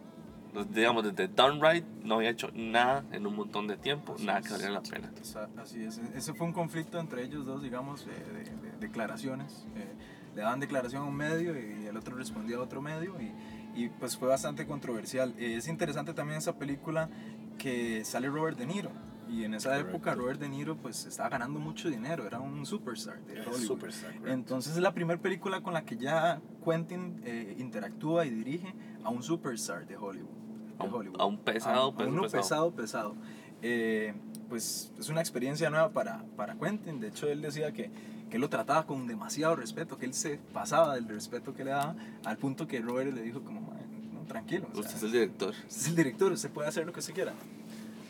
pues, 0.54 0.72
digamos, 0.72 1.04
desde 1.04 1.28
Downright 1.28 1.86
no 2.04 2.16
había 2.16 2.30
hecho 2.30 2.50
nada 2.54 3.04
en 3.12 3.26
un 3.26 3.36
montón 3.36 3.68
de 3.68 3.78
tiempo, 3.78 4.16
nada 4.20 4.42
que 4.42 4.50
valiera 4.50 4.72
la 4.72 4.82
pena. 4.82 5.12
Así 5.58 5.84
es. 5.84 6.00
Ese 6.16 6.34
fue 6.34 6.46
un 6.46 6.54
conflicto 6.54 7.00
entre 7.00 7.24
ellos 7.24 7.46
dos, 7.46 7.64
digamos, 7.64 8.06
eh, 8.08 8.34
de, 8.34 8.70
de 8.70 8.78
declaraciones. 8.80 9.66
Eh, 9.76 9.88
le 10.36 10.42
daban 10.42 10.60
declaración 10.60 11.04
a 11.04 11.06
un 11.06 11.16
medio 11.16 11.56
y 11.60 11.86
el 11.86 11.96
otro 11.98 12.16
respondía 12.16 12.58
a 12.58 12.62
otro 12.62 12.82
medio 12.82 13.16
y, 13.22 13.32
y, 13.80 13.90
pues 13.90 14.18
fue 14.18 14.28
bastante 14.28 14.66
controversial. 14.66 15.34
Eh, 15.38 15.56
es 15.58 15.68
interesante 15.68 16.14
también 16.14 16.38
esa 16.38 16.58
película 16.58 17.10
que 17.58 18.04
sale 18.06 18.28
Robert 18.30 18.58
De 18.58 18.66
Niro. 18.66 18.92
Y 19.34 19.44
en 19.46 19.56
esa 19.56 19.78
época 19.80 20.14
Robert 20.14 20.40
De 20.40 20.48
Niro 20.48 20.76
pues 20.78 21.06
estaba 21.06 21.30
ganando 21.30 21.60
mucho 21.60 21.90
dinero, 21.90 22.26
era 22.28 22.40
un 22.40 22.66
superstar 22.66 23.20
de 23.26 23.42
Hollywood. 23.42 23.60
superstar, 23.66 24.12
correcto. 24.12 24.32
Entonces 24.32 24.76
es 24.76 24.82
la 24.82 24.94
primera 24.94 25.20
película 25.20 25.62
con 25.62 25.74
la 25.74 25.84
que 25.84 25.98
ya 25.98 26.40
Quentin 26.64 27.22
eh, 27.26 27.56
interactúa 27.58 28.26
y 28.26 28.30
dirige 28.30 28.74
a 29.04 29.10
un 29.10 29.24
superstar 29.24 29.88
de 29.88 29.98
Hollywood. 29.98 30.30
de 30.30 30.74
A 30.80 30.84
un- 30.86 31.22
a 31.22 31.26
un 31.26 31.38
pesado, 31.40 31.96
A- 31.98 32.04
uno 32.06 32.22
pesado. 32.24 32.42
pesado, 32.42 32.72
pesado. 32.72 33.16
Eh, 33.62 34.14
pues 34.50 34.92
es 35.00 35.10
una 35.10 35.22
experiencia 35.22 35.70
nueva 35.70 35.90
para, 35.90 36.24
para 36.36 36.56
Quentin. 36.56 37.00
De 37.00 37.08
hecho, 37.08 37.28
él 37.28 37.42
decía 37.42 37.72
que, 37.72 37.90
que 38.30 38.36
él 38.36 38.42
lo 38.42 38.50
trataba 38.50 38.86
con 38.86 39.08
demasiado 39.08 39.56
respeto, 39.56 39.98
que 39.98 40.06
él 40.06 40.14
se 40.14 40.38
pasaba 40.54 40.94
del 40.96 41.08
respeto 41.08 41.54
que 41.56 41.64
le 41.64 41.72
daba, 41.72 41.96
al 42.26 42.38
punto 42.38 42.68
que 42.68 42.82
Robert 42.82 43.14
le 43.14 43.22
dijo 43.22 43.42
como, 43.42 43.62
"Mae, 43.62 43.82
no, 44.14 44.22
tranquilo. 44.28 44.68
o 44.72 44.74
sea, 44.76 44.82
Usted 44.82 44.96
es 44.98 45.04
el 45.04 45.12
director. 45.12 45.50
usted 45.52 45.68
es 45.70 45.88
el 45.88 45.96
director, 45.96 46.32
usted 46.34 46.50
puede 46.52 46.68
hacer 46.68 46.86
lo 46.86 46.92
que 46.94 47.00
usted 47.00 47.14
quiera. 47.14 47.34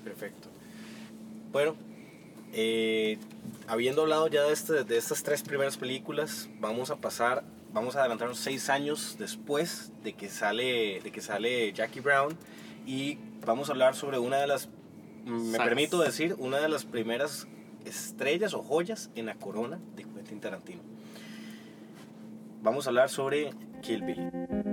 Perfecto. 0.04 0.50
Bueno, 1.54 1.76
eh, 2.52 3.18
habiendo 3.68 4.02
hablado 4.02 4.28
ya 4.28 4.44
de, 4.44 4.52
este- 4.54 4.84
de 4.84 4.98
estas 4.98 5.24
tres 5.24 5.42
primeras 5.44 5.78
películas, 5.78 6.50
vamos 6.60 6.90
a 6.90 6.98
pasar, 6.98 7.44
vamos 7.72 7.96
a 7.96 8.00
adelantarnos 8.02 8.40
seis 8.40 8.70
años 8.70 9.16
después 9.20 9.92
de 10.04 10.14
que 10.14 10.30
sale, 10.30 11.00
de 11.02 11.12
que 11.12 11.22
sale 11.22 11.72
Jackie 11.72 12.00
Brown 12.02 12.36
y 12.86 13.18
vamos 13.46 13.70
a 13.70 13.74
hablar 13.74 13.96
sobre 13.96 14.18
una 14.20 14.38
de 14.38 14.48
las, 14.48 14.68
me 15.26 15.58
permito 15.58 16.02
decir, 16.02 16.36
una 16.40 16.60
de 16.60 16.70
las 16.70 16.86
primeras 16.86 17.48
estrellas 17.86 18.54
o 18.54 18.64
joyas 18.64 19.10
en 19.16 19.28
la 19.28 19.36
corona 19.36 19.80
de 19.96 20.04
Quentin 20.04 20.40
Tarantino. 20.42 20.82
Vamos 22.64 22.88
a 22.88 22.90
hablar 22.90 23.10
sobre 23.10 23.52
Kill 23.82 24.02
Bill. 24.04 24.73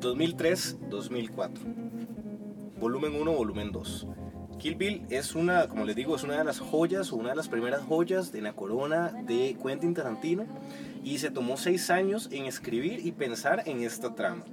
2003-2004. 0.00 1.50
Volumen 2.80 3.14
1, 3.14 3.32
volumen 3.32 3.72
2. 3.72 4.06
Kill 4.58 4.74
Bill 4.74 5.06
es 5.08 5.34
una, 5.34 5.68
como 5.68 5.84
les 5.84 5.94
digo, 5.94 6.16
es 6.16 6.24
una 6.24 6.38
de 6.38 6.44
las 6.44 6.58
joyas 6.58 7.12
o 7.12 7.16
una 7.16 7.30
de 7.30 7.36
las 7.36 7.48
primeras 7.48 7.82
joyas 7.82 8.32
de 8.32 8.40
la 8.40 8.54
corona 8.54 9.12
de 9.26 9.56
Quentin 9.62 9.94
Tarantino 9.94 10.46
y 11.04 11.18
se 11.18 11.30
tomó 11.30 11.56
seis 11.56 11.90
años 11.90 12.28
en 12.32 12.46
escribir 12.46 13.06
y 13.06 13.12
pensar 13.12 13.62
en 13.66 13.82
esta 13.82 14.14
trama. 14.14 14.44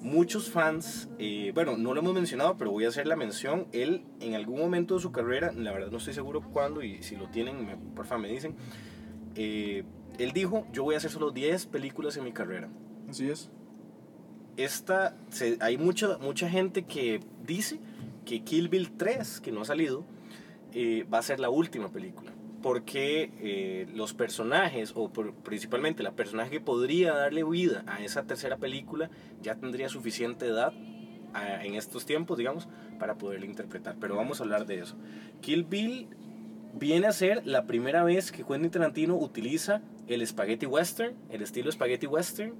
Muchos 0.00 0.50
fans, 0.50 1.08
eh, 1.18 1.52
bueno, 1.54 1.76
no 1.78 1.94
lo 1.94 2.00
hemos 2.00 2.14
mencionado, 2.14 2.56
pero 2.58 2.72
voy 2.72 2.84
a 2.84 2.88
hacer 2.88 3.06
la 3.06 3.16
mención. 3.16 3.68
Él, 3.72 4.04
en 4.20 4.34
algún 4.34 4.58
momento 4.58 4.96
de 4.96 5.00
su 5.00 5.12
carrera, 5.12 5.52
la 5.52 5.72
verdad 5.72 5.90
no 5.90 5.98
estoy 5.98 6.14
seguro 6.14 6.42
cuándo 6.42 6.82
y 6.82 7.02
si 7.02 7.16
lo 7.16 7.28
tienen, 7.28 7.64
me, 7.64 7.76
porfa, 7.76 8.18
me 8.18 8.28
dicen. 8.28 8.56
eh, 9.36 9.84
él 10.18 10.32
dijo: 10.32 10.66
Yo 10.72 10.82
voy 10.84 10.94
a 10.94 10.98
hacer 10.98 11.10
solo 11.10 11.30
10 11.30 11.66
películas 11.66 12.16
en 12.16 12.24
mi 12.24 12.32
carrera 12.32 12.68
Así 13.08 13.28
es. 13.28 13.50
Esta, 14.56 15.16
hay 15.60 15.78
mucha, 15.78 16.18
mucha 16.18 16.48
gente 16.48 16.84
que 16.84 17.20
dice 17.46 17.78
que 18.24 18.42
Kill 18.42 18.68
Bill 18.68 18.92
3, 18.92 19.40
que 19.40 19.52
no 19.52 19.62
ha 19.62 19.64
salido, 19.64 20.04
eh, 20.72 21.06
va 21.12 21.18
a 21.18 21.22
ser 21.22 21.40
la 21.40 21.50
última 21.50 21.90
película. 21.90 22.32
Porque 22.62 23.30
eh, 23.40 23.86
los 23.94 24.14
personajes, 24.14 24.92
o 24.94 25.10
principalmente 25.10 26.02
la 26.02 26.12
personaje 26.12 26.50
que 26.50 26.60
podría 26.60 27.14
darle 27.14 27.44
vida 27.44 27.84
a 27.86 28.02
esa 28.02 28.22
tercera 28.22 28.56
película, 28.56 29.10
ya 29.42 29.54
tendría 29.56 29.88
suficiente 29.88 30.46
edad 30.46 30.72
en 31.62 31.74
estos 31.74 32.06
tiempos, 32.06 32.38
digamos, 32.38 32.68
para 32.98 33.16
poderla 33.16 33.46
interpretar. 33.46 33.96
Pero 34.00 34.16
vamos 34.16 34.40
a 34.40 34.44
hablar 34.44 34.66
de 34.66 34.78
eso. 34.78 34.96
Kill 35.40 35.64
Bill 35.64 36.08
viene 36.74 37.06
a 37.06 37.12
ser 37.12 37.46
la 37.46 37.66
primera 37.66 38.04
vez 38.04 38.32
que 38.32 38.44
Quentin 38.44 38.70
Tarantino 38.70 39.16
utiliza 39.16 39.82
el 40.06 40.26
spaghetti 40.26 40.66
western, 40.66 41.14
el 41.30 41.42
estilo 41.42 41.70
spaghetti 41.70 42.06
western, 42.06 42.54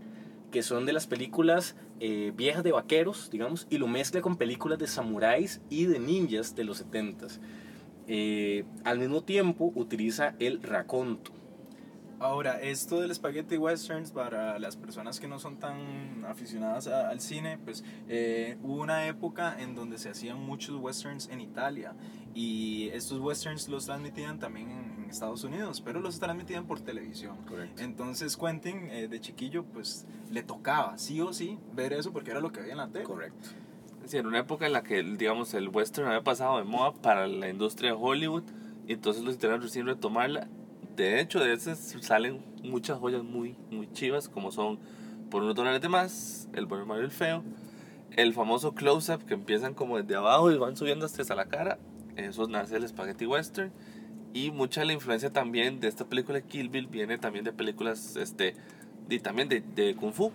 que 0.55 0.63
son 0.63 0.87
de 0.87 0.93
las 0.93 1.09
películas 1.09 1.75
eh, 1.99 2.33
viejas 2.37 2.63
de 2.63 2.71
vaqueros, 2.71 3.29
digamos, 3.29 3.67
y 3.71 3.79
lo 3.79 3.89
mezcla 3.89 4.21
con 4.21 4.37
películas 4.37 4.79
de 4.79 4.87
samuráis 4.87 5.61
y 5.69 5.87
de 5.87 5.99
ninjas 5.99 6.55
de 6.55 6.63
los 6.63 6.87
70s. 6.87 7.41
Eh, 8.07 8.65
al 8.85 9.01
mismo 9.01 9.25
tiempo 9.25 9.73
utiliza 9.75 10.37
el 10.39 10.63
raconto. 10.63 11.33
Ahora, 12.21 12.61
esto 12.61 13.01
del 13.01 13.13
spaghetti 13.13 13.57
westerns 13.59 14.13
para 14.13 14.61
las 14.61 14.77
personas 14.77 15.19
que 15.19 15.27
no 15.27 15.41
son 15.41 15.59
tan 15.59 16.25
aficionadas 16.25 16.87
al 16.87 17.21
cine, 17.21 17.59
pues 17.59 17.83
eh, 18.09 18.57
hubo 18.63 18.81
una 18.81 19.09
época 19.09 19.57
en 19.59 19.75
donde 19.75 19.99
se 19.99 20.11
hacían 20.11 20.39
muchos 20.39 20.77
westerns 20.77 21.29
en 21.31 21.41
Italia 21.41 21.97
y 22.33 22.91
estos 22.91 23.19
westerns 23.19 23.69
los 23.69 23.87
transmitían 23.87 24.39
también 24.39 24.71
en 24.71 24.84
Estados 25.15 25.45
Unidos, 25.45 25.81
pero 25.81 26.01
los 26.01 26.21
transmitían 26.21 26.67
por 26.67 26.81
televisión. 26.81 27.37
Correcto. 27.49 27.83
Entonces 27.83 28.37
Quentin 28.37 28.91
eh, 28.91 29.09
de 29.09 29.21
chiquillo 29.21 29.65
pues 29.65 30.07
le 30.31 30.43
tocaba 30.43 30.99
sí 30.99 31.21
o 31.21 31.33
sí 31.33 31.59
ver 31.75 31.93
eso 31.93 32.13
porque 32.13 32.31
era 32.33 32.41
lo 32.41 32.53
que 32.53 32.61
había 32.61 32.73
en 32.73 32.79
la 32.79 32.89
tele. 32.89 33.05
Correcto. 33.05 33.51
Sí, 34.07 34.19
en 34.19 34.27
una 34.27 34.41
época 34.41 34.67
en 34.67 34.75
la 34.75 34.83
que, 34.83 35.03
digamos, 35.03 35.55
el 35.55 35.69
western 35.69 36.09
había 36.09 36.23
pasado 36.23 36.59
de 36.59 36.65
moda 36.65 36.93
para 36.93 37.27
la 37.27 37.49
industria 37.49 37.93
de 37.93 37.97
Hollywood, 37.99 38.43
y 38.87 38.93
entonces 38.93 39.25
los 39.25 39.37
italianos 39.37 39.65
recién 39.65 39.87
retomarla. 39.87 40.47
De 40.95 41.21
hecho, 41.21 41.41
de 41.41 41.55
esas 41.55 41.79
salen 42.03 42.45
muchas 42.63 42.99
joyas 42.99 43.25
muy, 43.25 43.57
muy 43.71 43.91
chivas, 43.93 44.29
como 44.29 44.53
son 44.53 44.79
Por 45.31 45.43
unos 45.43 45.55
dólares 45.55 45.81
de 45.81 45.89
más, 45.89 46.49
El 46.53 46.67
bueno, 46.67 46.99
y 46.99 47.01
el 47.01 47.11
feo, 47.11 47.43
el 48.11 48.35
famoso 48.35 48.75
close-up 48.75 49.25
que 49.25 49.35
empiezan 49.35 49.73
como 49.73 49.97
desde 49.97 50.17
abajo 50.17 50.53
y 50.53 50.59
van 50.59 50.77
subiendo 50.77 51.07
hasta 51.07 51.35
la 51.35 51.47
cara, 51.47 51.79
eso 52.17 52.47
nace 52.47 52.77
el 52.77 52.87
spaghetti 52.87 53.27
western. 53.27 53.73
Y 54.35 54.51
mucha 54.51 54.81
de 54.81 54.89
la 54.89 54.93
influencia 54.93 55.33
también 55.33 55.81
de 55.81 55.89
esta 55.89 56.05
película 56.05 56.41
Kill 56.41 56.69
Bill 56.69 56.89
viene 56.89 57.17
también 57.19 57.45
de 57.45 57.53
películas, 57.53 58.17
este, 58.17 58.57
y 59.09 59.21
también 59.21 59.49
de, 59.49 59.61
de 59.61 59.95
Kung 59.95 60.13
Fu, 60.13 60.33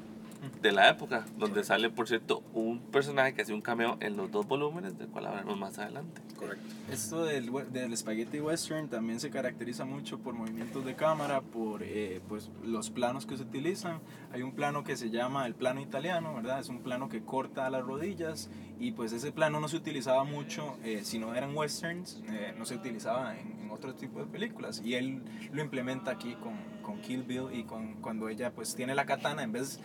de 0.61 0.71
la 0.71 0.89
época, 0.89 1.25
donde 1.37 1.63
sale, 1.63 1.89
por 1.89 2.07
cierto, 2.07 2.43
un 2.53 2.79
personaje 2.79 3.33
que 3.33 3.41
hace 3.41 3.53
un 3.53 3.61
cameo 3.61 3.97
en 3.99 4.17
los 4.17 4.31
dos 4.31 4.47
volúmenes, 4.47 4.97
del 4.97 5.07
cual 5.07 5.27
hablaremos 5.27 5.57
más 5.57 5.79
adelante. 5.79 6.21
Correcto. 6.37 6.65
Esto 6.91 7.25
del, 7.25 7.51
del 7.71 7.95
spaghetti 7.95 8.39
western 8.39 8.87
también 8.89 9.19
se 9.19 9.29
caracteriza 9.29 9.85
mucho 9.85 10.19
por 10.19 10.33
movimientos 10.33 10.85
de 10.85 10.95
cámara, 10.95 11.41
por 11.41 11.83
eh, 11.83 12.21
pues, 12.27 12.49
los 12.63 12.89
planos 12.89 13.25
que 13.25 13.37
se 13.37 13.43
utilizan. 13.43 13.99
Hay 14.31 14.41
un 14.41 14.53
plano 14.53 14.83
que 14.83 14.95
se 14.95 15.09
llama 15.09 15.45
el 15.45 15.55
plano 15.55 15.81
italiano, 15.81 16.35
¿verdad? 16.35 16.59
Es 16.59 16.69
un 16.69 16.79
plano 16.79 17.09
que 17.09 17.21
corta 17.21 17.69
las 17.69 17.83
rodillas 17.83 18.49
y 18.79 18.91
pues 18.91 19.11
ese 19.11 19.31
plano 19.31 19.59
no 19.59 19.67
se 19.67 19.75
utilizaba 19.75 20.23
mucho 20.23 20.77
eh, 20.83 21.01
si 21.03 21.19
no 21.19 21.35
eran 21.35 21.55
westerns, 21.55 22.21
eh, 22.29 22.53
no 22.57 22.65
se 22.65 22.75
utilizaba 22.75 23.37
en, 23.37 23.59
en 23.59 23.71
otro 23.71 23.93
tipo 23.93 24.19
de 24.19 24.25
películas. 24.25 24.81
Y 24.83 24.95
él 24.95 25.21
lo 25.51 25.61
implementa 25.61 26.11
aquí 26.11 26.35
con, 26.35 26.53
con 26.81 27.01
Kill 27.01 27.23
Bill 27.23 27.47
y 27.53 27.63
con, 27.63 27.95
cuando 27.95 28.29
ella 28.29 28.51
pues 28.51 28.75
tiene 28.75 28.95
la 28.95 29.05
katana 29.05 29.43
en 29.43 29.51
vez... 29.51 29.79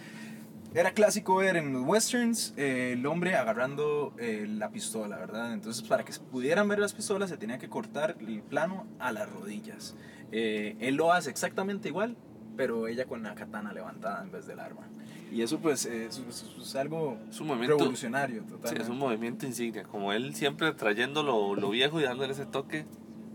Era 0.75 0.91
clásico 0.93 1.37
ver 1.37 1.57
en 1.57 1.73
los 1.73 1.83
westerns 1.87 2.53
eh, 2.57 2.95
el 2.95 3.07
hombre 3.07 3.37
agarrando 3.37 4.13
eh, 4.19 4.45
la 4.49 4.71
pistola, 4.71 5.17
¿verdad? 5.19 5.55
Entonces, 5.55 5.85
para 5.87 6.05
que 6.05 6.13
pudieran 6.33 6.67
ver 6.69 6.81
las 6.81 6.93
pistolas, 6.93 7.31
se 7.31 7.37
tenía 7.37 7.59
que 7.59 7.69
cortar 7.69 8.17
el 8.19 8.43
plano 8.43 8.85
a 8.99 9.13
las 9.13 9.31
rodillas. 9.31 9.95
Eh, 10.33 10.77
él 10.81 10.97
lo 10.97 11.13
hace 11.13 11.31
exactamente 11.31 11.89
igual, 11.89 12.17
pero 12.57 12.89
ella 12.89 13.05
con 13.07 13.23
la 13.23 13.37
katana 13.37 13.73
levantada 13.73 14.25
en 14.25 14.33
vez 14.33 14.47
del 14.47 14.59
arma. 14.59 14.83
Y 15.31 15.43
eso, 15.43 15.61
pues, 15.61 15.87
es, 15.87 16.19
es- 16.29 16.45
es 16.61 16.75
algo 16.77 17.19
Es 17.31 17.41
un 17.41 17.47
movimiento, 17.49 17.79
revolucionario, 17.79 18.43
sí, 18.43 18.49
totalmente. 18.49 18.83
es 18.83 18.89
un 18.89 18.99
movimiento 18.99 19.47
insignia, 19.47 19.85
como 19.85 20.13
él 20.13 20.35
siempre 20.35 20.73
trayendo 20.73 21.23
lo, 21.23 21.55
lo 21.55 21.71
viejo 21.71 22.01
y 22.01 22.03
dándole 22.03 22.33
ese 22.33 22.47
toque 22.47 22.85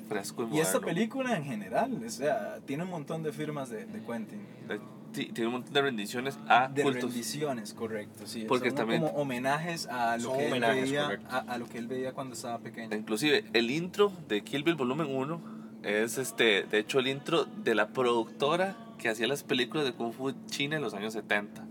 fresco 0.10 0.44
y 0.44 0.58
Y 0.58 0.60
esta 0.60 0.80
moderno. 0.80 0.88
película 0.88 1.38
en 1.38 1.46
general, 1.46 2.02
o 2.06 2.10
sea, 2.10 2.60
tiene 2.66 2.84
un 2.84 2.90
montón 2.90 3.24
de 3.24 3.32
firmas 3.32 3.70
de, 3.70 3.86
de 3.86 4.02
Quentin. 4.04 4.42
Sí, 4.68 4.76
tiene 5.12 5.48
un 5.48 5.54
montón 5.54 5.74
de 5.74 5.82
rendiciones 5.82 6.38
a 6.48 6.68
de 6.68 6.84
cultos. 6.84 7.04
rendiciones, 7.12 7.74
correcto, 7.74 8.26
sí. 8.28 8.46
Porque 8.48 8.72
también- 8.72 9.02
como 9.02 9.14
homenajes 9.22 9.88
a 9.88 10.18
lo, 10.18 10.34
que 10.38 10.48
él 10.52 10.60
veía, 10.62 11.20
a, 11.30 11.38
a 11.40 11.58
lo 11.58 11.68
que 11.68 11.78
él 11.80 11.88
veía 11.88 12.14
cuando 12.14 12.36
estaba 12.36 12.60
pequeño. 12.60 12.96
Inclusive 12.96 13.46
el 13.54 13.72
intro 13.72 14.12
de 14.28 14.42
Kill 14.44 14.64
Bill 14.64 14.76
volumen 14.76 15.08
1 15.10 15.42
es 15.84 16.18
este, 16.18 16.64
de 16.64 16.80
hecho 16.80 17.00
el 17.00 17.08
intro 17.08 17.46
de 17.46 17.74
la 17.76 17.88
productora 17.90 18.76
que 18.98 19.10
hacía 19.10 19.28
las 19.28 19.44
películas 19.44 19.86
de 19.86 19.94
Kung 19.94 20.14
Fu 20.14 20.34
China 20.48 20.76
en 20.76 20.82
los 20.82 20.94
años 20.94 21.14
70. 21.14 21.64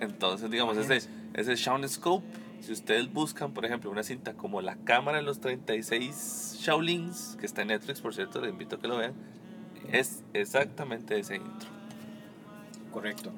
Entonces, 0.00 0.50
digamos, 0.50 0.76
ese, 0.78 1.08
ese 1.34 1.54
Shaun 1.56 1.86
Scope 1.88 2.24
Si 2.60 2.72
ustedes 2.72 3.12
buscan, 3.12 3.52
por 3.52 3.64
ejemplo, 3.64 3.90
una 3.90 4.02
cinta 4.02 4.34
como 4.34 4.60
La 4.62 4.76
Cámara 4.76 5.18
de 5.18 5.22
los 5.22 5.40
36 5.40 6.58
Shaolins, 6.60 7.36
que 7.40 7.46
está 7.46 7.62
en 7.62 7.68
Netflix, 7.68 8.00
por 8.00 8.14
cierto, 8.14 8.40
les 8.40 8.50
invito 8.50 8.76
a 8.76 8.78
que 8.80 8.88
lo 8.88 8.96
vean, 8.98 9.12
es 9.92 10.22
exactamente 10.34 11.18
ese 11.18 11.36
intro. 11.36 11.69
Correcto. 12.90 13.32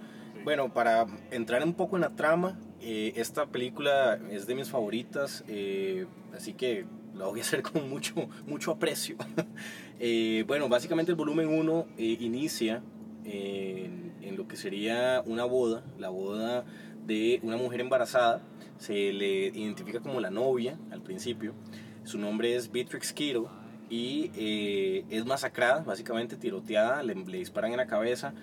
Bueno, 0.45 0.73
para 0.73 1.07
entrar 1.31 1.63
un 1.63 1.75
poco 1.75 1.97
en 1.97 2.03
la 2.03 2.11
trama, 2.11 2.59
eh, 2.81 3.13
esta 3.15 3.47
película 3.47 4.19
es 4.31 4.49
de 4.49 4.57
mis 4.57 4.69
favoritas, 4.69 5.45
eh, 5.47 6.07
así 6.35 6.53
que 6.55 6.85
la 7.15 7.27
voy 7.27 7.39
a 7.39 7.43
hacer 7.43 7.63
con 7.73 7.89
mucho, 7.89 8.15
mucho 8.47 8.73
aprecio. 8.73 9.17
Eh, 10.05 10.43
bueno, 10.49 10.69
básicamente 10.69 11.13
el 11.13 11.17
volumen 11.17 11.47
1 11.47 11.87
inicia 11.97 12.83
en, 13.25 14.13
en 14.21 14.37
lo 14.37 14.49
que 14.49 14.57
sería 14.57 15.23
una 15.27 15.45
boda, 15.45 15.85
la 15.97 16.09
boda 16.09 16.65
de 17.07 17.39
una 17.45 17.57
mujer 17.57 17.83
embarazada, 17.83 18.43
se 18.79 19.13
le 19.13 19.47
identifica 19.55 20.01
como 20.01 20.19
la 20.19 20.31
novia 20.31 20.77
al 20.91 21.03
principio, 21.03 21.55
su 22.03 22.19
nombre 22.19 22.57
es 22.57 22.73
Beatrix 22.73 23.13
Kiddo 23.13 23.49
y 23.89 25.05
es 25.09 25.25
masacrada, 25.25 25.85
básicamente 25.85 26.37
tiroteada, 26.37 27.05
le, 27.05 27.15
le 27.15 27.39
disparan 27.39 27.71
en 27.71 27.77
la 27.77 27.87
cabeza 27.87 28.35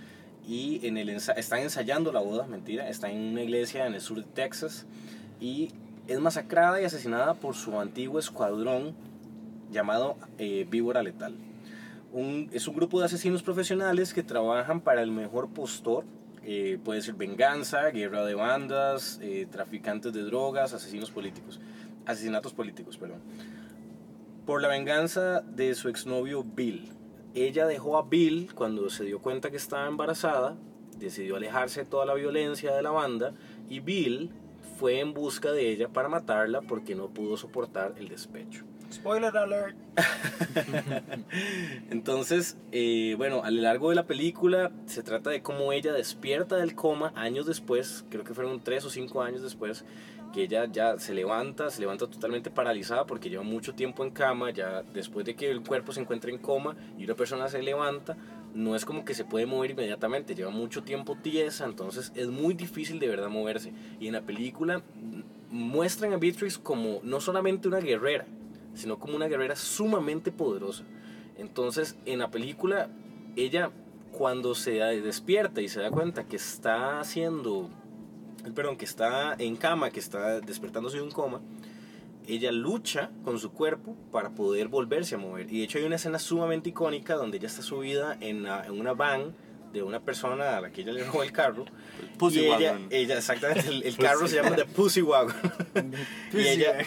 y 0.48 0.86
en 0.88 0.98
el 0.98 1.10
ensa- 1.10 1.36
están 1.38 1.60
ensayando 1.60 2.12
la 2.12 2.20
boda, 2.22 2.48
mentira, 2.48 2.90
está 2.90 3.10
en 3.12 3.20
una 3.20 3.44
iglesia 3.44 3.86
en 3.86 3.94
el 3.94 4.02
sur 4.02 4.18
de 4.18 4.24
Texas 4.24 4.86
y 5.40 5.70
es 6.08 6.20
masacrada 6.20 6.82
y 6.82 6.86
asesinada 6.86 7.36
por 7.36 7.56
su 7.56 7.80
antiguo 7.80 8.18
escuadrón 8.20 8.96
llamado 9.72 10.18
eh, 10.40 10.66
Víbora 10.70 11.04
Letal. 11.04 11.36
Un- 12.12 12.50
es 12.52 12.68
un 12.68 12.76
grupo 12.76 13.00
de 13.00 13.06
asesinos 13.06 13.44
profesionales 13.44 14.14
que 14.14 14.24
trabajan 14.24 14.82
para 14.82 15.02
el 15.04 15.12
mejor 15.12 15.50
postor. 15.50 16.04
eh, 16.52 16.80
puede 16.84 17.02
ser 17.02 17.14
venganza, 17.16 17.90
guerra 17.92 18.26
de 18.26 18.34
bandas, 18.34 19.20
eh, 19.22 19.46
traficantes 19.52 20.14
de 20.14 20.24
drogas, 20.24 20.74
asesinos 20.74 21.12
políticos, 21.12 21.60
asesinatos 22.08 22.54
políticos, 22.54 22.98
perdón. 22.98 23.20
Por 24.48 24.62
la 24.62 24.70
venganza 24.70 25.42
de 25.42 25.76
su 25.76 25.90
exnovio 25.90 26.44
Bill. 26.44 26.90
Ella 27.36 27.68
dejó 27.68 27.98
a 27.98 28.04
Bill 28.04 28.54
cuando 28.56 28.90
se 28.90 29.04
dio 29.04 29.20
cuenta 29.20 29.52
que 29.52 29.58
estaba 29.58 29.88
embarazada, 29.88 30.58
decidió 30.98 31.36
alejarse 31.36 31.82
de 31.82 31.86
toda 31.86 32.06
la 32.06 32.14
violencia 32.14 32.76
de 32.76 32.82
la 32.82 32.92
banda 32.92 33.34
y 33.70 33.80
Bill 33.80 34.32
fue 34.78 35.00
en 35.00 35.14
busca 35.14 35.52
de 35.52 35.70
ella 35.70 35.90
para 35.90 36.10
matarla 36.10 36.62
porque 36.62 36.96
no 36.96 37.10
pudo 37.10 37.38
soportar 37.38 37.96
el 37.98 38.08
despecho. 38.08 38.64
Spoiler 38.92 39.36
alert. 39.38 39.78
Entonces, 41.92 42.58
eh, 42.72 43.14
bueno, 43.18 43.44
a 43.44 43.52
lo 43.52 43.62
largo 43.62 43.90
de 43.90 43.96
la 43.96 44.08
película 44.08 44.72
se 44.88 45.04
trata 45.04 45.30
de 45.30 45.44
cómo 45.44 45.74
ella 45.74 45.94
despierta 45.94 46.56
del 46.56 46.74
coma 46.74 47.14
años 47.16 47.46
después, 47.46 48.06
creo 48.10 48.24
que 48.24 48.34
fueron 48.34 48.62
tres 48.62 48.86
o 48.86 48.90
cinco 48.90 49.22
años 49.22 49.44
después, 49.44 49.86
que 50.34 50.44
ella 50.44 50.66
ya 50.72 50.98
se 50.98 51.14
levanta, 51.14 51.70
se 51.70 51.82
levanta 51.82 52.08
totalmente 52.08 52.50
paralizada 52.52 53.06
porque 53.06 53.30
lleva 53.30 53.44
mucho 53.44 53.74
tiempo 53.74 54.04
en 54.04 54.12
cama, 54.12 54.52
ya 54.52 54.84
después 54.94 55.26
de 55.26 55.36
que 55.36 55.50
el 55.50 55.62
cuerpo 55.62 55.92
se 55.92 56.02
encuentra 56.02 56.30
en 56.30 56.38
coma 56.38 56.76
y 56.98 57.06
una 57.06 57.16
persona 57.16 57.48
se 57.50 57.62
levanta, 57.62 58.18
no 58.54 58.76
es 58.76 58.86
como 58.86 59.06
que 59.06 59.14
se 59.14 59.26
puede 59.26 59.46
mover 59.46 59.72
inmediatamente, 59.72 60.36
lleva 60.36 60.52
mucho 60.52 60.84
tiempo 60.84 61.16
tiesa, 61.16 61.66
entonces 61.66 62.12
es 62.16 62.28
muy 62.28 62.54
difícil 62.54 63.00
de 63.00 63.08
verdad 63.08 63.30
moverse. 63.30 63.74
Y 64.00 64.08
en 64.08 64.14
la 64.14 64.22
película 64.22 64.82
muestran 65.50 66.14
a 66.14 66.18
Beatrix 66.18 66.58
como 66.58 67.00
no 67.04 67.20
solamente 67.20 67.68
una 67.68 67.80
guerrera, 67.80 68.26
sino 68.74 69.00
como 69.00 69.16
una 69.16 69.28
guerrera 69.28 69.56
sumamente 69.56 70.32
poderosa. 70.32 70.84
Entonces, 71.38 71.98
en 72.06 72.20
la 72.20 72.30
película, 72.32 72.90
ella 73.36 73.72
cuando 74.12 74.56
se 74.56 74.72
despierta 74.72 75.62
y 75.62 75.70
se 75.70 75.80
da 75.80 75.92
cuenta 75.92 76.26
que 76.26 76.36
está 76.36 77.00
haciendo, 77.00 77.70
perdón, 78.54 78.78
que 78.78 78.86
está 78.86 79.36
en 79.40 79.56
cama, 79.56 79.90
que 79.92 80.00
está 80.00 80.40
despertándose 80.42 80.98
de 80.98 81.04
un 81.04 81.12
coma, 81.12 81.42
ella 82.28 82.52
lucha 82.52 83.10
con 83.24 83.40
su 83.40 83.52
cuerpo 83.52 83.96
para 84.12 84.30
poder 84.32 84.68
volverse 84.68 85.16
a 85.16 85.18
mover. 85.18 85.52
Y 85.52 85.60
de 85.60 85.64
hecho 85.64 85.78
hay 85.80 85.86
una 85.86 85.96
escena 85.96 86.20
sumamente 86.20 86.70
icónica 86.70 87.16
donde 87.16 87.38
ella 87.38 87.48
está 87.48 87.62
subida 87.64 88.18
en, 88.22 88.44
la- 88.44 88.66
en 88.66 88.80
una 88.80 88.94
van 88.94 89.36
de 89.74 89.84
una 89.84 90.00
persona 90.00 90.58
a 90.58 90.62
la 90.62 90.72
que 90.72 90.82
ella 90.82 90.92
le 90.94 91.04
robó 91.04 91.22
el 91.24 91.32
carro. 91.32 91.66
Pussy 92.18 92.40
y 92.42 92.46
ella, 92.46 92.72
Wagon. 92.74 92.88
ella, 92.90 93.18
exactamente, 93.18 93.68
el, 93.70 93.84
el 93.84 93.98
carro 93.98 94.28
se 94.28 94.36
llama 94.38 94.56
The 94.56 94.66
Pussy 94.66 95.02
Wagon. 95.02 95.36
y 96.34 96.38
ella, 96.40 96.78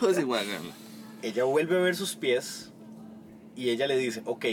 Pussy 0.00 0.24
Wagon. 0.24 0.70
ella 1.22 1.44
vuelve 1.44 1.76
a 1.76 1.80
ver 1.80 1.94
sus 1.96 2.14
pies 2.16 2.72
y 3.56 3.70
ella 3.70 3.86
le 3.86 3.96
dice, 3.96 4.22
ok, 4.24 4.44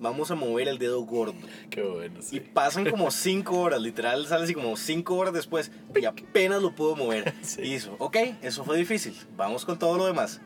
vamos 0.00 0.30
a 0.30 0.34
mover 0.34 0.68
el 0.68 0.78
dedo 0.78 1.00
gordo. 1.02 1.34
Qué 1.70 1.82
bueno, 1.82 2.20
sí. 2.22 2.36
Y 2.36 2.40
pasan 2.40 2.88
como 2.90 3.10
cinco 3.10 3.58
horas, 3.60 3.80
literal 3.80 4.26
sale 4.26 4.44
así 4.44 4.54
como 4.54 4.76
cinco 4.76 5.16
horas 5.16 5.32
después 5.34 5.70
y 5.94 6.04
apenas 6.04 6.62
lo 6.62 6.74
pudo 6.74 6.96
mover. 6.96 7.32
Sí. 7.42 7.62
Y 7.62 7.74
hizo, 7.74 7.94
ok, 7.98 8.16
eso 8.42 8.64
fue 8.64 8.76
difícil, 8.76 9.14
vamos 9.36 9.64
con 9.64 9.78
todo 9.78 9.96
lo 9.96 10.06
demás. 10.06 10.40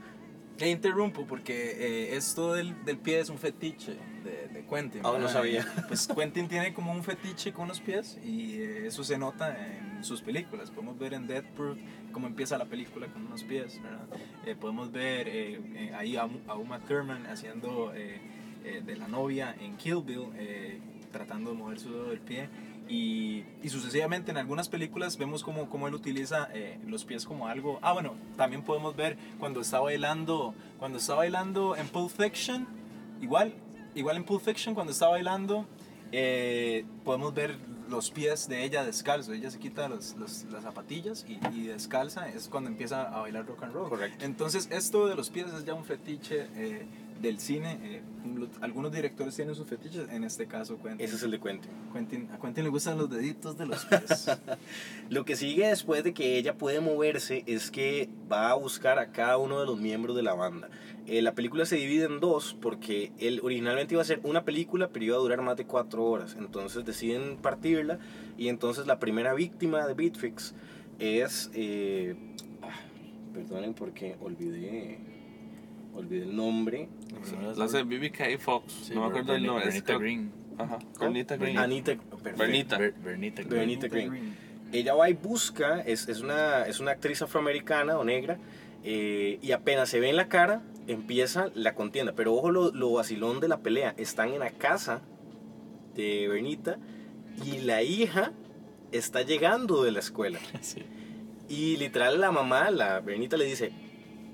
Le 0.59 0.69
interrumpo 0.69 1.27
porque 1.27 1.55
eh, 1.79 2.17
esto 2.17 2.53
del, 2.53 2.85
del 2.85 2.99
pie 2.99 3.21
es 3.21 3.31
un 3.31 3.39
fetiche 3.39 3.97
de, 4.23 4.49
de 4.53 4.67
Quentin. 4.67 5.01
Ah, 5.01 5.09
no 5.09 5.13
¿verdad? 5.15 5.33
sabía. 5.33 5.67
Pues 5.89 6.07
Quentin 6.07 6.49
tiene 6.49 6.75
como 6.75 6.93
un 6.93 7.03
fetiche 7.03 7.51
con 7.55 7.69
los 7.69 7.81
pies 7.81 8.19
y 8.23 8.57
eh, 8.61 8.87
eso 8.87 9.03
se 9.03 9.17
nota 9.17 9.57
en 9.57 10.05
sus 10.05 10.21
películas. 10.21 10.71
Podemos 10.71 10.99
ver 10.99 11.15
en 11.15 11.27
Death 11.27 11.47
Proof 11.57 11.79
cómo 12.13 12.27
empieza 12.27 12.59
la 12.59 12.67
película 12.67 13.07
con 13.07 13.25
unos 13.25 13.43
pies, 13.43 13.81
¿verdad? 13.83 14.07
Eh, 14.45 14.55
podemos 14.55 14.93
ver 14.93 15.29
eh, 15.29 15.61
eh, 15.77 15.93
ahí 15.97 16.17
a, 16.19 16.29
a 16.47 16.55
Uma 16.57 16.79
Thurman 16.81 17.25
haciendo 17.27 17.95
eh, 18.65 18.83
de 18.85 18.97
la 18.97 19.09
novia 19.09 19.55
en 19.61 19.77
Kill 19.77 20.03
Bill, 20.05 20.29
eh, 20.37 20.81
tratando 21.13 21.51
de 21.51 21.57
mover 21.57 21.79
su 21.81 21.91
dedo 21.93 22.11
del 22.11 22.21
pie. 22.21 22.49
Y, 22.89 23.45
y 23.63 23.69
sucesivamente 23.69 24.33
en 24.33 24.37
algunas 24.37 24.69
películas 24.69 25.17
vemos 25.17 25.45
como, 25.45 25.69
como 25.69 25.87
él 25.87 25.95
utiliza 25.95 26.49
eh, 26.53 26.79
los 26.89 27.05
pies 27.05 27.25
como 27.25 27.47
algo. 27.47 27.79
Ah, 27.83 27.93
bueno, 27.93 28.15
también 28.37 28.63
podemos 28.63 28.97
ver 28.97 29.17
cuando 29.39 29.61
está 29.61 29.79
bailando, 29.79 30.55
cuando 30.79 30.99
está 30.99 31.15
bailando 31.15 31.77
en 31.77 31.87
Pulp 31.87 32.11
Fiction, 32.11 32.67
igual, 33.21 33.55
igual 33.95 34.17
en 34.17 34.25
Pulp 34.25 34.43
Fiction 34.43 34.75
cuando 34.75 34.93
está 34.93 35.07
bailando, 35.07 35.67
eh, 36.11 36.85
podemos 37.05 37.33
ver 37.33 37.57
los 37.89 38.11
pies 38.11 38.49
de 38.49 38.65
ella 38.65 38.85
descalzo. 38.85 39.33
Ella 39.35 39.51
se 39.53 39.61
quita 39.61 39.89
los- 39.89 40.17
los- 40.17 40.45
las 40.51 40.65
zapatillas 40.65 41.25
y, 41.29 41.39
y 41.57 41.67
descalza 41.69 42.29
es 42.29 42.49
cuando 42.49 42.71
empieza 42.71 43.03
a 43.03 43.21
bailar 43.21 43.47
rock 43.47 43.63
and 43.65 43.73
roll. 43.73 43.89
Correcto. 43.89 44.25
Entonces 44.25 44.69
esto 44.73 45.07
de 45.07 45.15
los 45.15 45.31
pies 45.31 45.47
es 45.53 45.65
ya 45.65 45.75
un 45.75 45.85
fetiche 45.85 46.49
eh, 46.57 46.87
del 47.21 47.39
cine. 47.39 47.79
eh, 47.83 48.03
algunos 48.61 48.93
directores 48.93 49.35
tienen 49.37 49.55
sus 49.55 49.67
fetiches, 49.67 50.09
en 50.11 50.25
este 50.25 50.47
caso 50.47 50.77
Quentin. 50.83 51.01
Ese 51.05 51.17
es 51.17 51.23
el 51.23 51.31
de 51.33 51.41
Quentin. 51.41 51.71
Quentin- 51.93 52.31
a 52.33 52.39
Quentin 52.39 52.65
le 52.65 52.71
gustan 52.71 52.99
los 52.99 53.11
deditos 53.11 53.57
de 53.59 53.67
los 53.67 53.85
pies. 53.87 54.31
Lo 55.09 55.25
que 55.25 55.37
sigue 55.37 55.69
después 55.69 56.05
de 56.05 56.13
que 56.15 56.37
ella 56.39 56.55
puede 56.59 56.81
moverse 56.81 57.43
es 57.47 57.71
que 57.71 58.09
va 58.31 58.51
a 58.51 58.55
buscar 58.55 58.99
a 58.99 59.11
cada 59.13 59.39
uno 59.39 59.61
de 59.61 59.67
los 59.67 59.79
miembros 59.81 60.17
de 60.17 60.23
la 60.23 60.35
banda. 60.35 60.69
Eh, 61.07 61.23
la 61.23 61.35
película 61.35 61.65
se 61.65 61.77
divide 61.77 62.05
en 62.05 62.21
dos 62.21 62.57
porque 62.61 63.11
él 63.19 63.41
originalmente 63.43 63.95
iba 63.95 64.03
a 64.03 64.05
ser 64.05 64.21
una 64.23 64.45
película, 64.45 64.89
pero 64.93 65.05
iba 65.07 65.17
a 65.17 65.21
durar 65.21 65.43
más 65.43 65.57
de 65.57 65.65
cuatro 65.67 66.05
horas. 66.05 66.37
Entonces 66.39 66.85
deciden 66.85 67.37
partirla 67.39 67.99
y 68.39 68.49
entonces 68.49 68.87
la 68.87 68.99
primera 68.99 69.35
víctima 69.35 69.87
de 69.87 69.95
Beatrix 69.95 70.55
es... 70.99 71.51
eh, 71.55 72.15
ah, 72.63 72.69
perdonen 73.35 73.75
porque 73.75 74.17
olvidé, 74.21 74.99
olvidé 75.95 76.25
el 76.25 76.35
nombre. 76.37 76.89
La 77.57 77.65
hace 77.65 77.83
BBK 77.83 78.39
Fox. 78.39 78.73
Sí, 78.85 78.95
no 78.95 79.03
me 79.03 79.07
acuerdo 79.09 79.35
el 79.35 79.45
nombre. 79.47 79.65
Bernita 79.67 79.99
Green. 79.99 80.33
Ajá. 80.59 80.79
Bernita 80.99 81.37
Green. 81.37 81.59
Anita. 81.59 81.93
Bernita. 82.37 82.79
Ber- 82.79 82.95
Bernita 82.95 83.43
Green. 83.43 83.59
Bernita 83.59 83.89
Green. 83.89 84.37
ella 84.73 84.95
va 84.95 85.09
y 85.11 85.15
busca, 85.15 85.81
es, 85.81 86.09
es, 86.09 86.21
una, 86.21 86.63
es 86.67 86.81
una 86.81 86.93
actriz 86.93 87.23
afroamericana 87.23 87.99
o 87.99 88.05
negra, 88.05 88.39
eh, 88.85 89.39
y 89.43 89.53
apenas 89.53 89.89
se 89.89 90.01
ve 90.01 90.09
en 90.11 90.17
la 90.17 90.29
cara, 90.29 90.63
empieza 90.87 91.51
la 91.55 91.75
contienda. 91.75 92.13
Pero 92.15 92.35
ojo 92.35 92.51
lo, 92.51 92.71
lo 92.73 92.93
vacilón 92.93 93.41
de 93.41 93.49
la 93.49 93.59
pelea, 93.61 93.95
están 93.97 94.31
en 94.31 94.41
la 94.41 94.51
casa 94.51 95.03
de 95.95 96.29
Bernita 96.29 96.79
y 97.45 97.59
la 97.59 97.83
hija 97.83 98.33
está 98.93 99.23
llegando 99.23 99.83
de 99.83 99.93
la 99.93 99.99
escuela. 100.01 100.39
Sí. 100.61 100.83
Y 101.49 101.77
literal 101.79 102.21
la 102.21 102.31
mamá, 102.31 102.71
la 102.71 103.01
Bernita 103.01 103.37
le 103.37 103.45
dice, 103.45 103.73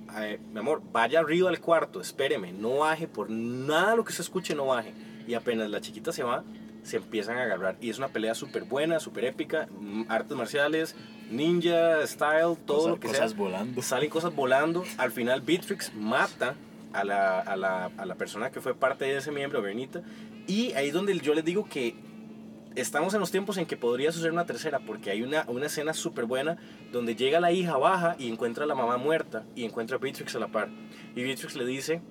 "Ay, 0.08 0.38
mi 0.52 0.58
amor, 0.60 0.82
vaya 0.92 1.20
arriba 1.20 1.48
al 1.50 1.60
cuarto, 1.60 2.00
espéreme, 2.00 2.52
no 2.52 2.78
baje, 2.78 3.06
por 3.08 3.28
nada 3.30 3.94
lo 3.96 4.04
que 4.04 4.12
se 4.12 4.22
escuche 4.22 4.54
no 4.54 4.66
baje. 4.66 4.94
Y 5.26 5.34
apenas 5.34 5.68
la 5.70 5.80
chiquita 5.80 6.12
se 6.12 6.22
va, 6.22 6.44
se 6.82 6.98
empiezan 6.98 7.36
a 7.38 7.42
agarrar. 7.42 7.76
Y 7.80 7.90
es 7.90 7.98
una 7.98 8.08
pelea 8.08 8.34
súper 8.34 8.64
buena, 8.64 9.00
súper 9.00 9.24
épica, 9.24 9.68
mm, 9.80 10.04
artes 10.08 10.36
marciales, 10.36 10.94
ninja, 11.30 12.06
style, 12.06 12.56
todo 12.64 12.76
Cosas- 12.78 12.90
lo 12.90 13.00
que 13.00 13.08
cosas 13.08 13.30
sea. 13.30 13.38
volando. 13.38 13.82
Salen 13.82 14.10
cosas 14.10 14.34
volando. 14.34 14.84
Al 14.98 15.10
final 15.10 15.40
Beatrix 15.40 15.92
mata 15.94 16.54
a 16.92 17.04
la, 17.04 17.40
a, 17.40 17.56
la, 17.56 17.86
a 17.96 18.06
la 18.06 18.14
persona 18.14 18.50
que 18.50 18.60
fue 18.60 18.74
parte 18.74 19.04
de 19.04 19.16
ese 19.16 19.32
miembro, 19.32 19.60
Bernita. 19.60 20.02
Y 20.46 20.72
ahí 20.74 20.88
es 20.88 20.94
donde 20.94 21.18
yo 21.18 21.34
les 21.34 21.44
digo 21.44 21.64
que 21.68 21.96
estamos 22.76 23.14
en 23.14 23.20
los 23.20 23.30
tiempos 23.30 23.56
en 23.56 23.66
que 23.66 23.76
podría 23.76 24.12
suceder 24.12 24.32
una 24.32 24.46
tercera, 24.46 24.80
porque 24.80 25.10
hay 25.10 25.22
una, 25.22 25.44
una 25.48 25.66
escena 25.66 25.94
súper 25.94 26.26
buena 26.26 26.58
donde 26.92 27.16
llega 27.16 27.40
la 27.40 27.50
hija 27.50 27.76
baja 27.76 28.16
y 28.18 28.30
encuentra 28.30 28.64
a 28.64 28.66
la 28.66 28.74
mamá 28.74 28.98
muerta 28.98 29.44
y 29.54 29.64
encuentra 29.64 29.96
a 29.96 29.98
Beatrix 29.98 30.36
a 30.36 30.38
la 30.38 30.48
par. 30.48 30.68
Y 31.14 31.22
Beatrix 31.22 31.56
le 31.56 31.64
dice, 31.64 32.02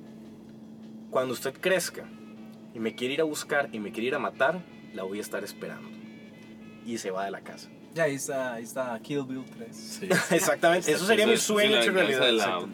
cuando 1.12 1.34
usted 1.34 1.54
crezca 1.54 2.10
y 2.74 2.80
me 2.80 2.96
quiere 2.96 3.14
ir 3.14 3.22
a 3.22 3.26
buscar 3.26 3.70
y 3.72 3.80
me 3.80 3.92
quiere 3.92 4.08
ir 4.08 4.16
a 4.16 4.20
matar, 4.20 4.60
la 4.94 5.04
voy 5.04 5.20
a 5.20 5.22
estar 5.22 5.44
esperando. 5.44 5.90
Y 6.86 6.98
se 6.98 7.12
va 7.12 7.26
de 7.26 7.32
la 7.32 7.42
casa. 7.42 7.70
Ya, 7.94 8.04
ahí 8.04 8.16
está, 8.16 8.56
ahí 8.56 8.64
está 8.64 9.00
Kill 9.02 9.24
Bill 9.24 9.46
3. 9.58 9.76
Sí. 9.76 10.10
Exactamente, 10.32 10.92
eso 10.92 11.06
sería 11.06 11.28
mi 11.28 11.38
sueño 11.38 11.78
hecho 11.78 11.92
realidad. 11.92 12.32
la-. 12.32 12.68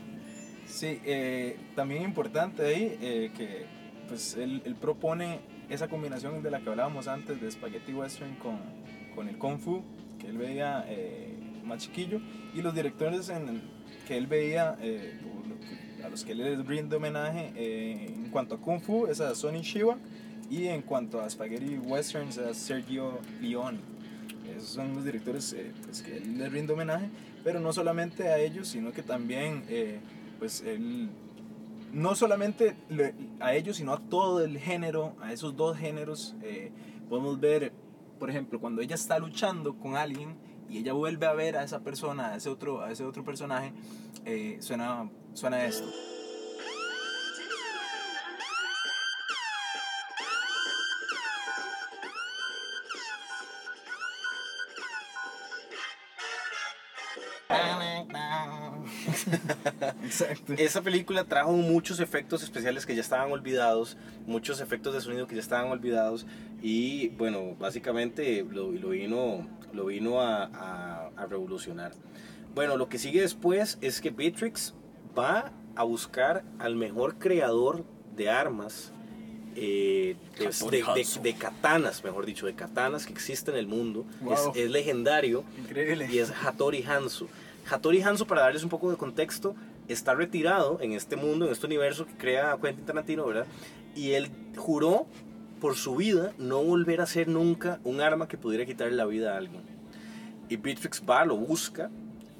Sí, 0.65 0.99
eh, 1.05 1.57
también 1.75 2.03
importante 2.03 2.65
ahí 2.65 2.97
eh, 3.01 3.31
que 3.35 3.65
pues 4.07 4.35
él, 4.35 4.61
él 4.65 4.75
propone 4.75 5.39
esa 5.71 5.87
combinación 5.87 6.43
de 6.43 6.51
la 6.51 6.59
que 6.59 6.69
hablábamos 6.69 7.07
antes 7.07 7.39
de 7.41 7.49
Spaghetti 7.49 7.93
Western 7.93 8.35
con, 8.35 8.59
con 9.15 9.29
el 9.29 9.37
Kung 9.37 9.57
Fu, 9.57 9.81
que 10.19 10.27
él 10.27 10.37
veía 10.37 10.85
eh, 10.87 11.33
más 11.63 11.79
chiquillo, 11.83 12.19
y 12.53 12.61
los 12.61 12.75
directores 12.75 13.29
en 13.29 13.47
el- 13.47 13.61
que 14.07 14.17
él 14.17 14.27
veía, 14.27 14.77
eh, 14.81 15.17
a 16.03 16.09
los 16.09 16.25
que 16.25 16.33
él 16.33 16.39
les 16.39 16.65
rinde 16.65 16.97
homenaje, 16.97 17.51
eh, 17.55 18.13
en 18.15 18.29
cuanto 18.29 18.55
a 18.55 18.57
Kung 18.57 18.81
Fu 18.81 19.07
es 19.07 19.21
a 19.21 19.33
Sonny 19.33 19.61
Shiva, 19.61 19.97
y 20.49 20.67
en 20.67 20.81
cuanto 20.81 21.21
a 21.21 21.29
Spaghetti 21.29 21.77
Westerns 21.77 22.37
a 22.37 22.53
Sergio 22.53 23.19
Leone. 23.41 23.79
Esos 24.57 24.69
son 24.69 24.93
los 24.93 25.05
directores 25.05 25.53
eh, 25.53 25.71
pues, 25.85 26.01
que 26.01 26.17
él 26.17 26.37
les 26.37 26.51
rinde 26.51 26.73
homenaje, 26.73 27.07
pero 27.45 27.61
no 27.61 27.71
solamente 27.71 28.27
a 28.27 28.37
ellos, 28.37 28.67
sino 28.67 28.91
que 28.91 29.01
también, 29.03 29.63
pues 30.37 30.61
él, 30.65 31.09
no 31.91 32.15
solamente 32.15 32.75
a 33.39 33.53
ellos, 33.53 33.77
sino 33.77 33.93
a 33.93 33.99
todo 33.99 34.43
el 34.43 34.57
género, 34.59 35.15
a 35.21 35.33
esos 35.33 35.55
dos 35.55 35.77
géneros. 35.77 36.35
eh, 36.41 36.71
podemos 37.09 37.39
ver, 37.39 37.73
por 38.19 38.29
ejemplo, 38.29 38.59
cuando 38.59 38.81
ella 38.81 38.95
está 38.95 39.19
luchando 39.19 39.77
con 39.77 39.95
alguien 39.95 40.37
y 40.69 40.77
ella 40.77 40.93
vuelve 40.93 41.25
a 41.25 41.33
ver 41.33 41.57
a 41.57 41.63
esa 41.63 41.81
persona, 41.81 42.33
a 42.33 42.35
ese 42.37 42.49
otro, 42.49 42.81
a 42.81 42.91
ese 42.91 43.03
otro 43.03 43.23
personaje, 43.23 43.73
eh, 44.25 44.57
suena, 44.61 45.09
suena 45.33 45.65
esto. 45.65 45.87
Exacto. 60.11 60.53
Esa 60.57 60.81
película 60.81 61.23
trajo 61.23 61.53
muchos 61.53 61.99
efectos 61.99 62.43
especiales 62.43 62.85
que 62.85 62.93
ya 62.95 63.01
estaban 63.01 63.31
olvidados, 63.31 63.97
muchos 64.27 64.59
efectos 64.61 64.93
de 64.93 65.01
sonido 65.01 65.25
que 65.27 65.35
ya 65.35 65.41
estaban 65.41 65.71
olvidados 65.71 66.25
y 66.61 67.09
bueno, 67.09 67.55
básicamente 67.59 68.45
lo, 68.49 68.71
lo 68.71 68.89
vino, 68.89 69.47
lo 69.73 69.85
vino 69.85 70.19
a, 70.21 70.43
a- 70.45 71.09
a 71.15 71.25
revolucionar. 71.27 71.93
Bueno, 72.53 72.75
lo 72.77 72.89
que 72.89 72.97
sigue 72.99 73.21
después 73.21 73.77
es 73.81 74.01
que 74.01 74.09
Beatrix 74.09 74.73
va 75.17 75.51
a 75.75 75.83
buscar 75.83 76.43
al 76.59 76.75
mejor 76.75 77.15
creador 77.17 77.85
de 78.17 78.29
armas, 78.29 78.91
eh, 79.55 80.15
de, 80.37 80.45
de- 80.45 80.77
de- 80.77 80.83
Hanzo. 80.83 81.21
de 81.21 81.33
katanas, 81.33 82.03
mejor 82.03 82.25
dicho, 82.25 82.45
de 82.45 82.53
katanas 82.53 83.05
que 83.05 83.13
existe 83.13 83.51
en 83.51 83.57
el 83.57 83.67
mundo. 83.67 84.05
Wow. 84.21 84.33
Es, 84.33 84.41
es 84.55 84.69
legendario 84.71 85.43
Increíble. 85.57 86.07
y 86.11 86.19
es 86.19 86.31
Hattori 86.43 86.83
Hanzo. 86.83 87.27
Hattori 87.69 88.01
Hanzo, 88.01 88.25
para 88.27 88.41
darles 88.41 88.63
un 88.63 88.69
poco 88.69 88.89
de 88.91 88.97
contexto, 88.97 89.55
está 89.91 90.13
retirado 90.13 90.79
en 90.81 90.93
este 90.93 91.15
mundo, 91.15 91.45
en 91.45 91.51
este 91.51 91.65
universo 91.65 92.05
que 92.05 92.13
crea 92.13 92.57
Quentin 92.61 92.85
Tarantino, 92.85 93.25
¿verdad? 93.25 93.45
Y 93.95 94.11
él 94.11 94.29
juró 94.55 95.07
por 95.59 95.75
su 95.75 95.95
vida 95.95 96.33
no 96.37 96.63
volver 96.63 97.01
a 97.01 97.03
hacer 97.03 97.27
nunca 97.27 97.79
un 97.83 98.01
arma 98.01 98.27
que 98.27 98.37
pudiera 98.37 98.65
quitarle 98.65 98.95
la 98.95 99.05
vida 99.05 99.33
a 99.33 99.37
alguien. 99.37 99.61
Y 100.49 100.57
Beatrix 100.57 101.03
va, 101.07 101.23
lo 101.23 101.37
busca 101.37 101.89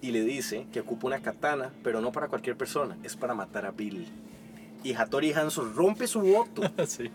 y 0.02 0.12
le 0.12 0.24
dice 0.24 0.66
que 0.74 0.82
ocupa 0.82 1.08
una 1.08 1.22
katana, 1.22 1.72
pero 1.84 2.02
no 2.02 2.12
para 2.12 2.28
cualquier 2.28 2.58
persona, 2.58 2.98
es 3.04 3.16
para 3.16 3.36
matar 3.36 3.66
a 3.66 3.72
Bill. 3.72 4.08
Y 4.84 4.94
Hattori 4.94 5.32
Hanzo 5.32 5.64
rompe 5.64 6.08
su 6.08 6.22
voto 6.22 6.64
Sí. 6.88 7.10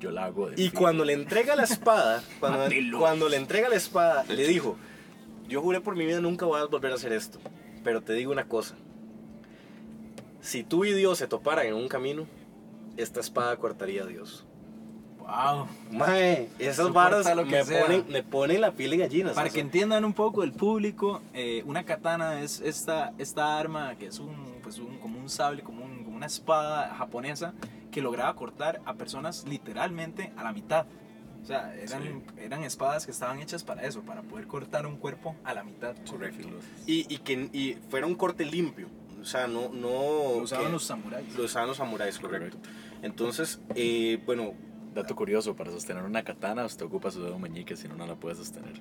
Yo 0.00 0.10
la 0.10 0.26
hago 0.26 0.50
de 0.50 0.62
y 0.62 0.68
cuando 0.68 1.04
le 1.04 1.14
entrega 1.14 1.56
la 1.56 1.62
espada, 1.64 2.22
cuando, 2.40 2.68
cuando 2.98 3.28
le 3.28 3.38
entrega 3.38 3.70
la 3.70 3.76
espada, 3.76 4.24
le 4.24 4.46
dijo, 4.46 4.76
yo 5.48 5.62
juré 5.62 5.80
por 5.80 5.96
mi 5.96 6.04
vida 6.04 6.20
nunca 6.20 6.44
voy 6.44 6.60
a 6.60 6.66
volver 6.66 6.92
a 6.92 6.96
hacer 6.96 7.12
esto, 7.12 7.38
pero 7.84 8.02
te 8.02 8.14
digo 8.14 8.32
una 8.32 8.48
cosa, 8.48 8.74
si 10.40 10.62
tú 10.64 10.84
y 10.84 10.92
Dios 10.92 11.18
se 11.18 11.26
toparan 11.28 11.66
en 11.66 11.74
un 11.74 11.88
camino, 11.88 12.26
esta 12.96 13.20
espada 13.20 13.56
cortaría 13.56 14.02
a 14.02 14.06
Dios. 14.06 14.44
Wow. 15.18 15.66
Mae, 15.90 16.48
esas 16.58 16.92
varas 16.92 17.24
me 17.46 17.64
ponen, 17.64 18.04
me 18.08 18.22
ponen 18.22 18.60
la 18.60 18.72
piel 18.72 18.90
de 18.90 18.96
gallina. 18.98 19.32
Para 19.32 19.48
que 19.48 19.60
entiendan 19.60 20.04
un 20.04 20.12
poco 20.12 20.42
el 20.42 20.52
público, 20.52 21.22
eh, 21.32 21.62
una 21.66 21.84
katana 21.84 22.42
es 22.42 22.60
esta, 22.60 23.14
esta 23.16 23.58
arma 23.58 23.94
que 23.96 24.06
es 24.06 24.18
un, 24.18 24.34
pues 24.62 24.78
un, 24.78 24.98
como 24.98 25.18
un 25.18 25.30
sable, 25.30 25.62
como, 25.62 25.82
un- 25.84 26.04
como 26.04 26.16
una 26.16 26.26
espada 26.26 26.94
japonesa 26.94 27.54
que 27.90 28.02
lograba 28.02 28.34
cortar 28.34 28.82
a 28.84 28.94
personas 28.94 29.46
literalmente 29.48 30.32
a 30.36 30.42
la 30.44 30.52
mitad. 30.52 30.84
O 31.44 31.46
sea, 31.46 31.74
eran, 31.76 32.22
eran 32.38 32.64
espadas 32.64 33.04
que 33.04 33.12
estaban 33.12 33.38
hechas 33.40 33.62
para 33.62 33.82
eso, 33.82 34.00
para 34.00 34.22
poder 34.22 34.46
cortar 34.46 34.86
un 34.86 34.96
cuerpo 34.96 35.36
a 35.44 35.52
la 35.54 35.62
mitad. 35.62 35.94
Correcto. 36.10 36.48
Y, 36.86 37.06
y 37.14 37.18
que 37.18 37.50
y 37.52 37.76
fuera 37.90 38.06
un 38.06 38.14
corte 38.14 38.44
limpio, 38.46 38.88
o 39.20 39.24
sea, 39.26 39.46
no... 39.46 39.68
no 39.68 39.88
Lo 39.90 40.36
usaban 40.38 40.66
que- 40.66 40.72
los 40.72 40.84
samuráis. 40.84 41.36
Lo 41.36 41.44
usaban 41.44 41.68
los 41.68 41.76
samuráis, 41.76 42.18
correcto. 42.18 42.56
Entonces, 43.02 43.60
eh, 43.74 44.20
bueno, 44.26 44.54
Dato 44.94 45.16
curioso, 45.16 45.56
para 45.56 45.72
sostener 45.72 46.04
una 46.04 46.22
katana 46.22 46.64
usted 46.64 46.86
ocupa 46.86 47.10
su 47.10 47.20
dedo 47.22 47.36
meñique, 47.38 47.76
si 47.76 47.88
no, 47.88 47.96
no 47.96 48.06
la 48.06 48.14
puede 48.14 48.36
sostener. 48.36 48.80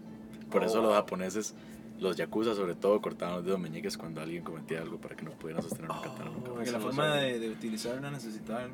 Por 0.51 0.63
eso 0.63 0.79
Oh. 0.79 0.83
los 0.83 0.93
japoneses, 0.93 1.55
los 1.99 2.15
yakuza 2.15 2.53
sobre 2.53 2.75
todo, 2.75 3.01
cortaban 3.01 3.37
los 3.37 3.45
dedos 3.45 3.59
meñiques 3.59 3.97
cuando 3.97 4.21
alguien 4.21 4.43
cometía 4.43 4.79
algo 4.81 4.99
para 4.99 5.15
que 5.15 5.23
no 5.25 5.31
pudieran 5.31 5.63
sostener 5.63 5.89
una 5.89 6.01
katana 6.01 6.29
nunca. 6.29 6.51
Oh, 6.51 6.53
Porque 6.53 6.69
eso 6.69 6.71
la 6.73 6.77
no 6.77 6.85
forma 6.85 7.15
de, 7.15 7.39
de 7.39 7.49
utilizarla 7.49 8.11
necesitaba. 8.11 8.67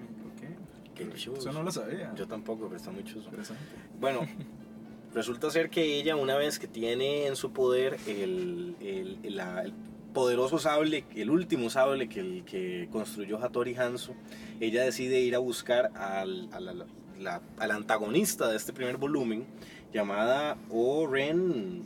¿Qué? 1.07 1.15
Eso 1.15 1.51
no 1.53 1.63
lo 1.63 1.71
sabía. 1.71 2.13
Yo 2.15 2.27
tampoco, 2.27 2.65
pero 2.65 2.77
está 2.77 2.91
muy. 2.91 3.01
Interesante. 3.01 3.63
Bueno, 3.99 4.21
resulta 5.13 5.49
ser 5.49 5.69
que 5.69 5.97
ella, 5.99 6.15
una 6.15 6.35
vez 6.35 6.59
que 6.59 6.67
tiene 6.67 7.27
en 7.27 7.35
su 7.35 7.51
poder 7.51 7.97
el, 8.07 8.75
el- 8.81 9.17
el- 9.23 9.35
la- 9.35 9.61
el 9.63 9.73
poderoso 10.13 10.57
sable, 10.57 11.05
el 11.15 11.29
último 11.29 11.69
sable 11.69 12.09
que, 12.09 12.19
el, 12.19 12.43
que 12.43 12.87
construyó 12.91 13.37
Hattori 13.43 13.75
Hanzo, 13.75 14.15
ella 14.59 14.83
decide 14.83 15.19
ir 15.19 15.35
a 15.35 15.39
buscar 15.39 15.91
al, 15.95 16.49
a 16.51 16.59
la- 16.59 16.85
la- 17.19 17.41
al 17.57 17.71
antagonista 17.71 18.47
de 18.49 18.57
este 18.57 18.73
primer 18.73 18.97
volumen, 18.97 19.45
llamada 19.93 20.57
Oren, 20.69 21.83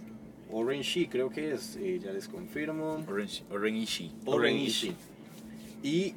Oren 0.51 0.81
Shi, 0.81 1.07
creo 1.07 1.29
que 1.29 1.53
es, 1.53 1.75
eh, 1.77 1.99
ya 2.03 2.11
les 2.13 2.27
confirmo. 2.27 3.03
Orange, 3.07 3.43
Oren 3.49 3.75
Ishii. 3.75 4.11
Oren 4.25 4.55
Ishii. 4.57 4.95
Y 5.81 6.13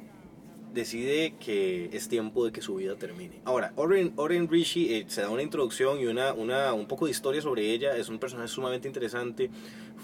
decide 0.77 1.33
que 1.39 1.89
es 1.91 2.07
tiempo 2.07 2.45
de 2.45 2.51
que 2.51 2.61
su 2.61 2.75
vida 2.75 2.95
termine. 2.95 3.41
Ahora, 3.45 3.73
Oren, 3.75 4.13
Oren 4.15 4.47
Rishi 4.47 4.93
eh, 4.93 5.05
se 5.07 5.21
da 5.21 5.29
una 5.29 5.41
introducción 5.41 5.99
y 5.99 6.05
una, 6.05 6.33
una, 6.33 6.73
un 6.73 6.87
poco 6.87 7.05
de 7.05 7.11
historia 7.11 7.41
sobre 7.41 7.71
ella. 7.71 7.97
Es 7.97 8.09
un 8.09 8.19
personaje 8.19 8.47
sumamente 8.47 8.87
interesante. 8.87 9.49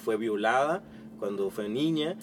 Fue 0.03 0.17
violada 0.17 0.83
cuando 1.19 1.49
fue 1.51 1.69
niña 1.69 2.15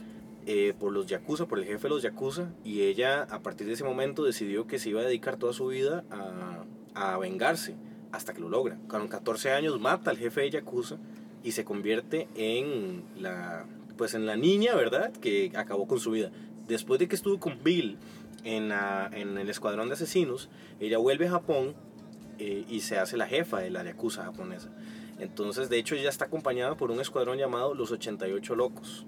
eh, 0.47 0.75
por 0.79 0.93
los 0.93 1.07
Yakuza, 1.07 1.47
por 1.47 1.59
el 1.59 1.65
jefe 1.65 1.85
de 1.85 1.89
los 1.91 2.03
Yakuza. 2.03 2.51
Y 2.65 2.83
ella, 2.83 3.23
a 3.23 3.41
partir 3.41 3.67
de 3.69 3.75
ese 3.75 3.85
momento, 3.85 4.25
decidió 4.25 4.67
que 4.67 4.79
se 4.79 4.91
iba 4.91 5.01
a 5.01 5.05
dedicar 5.05 5.37
toda 5.37 5.53
su 5.53 5.69
vida 5.69 6.05
a, 6.11 6.65
a 6.95 7.19
vengarse 7.19 7.77
hasta 8.11 8.35
que 8.35 8.41
lo 8.41 8.49
logra. 8.49 8.79
Con 8.89 9.07
14 9.07 9.53
años 9.53 9.81
mata 9.81 10.11
al 10.11 10.19
jefe 10.19 10.41
de 10.41 10.51
Yakuza 10.51 10.97
y 11.45 11.53
se 11.53 11.65
convierte 11.65 12.27
en 12.35 13.05
la, 13.17 13.65
pues 13.97 14.15
en 14.15 14.27
la 14.27 14.37
niña, 14.37 14.75
¿verdad? 14.75 15.13
Que 15.13 15.53
acabó 15.55 15.87
con 15.87 16.01
su 16.01 16.11
vida. 16.11 16.33
Después 16.67 17.01
de 17.01 17.09
que 17.09 17.17
estuvo 17.17 17.39
con 17.39 17.63
Bill 17.63 17.97
en, 18.45 18.69
la- 18.69 19.11
en 19.13 19.37
el 19.39 19.49
escuadrón 19.51 19.89
de 19.89 19.95
asesinos, 19.95 20.49
ella 20.81 20.99
vuelve 20.99 21.27
a 21.29 21.31
Japón 21.33 21.75
eh, 22.39 22.65
y 22.69 22.81
se 22.81 22.99
hace 22.99 23.17
la 23.17 23.27
jefa 23.27 23.59
de 23.61 23.71
la 23.71 23.85
Yakuza 23.85 24.25
japonesa. 24.25 24.71
Entonces, 25.19 25.69
de 25.69 25.79
hecho, 25.79 25.95
ella 25.95 26.09
está 26.09 26.25
acompañada 26.27 26.77
por 26.77 26.91
un 26.91 27.01
escuadrón 27.01 27.37
llamado 27.39 27.75
Los 27.75 27.93
88 27.93 28.55
Locos. 28.55 29.07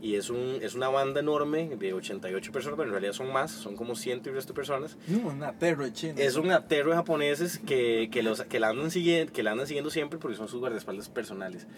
Y 0.00 0.16
es, 0.16 0.30
un, 0.30 0.58
es 0.60 0.74
una 0.74 0.88
banda 0.88 1.20
enorme 1.20 1.76
de 1.76 1.92
88 1.92 2.50
personas, 2.50 2.76
pero 2.76 2.88
en 2.88 2.92
realidad 2.92 3.12
son 3.12 3.32
más, 3.32 3.52
son 3.52 3.76
como 3.76 3.94
100 3.94 4.22
y 4.24 4.28
resto 4.30 4.52
de 4.52 4.56
personas. 4.56 4.98
No, 5.06 5.28
una 5.28 5.52
terror 5.52 5.92
chino. 5.92 6.14
Es 6.18 6.34
un 6.34 6.50
aterro 6.50 6.90
de 6.90 6.96
japoneses 6.96 7.60
que, 7.60 8.08
que, 8.10 8.24
los, 8.24 8.42
que, 8.42 8.58
la 8.58 8.70
andan 8.70 8.90
siguiendo, 8.90 9.32
que 9.32 9.44
la 9.44 9.52
andan 9.52 9.68
siguiendo 9.68 9.90
siempre 9.90 10.18
porque 10.18 10.36
son 10.36 10.48
sus 10.48 10.58
guardaespaldas 10.58 11.08
personales. 11.08 11.68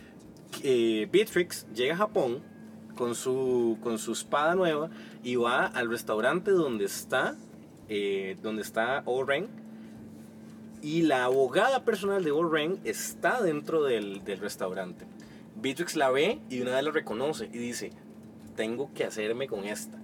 Eh, 0.62 1.06
Beatrix 1.12 1.66
llega 1.74 1.92
a 1.92 1.96
Japón 1.98 2.42
con 2.96 3.14
su, 3.14 3.78
con 3.82 3.98
su 3.98 4.12
espada 4.12 4.54
nueva 4.54 4.90
y 5.22 5.36
va 5.36 5.66
al 5.66 5.90
restaurante 5.90 6.50
donde 6.50 6.84
está, 6.84 7.36
eh, 7.88 8.36
donde 8.42 8.62
está 8.62 9.02
Oren. 9.06 9.48
Y 10.82 11.02
la 11.02 11.24
abogada 11.24 11.84
personal 11.84 12.22
de 12.22 12.30
Oren 12.30 12.78
está 12.84 13.40
dentro 13.40 13.82
del, 13.82 14.22
del 14.24 14.38
restaurante. 14.38 15.06
Beatrix 15.56 15.96
la 15.96 16.10
ve 16.10 16.40
y 16.50 16.60
una 16.60 16.74
vez 16.74 16.84
la 16.84 16.90
reconoce 16.90 17.46
y 17.46 17.58
dice, 17.58 17.90
tengo 18.54 18.92
que 18.94 19.04
hacerme 19.04 19.46
con 19.46 19.64
esta. 19.64 19.98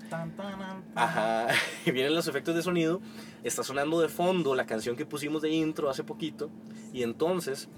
Ajá, 0.95 1.49
y 1.87 1.91
vienen 1.91 2.15
los 2.15 2.29
efectos 2.29 2.55
de 2.55 2.63
sonido. 2.63 3.01
Está 3.45 3.63
sonando 3.63 4.01
de 4.01 4.09
fondo 4.09 4.55
la 4.55 4.67
canción 4.67 4.97
que 4.97 5.07
pusimos 5.07 5.43
de 5.43 5.51
intro 5.51 5.89
hace 5.89 6.05
poquito. 6.05 6.51
Y 6.93 7.03
entonces, 7.03 7.69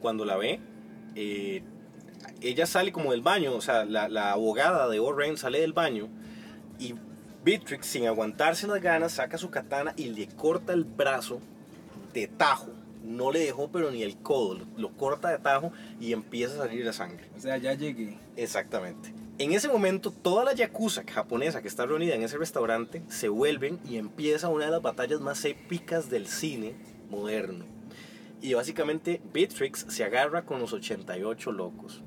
cuando 0.00 0.24
la 0.24 0.36
ve, 0.36 0.60
eh, 1.14 1.62
ella 2.40 2.66
sale 2.66 2.92
como 2.92 3.12
del 3.12 3.22
baño. 3.22 3.54
O 3.54 3.60
sea, 3.60 3.84
la, 3.84 4.08
la 4.08 4.32
abogada 4.32 4.88
de 4.88 5.00
Oren 5.00 5.36
sale 5.36 5.60
del 5.60 5.72
baño. 5.72 6.08
Y 6.78 6.94
Beatrix, 7.44 7.86
sin 7.86 8.06
aguantarse 8.06 8.66
las 8.66 8.80
ganas, 8.80 9.12
saca 9.12 9.38
su 9.38 9.50
katana 9.50 9.94
y 9.96 10.06
le 10.06 10.28
corta 10.28 10.72
el 10.72 10.84
brazo 10.84 11.40
de 12.12 12.26
tajo. 12.26 12.72
no 13.04 13.30
le 13.32 13.40
dejó 13.40 13.70
pero 13.70 13.90
ni 13.90 14.02
el 14.02 14.16
codo, 14.16 14.54
lo, 14.54 14.66
lo 14.76 14.90
corta 14.90 15.30
de 15.30 15.38
tajo 15.38 15.72
y 16.00 16.12
empieza 16.12 16.54
a 16.54 16.66
salir 16.66 16.84
la 16.84 16.92
sangre. 16.92 17.28
O 17.36 17.40
sea, 17.40 17.56
ya 17.56 17.74
llegué. 17.74 18.18
Exactamente. 18.36 19.14
En 19.38 19.52
ese 19.52 19.68
momento, 19.68 20.10
toda 20.10 20.44
la 20.44 20.52
yakuza 20.52 21.04
japonesa 21.06 21.62
que 21.62 21.68
está 21.68 21.86
reunida 21.86 22.16
en 22.16 22.24
ese 22.24 22.38
restaurante 22.38 23.02
se 23.08 23.28
vuelven 23.28 23.78
y 23.88 23.96
empieza 23.96 24.48
una 24.48 24.64
de 24.64 24.72
las 24.72 24.82
batallas 24.82 25.20
más 25.20 25.44
épicas 25.44 26.10
del 26.10 26.26
cine 26.26 26.74
moderno. 27.08 27.64
Y 28.42 28.54
básicamente 28.54 29.20
Beatrix 29.32 29.86
se 29.88 30.02
agarra 30.02 30.44
con 30.44 30.60
los 30.60 30.72
88 30.72 31.52
locos. 31.52 32.02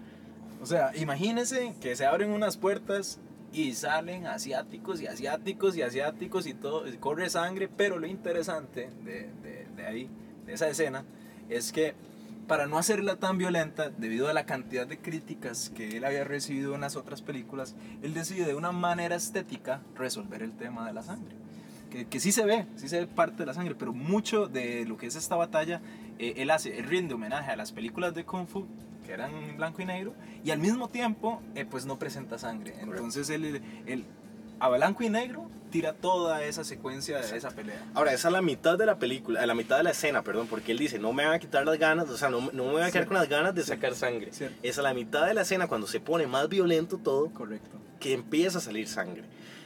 O 0.62 0.66
sea, 0.66 0.92
imagínense 0.96 1.74
que 1.82 1.96
se 1.96 2.06
abren 2.06 2.30
unas 2.30 2.56
puertas 2.58 3.20
y 3.52 3.74
salen 3.74 4.28
asiáticos 4.28 5.02
y 5.02 5.08
asiáticos 5.08 5.76
y 5.76 5.82
asiáticos 5.82 6.46
y 6.48 6.54
todo, 6.54 6.88
y 6.88 6.98
corre 6.98 7.30
sangre, 7.30 7.68
pero 7.68 7.98
lo 8.00 8.08
interesante 8.08 8.90
de, 9.04 9.30
de- 9.44 9.68
de 9.76 9.86
ahí, 9.88 10.10
de 10.46 10.54
esa 10.54 10.70
escena, 10.70 11.04
es 11.50 11.72
que 11.72 11.96
para 12.48 12.68
no 12.68 12.78
hacerla 12.78 13.16
tan 13.16 13.38
violenta, 13.38 13.90
debido 13.90 14.28
a 14.28 14.34
la 14.34 14.46
cantidad 14.46 14.86
de 14.86 15.00
críticas 15.00 15.70
que 15.70 15.98
él 15.98 16.04
había 16.06 16.24
recibido 16.26 16.76
en 16.76 16.82
las 16.82 16.96
otras 16.96 17.22
películas, 17.22 17.76
él 18.04 18.14
decide 18.14 18.46
de 18.46 18.56
una 18.56 18.72
manera 18.72 19.16
estética 19.16 19.82
resolver 19.96 20.44
el 20.44 20.52
tema 20.54 20.86
de 20.86 20.94
la 20.94 21.02
sangre. 21.02 21.36
Que, 21.90 22.06
que 22.08 22.20
sí 22.20 22.32
se 22.32 22.46
ve, 22.46 22.68
sí 22.76 22.88
se 22.90 23.00
ve 23.00 23.08
parte 23.08 23.38
de 23.40 23.46
la 23.46 23.54
sangre, 23.54 23.76
pero 23.76 23.94
mucho 23.94 24.48
de 24.48 24.86
lo 24.86 24.98
que 24.98 25.08
es 25.08 25.16
esta 25.16 25.36
batalla, 25.36 25.82
eh, 26.20 26.34
él 26.38 26.50
hace, 26.52 26.78
él 26.78 26.86
rinde 26.86 27.14
homenaje 27.16 27.52
a 27.52 27.56
las 27.56 27.72
películas 27.72 28.14
de 28.14 28.26
Kung 28.26 28.48
Fu, 28.48 28.66
que 29.06 29.12
eran 29.14 29.58
blanco 29.58 29.82
y 29.82 29.86
negro, 29.86 30.14
y 30.44 30.52
al 30.52 30.60
mismo 30.60 30.90
tiempo, 30.90 31.42
eh, 31.56 31.66
pues 31.70 31.86
no 31.86 31.98
presenta 32.00 32.38
sangre. 32.38 32.76
Entonces 32.80 33.30
él, 33.30 33.62
él, 33.86 34.06
a 34.60 34.70
blanco 34.70 35.04
y 35.04 35.10
negro, 35.10 35.50
tira 35.72 35.94
toda 35.94 36.44
esa 36.44 36.64
secuencia 36.64 37.20
de 37.20 37.38
esa 37.38 37.50
pelea. 37.52 37.84
Ahora, 37.94 38.14
esa 38.14 38.28
es 38.28 38.32
la 38.34 38.42
mitad 38.42 38.78
de 38.78 38.86
la 38.86 39.00
película, 39.00 39.42
a 39.42 39.46
la 39.46 39.56
mitad 39.56 39.78
de 39.78 39.84
la 39.84 39.92
escena, 39.92 40.22
perdón, 40.22 40.48
porque 40.48 40.74
él 40.74 40.78
dice, 40.78 41.00
no 41.00 41.14
me 41.14 41.26
van 41.26 41.34
a 41.36 41.40
quitar 41.40 41.66
las 41.66 41.80
ganas, 41.80 42.10
o 42.10 42.18
sea, 42.18 42.30
no, 42.30 42.42
no 42.52 42.66
me 42.66 42.72
voy 42.72 42.82
a 42.82 42.86
quedar 42.86 42.92
Cierto. 42.92 43.08
con 43.10 43.18
las 43.18 43.30
ganas 43.30 43.56
de 43.56 43.64
sacar 43.64 43.96
sangre. 43.96 44.32
Cierto. 44.34 44.58
Es 44.62 44.78
a 44.78 44.82
la 44.82 44.94
mitad 44.94 45.26
de 45.26 45.34
la 45.34 45.42
escena 45.42 45.68
cuando 45.68 45.88
se 45.88 46.00
pone 46.00 46.28
más 46.28 46.50
violento 46.50 46.98
todo, 46.98 47.30
Correcto. 47.34 47.78
que 48.00 48.14
empieza 48.14 48.58
a 48.58 48.62
salir 48.62 48.88
sangre. 48.88 49.24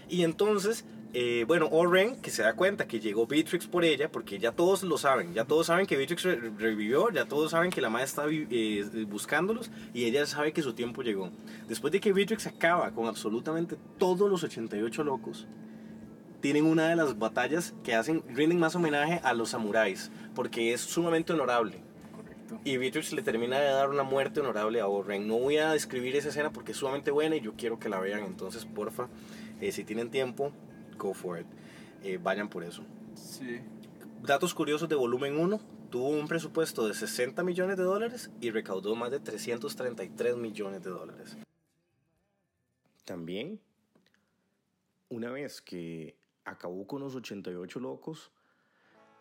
Y 0.07 0.23
entonces, 0.23 0.85
eh, 1.17 1.45
bueno, 1.47 1.69
Oren, 1.71 2.17
que 2.21 2.29
se 2.29 2.43
da 2.43 2.53
cuenta 2.55 2.87
que 2.87 2.99
llegó 2.99 3.25
Beatrix 3.25 3.67
por 3.67 3.85
ella, 3.85 4.11
porque 4.11 4.37
ya 4.37 4.51
todos 4.51 4.83
lo 4.83 4.97
saben, 4.97 5.33
ya 5.33 5.45
todos 5.45 5.67
saben 5.67 5.85
que 5.85 5.95
Beatrix 5.95 6.23
re- 6.23 6.51
revivió, 6.57 7.09
ya 7.09 7.25
todos 7.25 7.51
saben 7.51 7.71
que 7.71 7.79
la 7.79 7.89
madre 7.89 8.05
está 8.05 8.25
vi- 8.25 8.45
eh, 8.51 9.05
buscándolos 9.07 9.71
y 9.93 10.03
ella 10.03 10.25
sabe 10.25 10.51
que 10.51 10.61
su 10.61 10.73
tiempo 10.73 11.03
llegó. 11.03 11.31
Después 11.69 11.93
de 11.93 12.01
que 12.01 12.11
Beatrix 12.11 12.47
acaba 12.47 12.91
con 12.91 13.07
absolutamente 13.07 13.77
todos 13.97 14.29
los 14.29 14.43
88 14.43 15.05
locos, 15.05 15.47
tienen 16.41 16.65
una 16.65 16.89
de 16.89 16.95
las 16.97 17.17
batallas 17.17 17.73
que 17.83 17.95
hacen, 17.95 18.21
rinden 18.27 18.59
más 18.59 18.75
homenaje 18.75 19.21
a 19.23 19.33
los 19.33 19.49
samuráis, 19.51 20.11
porque 20.35 20.73
es 20.73 20.81
sumamente 20.81 21.31
honorable. 21.31 21.77
Correcto. 22.13 22.59
Y 22.65 22.75
Beatrix 22.77 23.13
le 23.13 23.21
termina 23.21 23.57
de 23.59 23.67
dar 23.69 23.89
una 23.89 24.03
muerte 24.03 24.41
honorable 24.41 24.81
a 24.81 24.87
Oren. 24.87 25.27
No 25.27 25.39
voy 25.39 25.57
a 25.57 25.71
describir 25.71 26.15
esa 26.17 26.29
escena 26.29 26.51
porque 26.51 26.73
es 26.73 26.77
sumamente 26.77 27.09
buena 27.09 27.37
y 27.37 27.41
yo 27.41 27.53
quiero 27.57 27.79
que 27.79 27.89
la 27.89 27.99
vean. 28.01 28.25
Entonces, 28.25 28.65
porfa, 28.65 29.07
eh, 29.61 29.71
si 29.71 29.83
tienen 29.85 30.11
tiempo, 30.11 30.51
go 30.97 31.13
for 31.13 31.39
it. 31.39 31.47
Eh, 32.03 32.19
vayan 32.21 32.49
por 32.49 32.63
eso. 32.63 32.83
Sí. 33.15 33.61
Datos 34.21 34.53
curiosos 34.53 34.89
de 34.89 34.95
volumen 34.95 35.37
1. 35.37 35.59
Tuvo 35.89 36.09
un 36.09 36.27
presupuesto 36.27 36.87
de 36.87 36.93
60 36.93 37.43
millones 37.43 37.77
de 37.77 37.83
dólares 37.83 38.29
y 38.41 38.51
recaudó 38.51 38.95
más 38.95 39.11
de 39.11 39.19
333 39.19 40.35
millones 40.35 40.83
de 40.83 40.89
dólares. 40.89 41.37
También, 43.05 43.59
una 45.09 45.31
vez 45.31 45.61
que 45.61 46.15
acabó 46.43 46.85
con 46.87 47.01
los 47.01 47.15
88 47.15 47.79
locos, 47.79 48.31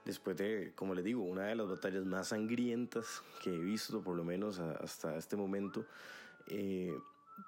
después 0.05 0.37
de, 0.37 0.73
como 0.75 0.95
les 0.95 1.05
digo, 1.05 1.23
una 1.23 1.45
de 1.45 1.55
las 1.55 1.69
batallas 1.69 2.05
más 2.05 2.29
sangrientas 2.29 3.23
que 3.43 3.55
he 3.55 3.59
visto, 3.59 4.03
por 4.03 4.17
lo 4.17 4.25
menos 4.25 4.59
hasta 4.59 5.17
este 5.17 5.37
momento, 5.37 5.87
eh, 6.49 6.97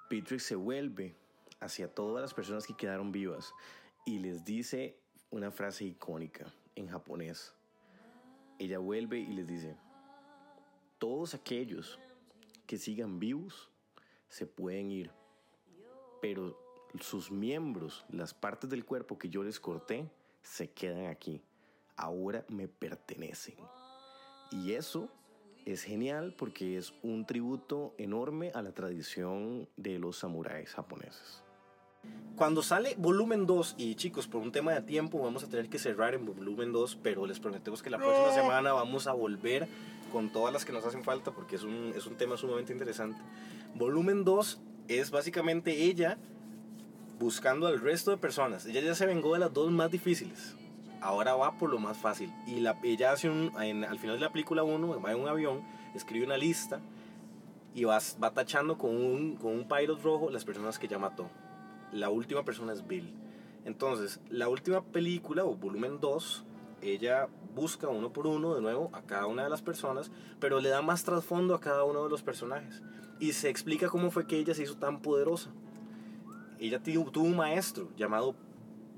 Beatrix 0.09 0.43
se 0.43 0.55
vuelve 0.55 1.15
hacia 1.59 1.87
todas 1.87 2.21
las 2.21 2.33
personas 2.33 2.67
que 2.67 2.75
quedaron 2.75 3.11
vivas 3.11 3.53
y 4.07 4.19
les 4.19 4.45
dice 4.45 4.97
una 5.31 5.51
frase 5.51 5.83
icónica 5.83 6.53
en 6.75 6.87
japonés. 6.87 7.53
Ella 8.57 8.79
vuelve 8.79 9.19
y 9.19 9.33
les 9.33 9.45
dice, 9.45 9.75
todos 10.97 11.33
aquellos 11.33 11.99
que 12.65 12.77
sigan 12.77 13.19
vivos 13.19 13.69
se 14.29 14.47
pueden 14.47 14.91
ir, 14.91 15.11
pero 16.21 16.57
sus 17.01 17.29
miembros, 17.29 18.05
las 18.07 18.33
partes 18.33 18.69
del 18.69 18.85
cuerpo 18.85 19.17
que 19.17 19.27
yo 19.27 19.43
les 19.43 19.59
corté, 19.59 20.09
se 20.41 20.71
quedan 20.71 21.07
aquí. 21.07 21.43
Ahora 21.97 22.45
me 22.47 22.69
pertenecen. 22.69 23.55
Y 24.51 24.71
eso 24.71 25.09
es 25.65 25.83
genial 25.83 26.33
porque 26.37 26.77
es 26.77 26.93
un 27.03 27.25
tributo 27.25 27.93
enorme 27.97 28.51
a 28.55 28.61
la 28.61 28.71
tradición 28.71 29.67
de 29.75 29.99
los 29.99 30.19
samuráis 30.19 30.73
japoneses. 30.73 31.43
Cuando 32.35 32.61
sale 32.61 32.95
volumen 32.99 33.47
2, 33.47 33.75
y 33.79 33.95
chicos, 33.95 34.27
por 34.27 34.41
un 34.41 34.51
tema 34.51 34.71
de 34.73 34.81
tiempo 34.81 35.19
vamos 35.19 35.43
a 35.43 35.47
tener 35.47 35.69
que 35.69 35.79
cerrar 35.79 36.13
en 36.13 36.23
volumen 36.25 36.71
2, 36.71 36.99
pero 37.01 37.25
les 37.25 37.39
prometemos 37.39 37.81
que 37.81 37.89
la 37.89 37.97
próxima 37.97 38.27
semana 38.33 38.73
vamos 38.73 39.07
a 39.07 39.13
volver 39.13 39.67
con 40.11 40.29
todas 40.29 40.53
las 40.53 40.63
que 40.63 40.71
nos 40.71 40.85
hacen 40.85 41.03
falta 41.03 41.31
porque 41.31 41.55
es 41.55 41.63
un, 41.63 41.93
es 41.95 42.05
un 42.05 42.15
tema 42.15 42.37
sumamente 42.37 42.71
interesante. 42.73 43.19
Volumen 43.73 44.23
2 44.23 44.59
es 44.87 45.09
básicamente 45.11 45.83
ella 45.85 46.17
buscando 47.19 47.65
al 47.67 47.79
resto 47.81 48.11
de 48.11 48.17
personas. 48.17 48.65
Ella 48.67 48.81
ya 48.81 48.93
se 48.95 49.05
vengó 49.07 49.33
de 49.33 49.39
las 49.39 49.51
dos 49.53 49.71
más 49.71 49.89
difíciles. 49.89 50.55
Ahora 51.01 51.35
va 51.35 51.57
por 51.57 51.69
lo 51.71 51.79
más 51.79 51.97
fácil. 51.97 52.31
Y 52.45 52.59
la, 52.59 52.77
ella 52.83 53.11
hace 53.11 53.29
un, 53.29 53.51
en- 53.61 53.83
al 53.83 53.97
final 53.99 54.17
de 54.17 54.25
la 54.25 54.31
película 54.31 54.63
1, 54.63 55.01
va 55.01 55.11
en 55.11 55.19
un 55.19 55.27
avión, 55.27 55.61
escribe 55.95 56.25
una 56.25 56.37
lista 56.37 56.79
y 57.73 57.83
va, 57.83 57.99
va 58.23 58.31
tachando 58.31 58.77
con 58.77 58.95
un, 58.95 59.35
con 59.37 59.53
un 59.53 59.67
pilot 59.67 60.01
rojo 60.03 60.29
las 60.29 60.45
personas 60.45 60.77
que 60.79 60.87
ya 60.87 60.99
mató. 60.99 61.29
La 61.91 62.09
última 62.09 62.43
persona 62.43 62.73
es 62.73 62.85
Bill. 62.85 63.13
Entonces, 63.65 64.21
la 64.29 64.47
última 64.47 64.81
película 64.81 65.43
o 65.43 65.55
volumen 65.55 65.99
2, 65.99 66.45
ella 66.81 67.27
busca 67.53 67.89
uno 67.89 68.13
por 68.13 68.27
uno 68.27 68.55
de 68.55 68.61
nuevo 68.61 68.89
a 68.93 69.01
cada 69.01 69.25
una 69.25 69.43
de 69.43 69.49
las 69.49 69.61
personas, 69.61 70.11
pero 70.39 70.61
le 70.61 70.69
da 70.69 70.81
más 70.81 71.03
trasfondo 71.03 71.53
a 71.53 71.59
cada 71.59 71.83
uno 71.83 72.03
de 72.03 72.09
los 72.09 72.21
personajes. 72.21 72.81
Y 73.19 73.33
se 73.33 73.49
explica 73.49 73.89
cómo 73.89 74.11
fue 74.11 74.27
que 74.27 74.37
ella 74.37 74.53
se 74.53 74.63
hizo 74.63 74.77
tan 74.77 75.01
poderosa. 75.01 75.49
Ella 76.59 76.81
tuvo, 76.81 77.25
un 77.25 77.35
maestro 77.35 77.89
llamado 77.97 78.35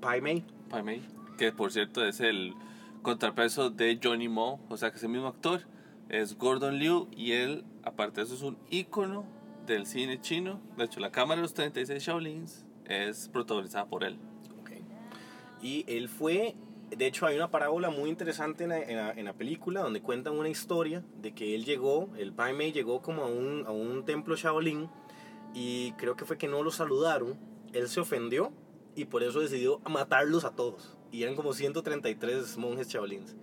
Pai 0.02 0.22
Mei. 0.22 0.46
Pai 0.70 0.84
Mei, 0.84 1.02
que 1.38 1.52
por 1.52 1.72
cierto 1.72 2.06
es 2.06 2.20
el 2.20 2.54
contrapeso 3.02 3.70
de 3.70 4.00
Johnny 4.02 4.28
Mo, 4.28 4.60
o 4.70 4.78
sea 4.78 4.92
que 4.92 4.98
es 4.98 5.04
el 5.04 5.10
mismo 5.10 5.28
actor, 5.28 5.62
es 6.10 6.38
Gordon 6.38 6.78
Liu 6.78 7.08
y 7.12 7.32
él, 7.32 7.64
aparte 7.84 8.22
de 8.22 8.28
eso, 8.28 8.36
es 8.36 8.42
un 8.42 8.58
ícono 8.70 9.26
del 9.66 9.86
cine 9.86 10.22
chino. 10.22 10.60
De 10.78 10.84
hecho, 10.84 11.00
la 11.00 11.12
Cámara 11.12 11.38
de 11.38 11.44
los 11.44 11.54
36 11.54 12.04
Shaolins 12.04 12.66
es 12.90 13.30
protagonizada 13.30 13.86
por 13.86 14.04
él. 14.04 14.18
Y 15.62 15.84
él 15.88 16.08
fue, 16.08 16.56
de 16.90 17.06
hecho 17.06 17.26
hay 17.26 17.36
una 17.36 17.52
parábola 17.52 17.90
muy 17.90 18.10
interesante 18.10 18.64
en 18.64 18.70
la, 18.70 18.80
en 18.82 19.20
en 19.20 19.26
la 19.26 19.34
película 19.34 19.82
donde 19.82 20.02
cuentan 20.02 20.38
una 20.38 20.50
historia 20.50 21.04
de 21.22 21.34
que 21.34 21.54
él 21.54 21.66
llegó, 21.66 22.10
el 22.18 22.32
Pai 22.32 22.54
Mei 22.54 22.72
llegó 22.72 23.02
como 23.02 23.24
a 23.24 23.28
un, 23.28 23.66
a 23.68 23.72
un 23.72 24.06
templo 24.06 24.36
Shaolin 24.36 24.90
y 25.54 25.92
creo 25.94 26.16
que 26.16 26.26
fue 26.26 26.38
que 26.38 26.48
no 26.48 26.64
lo 26.64 26.72
saludaron, 26.72 27.38
él 27.74 27.90
se 27.90 28.00
ofendió 28.00 28.54
y 28.96 29.06
por 29.06 29.24
eso 29.24 29.40
decidió 29.42 29.80
matarlos 29.90 30.46
a 30.46 30.56
todos. 30.56 30.98
Y 31.12 31.24
eran 31.24 31.36
como 31.36 31.54
133 31.54 32.58
monjes 32.58 32.88
Shaolins. 32.88 33.36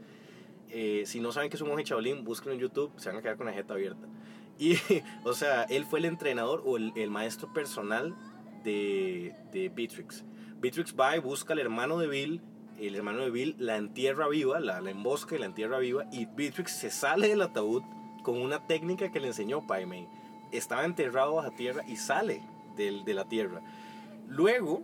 Eh, 0.70 1.04
si 1.06 1.20
no 1.20 1.32
saben 1.32 1.50
que 1.50 1.56
es 1.56 1.62
un 1.62 1.68
monje 1.68 1.84
Shaolin, 1.84 2.24
búsquenlo 2.24 2.54
en 2.54 2.60
YouTube, 2.60 2.92
se 2.96 3.08
van 3.08 3.18
a 3.18 3.22
quedar 3.22 3.36
con 3.36 3.46
la 3.46 3.52
jeta 3.52 3.74
abierta. 3.74 4.06
Y, 4.58 4.76
o 5.24 5.32
sea, 5.32 5.64
él 5.64 5.84
fue 5.84 5.98
el 5.98 6.06
entrenador 6.06 6.62
o 6.64 6.76
el, 6.76 6.92
el 6.96 7.10
maestro 7.10 7.52
personal 7.52 8.14
de, 8.66 9.34
de 9.52 9.68
Beatrix. 9.70 10.24
Beatrix 10.60 10.94
va 10.98 11.16
y 11.16 11.20
busca 11.20 11.52
al 11.54 11.60
hermano 11.60 11.96
de 11.98 12.08
Bill. 12.08 12.42
El 12.78 12.94
hermano 12.94 13.20
de 13.20 13.30
Bill 13.30 13.56
la 13.58 13.76
entierra 13.76 14.28
viva, 14.28 14.60
la, 14.60 14.80
la 14.82 14.90
embosca 14.90 15.34
y 15.36 15.38
la 15.38 15.46
entierra 15.46 15.78
viva. 15.78 16.04
Y 16.12 16.26
Beatrix 16.26 16.72
se 16.72 16.90
sale 16.90 17.28
del 17.28 17.40
ataúd 17.42 17.82
con 18.22 18.40
una 18.40 18.66
técnica 18.66 19.10
que 19.10 19.20
le 19.20 19.28
enseñó 19.28 19.66
Pai 19.66 19.86
Mei. 19.86 20.06
Estaba 20.52 20.84
enterrado 20.84 21.36
bajo 21.36 21.52
tierra 21.52 21.82
y 21.88 21.96
sale 21.96 22.42
del- 22.76 23.04
de 23.04 23.14
la 23.14 23.24
tierra. 23.28 23.62
Luego 24.28 24.82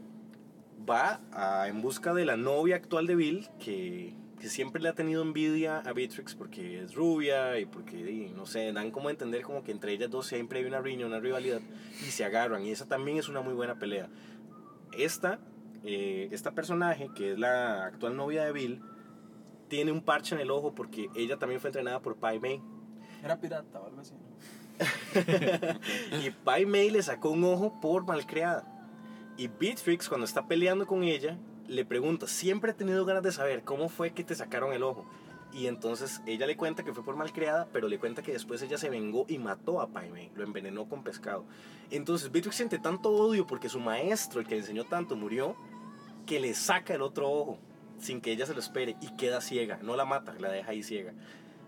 va 0.88 1.20
a- 1.32 1.68
en 1.68 1.82
busca 1.82 2.14
de 2.14 2.24
la 2.24 2.36
novia 2.36 2.76
actual 2.76 3.06
de 3.06 3.14
Bill, 3.16 3.48
que, 3.58 4.14
que 4.42 4.48
siempre 4.48 4.82
le 4.82 4.88
ha 4.88 4.92
tenido 4.92 5.22
envidia 5.22 5.78
a 5.78 5.92
Beatrix 5.92 6.34
porque 6.34 6.82
es 6.82 6.96
rubia 6.96 7.60
y 7.60 7.64
porque, 7.64 7.96
y, 7.96 8.32
no 8.34 8.44
sé, 8.44 8.72
dan 8.72 8.90
como 8.90 9.06
a 9.06 9.12
entender 9.12 9.42
como 9.42 9.62
que 9.62 9.70
entre 9.70 9.92
ellas 9.92 10.10
dos 10.10 10.26
siempre 10.26 10.58
hay 10.58 10.64
una 10.64 10.80
riña, 10.80 11.06
una 11.06 11.20
rivalidad 11.20 11.60
y 12.00 12.10
se 12.10 12.24
agarran. 12.24 12.64
Y 12.66 12.72
esa 12.72 12.88
también 12.88 13.18
es 13.18 13.28
una 13.28 13.40
muy 13.40 13.54
buena 13.54 13.78
pelea. 13.78 14.08
Esta, 14.98 15.38
eh, 15.84 16.28
esta 16.32 16.50
personaje, 16.50 17.08
que 17.14 17.34
es 17.34 17.38
la 17.38 17.84
actual 17.84 18.16
novia 18.16 18.42
de 18.42 18.50
Bill, 18.50 18.82
tiene 19.68 19.92
un 19.92 20.02
parche 20.02 20.34
en 20.34 20.40
el 20.40 20.50
ojo 20.50 20.74
porque 20.74 21.08
ella 21.14 21.38
también 21.38 21.60
fue 21.60 21.68
entrenada 21.68 22.02
por 22.02 22.16
Pai 22.16 22.40
Mei. 22.40 22.60
Era 23.22 23.40
pirata 23.40 23.78
o 23.78 23.86
algo 23.86 24.00
así. 24.00 24.14
y 26.26 26.30
Pai 26.30 26.66
Mei 26.66 26.90
le 26.90 27.00
sacó 27.00 27.30
un 27.30 27.44
ojo 27.44 27.80
por 27.80 28.04
malcriada. 28.04 28.66
Y 29.36 29.46
Beatrix, 29.46 30.08
cuando 30.08 30.24
está 30.24 30.48
peleando 30.48 30.84
con 30.84 31.04
ella, 31.04 31.38
le 31.72 31.84
pregunta, 31.84 32.26
siempre 32.26 32.72
he 32.72 32.74
tenido 32.74 33.04
ganas 33.04 33.22
de 33.22 33.32
saber 33.32 33.64
cómo 33.64 33.88
fue 33.88 34.12
que 34.12 34.24
te 34.24 34.34
sacaron 34.34 34.72
el 34.72 34.82
ojo. 34.82 35.06
Y 35.52 35.66
entonces 35.66 36.22
ella 36.26 36.46
le 36.46 36.56
cuenta 36.56 36.82
que 36.82 36.94
fue 36.94 37.04
por 37.04 37.16
malcriada, 37.16 37.68
pero 37.72 37.88
le 37.88 37.98
cuenta 37.98 38.22
que 38.22 38.32
después 38.32 38.62
ella 38.62 38.78
se 38.78 38.88
vengó 38.88 39.26
y 39.28 39.38
mató 39.38 39.80
a 39.80 39.88
Pai 39.88 40.10
Mei, 40.10 40.30
lo 40.34 40.44
envenenó 40.44 40.88
con 40.88 41.02
pescado. 41.02 41.44
Entonces 41.90 42.30
Beatrix 42.32 42.56
siente 42.56 42.78
tanto 42.78 43.10
odio 43.10 43.46
porque 43.46 43.68
su 43.68 43.80
maestro, 43.80 44.40
el 44.40 44.46
que 44.46 44.54
le 44.54 44.60
enseñó 44.60 44.84
tanto, 44.84 45.14
murió, 45.14 45.56
que 46.26 46.40
le 46.40 46.54
saca 46.54 46.94
el 46.94 47.02
otro 47.02 47.30
ojo 47.30 47.58
sin 47.98 48.20
que 48.20 48.32
ella 48.32 48.46
se 48.46 48.54
lo 48.54 48.60
espere 48.60 48.96
y 49.00 49.14
queda 49.16 49.40
ciega. 49.40 49.78
No 49.82 49.94
la 49.94 50.04
mata, 50.04 50.34
la 50.38 50.50
deja 50.50 50.70
ahí 50.70 50.82
ciega 50.82 51.12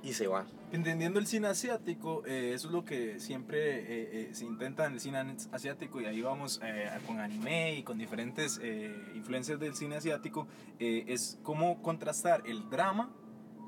y 0.05 0.13
se 0.13 0.27
va. 0.27 0.47
Entendiendo 0.71 1.19
el 1.19 1.27
cine 1.27 1.49
asiático, 1.49 2.23
eh, 2.27 2.53
eso 2.55 2.69
es 2.69 2.73
lo 2.73 2.85
que 2.85 3.19
siempre 3.21 3.79
eh, 3.81 3.85
eh, 4.31 4.35
se 4.35 4.45
intenta 4.45 4.87
en 4.87 4.95
el 4.95 5.01
cine 5.01 5.19
asiático 5.53 6.01
y 6.01 6.05
ahí 6.07 6.21
vamos 6.21 6.61
eh, 6.63 6.89
con 7.07 7.19
anime 7.21 7.75
y 7.77 7.83
con 7.83 7.97
diferentes 7.99 8.61
eh, 8.63 8.95
influencias 9.15 9.59
del 9.61 9.75
cine 9.75 9.97
asiático, 9.97 10.47
es 10.79 11.39
cómo 11.43 11.81
contrastar 11.83 12.43
el 12.47 12.69
drama 12.71 13.11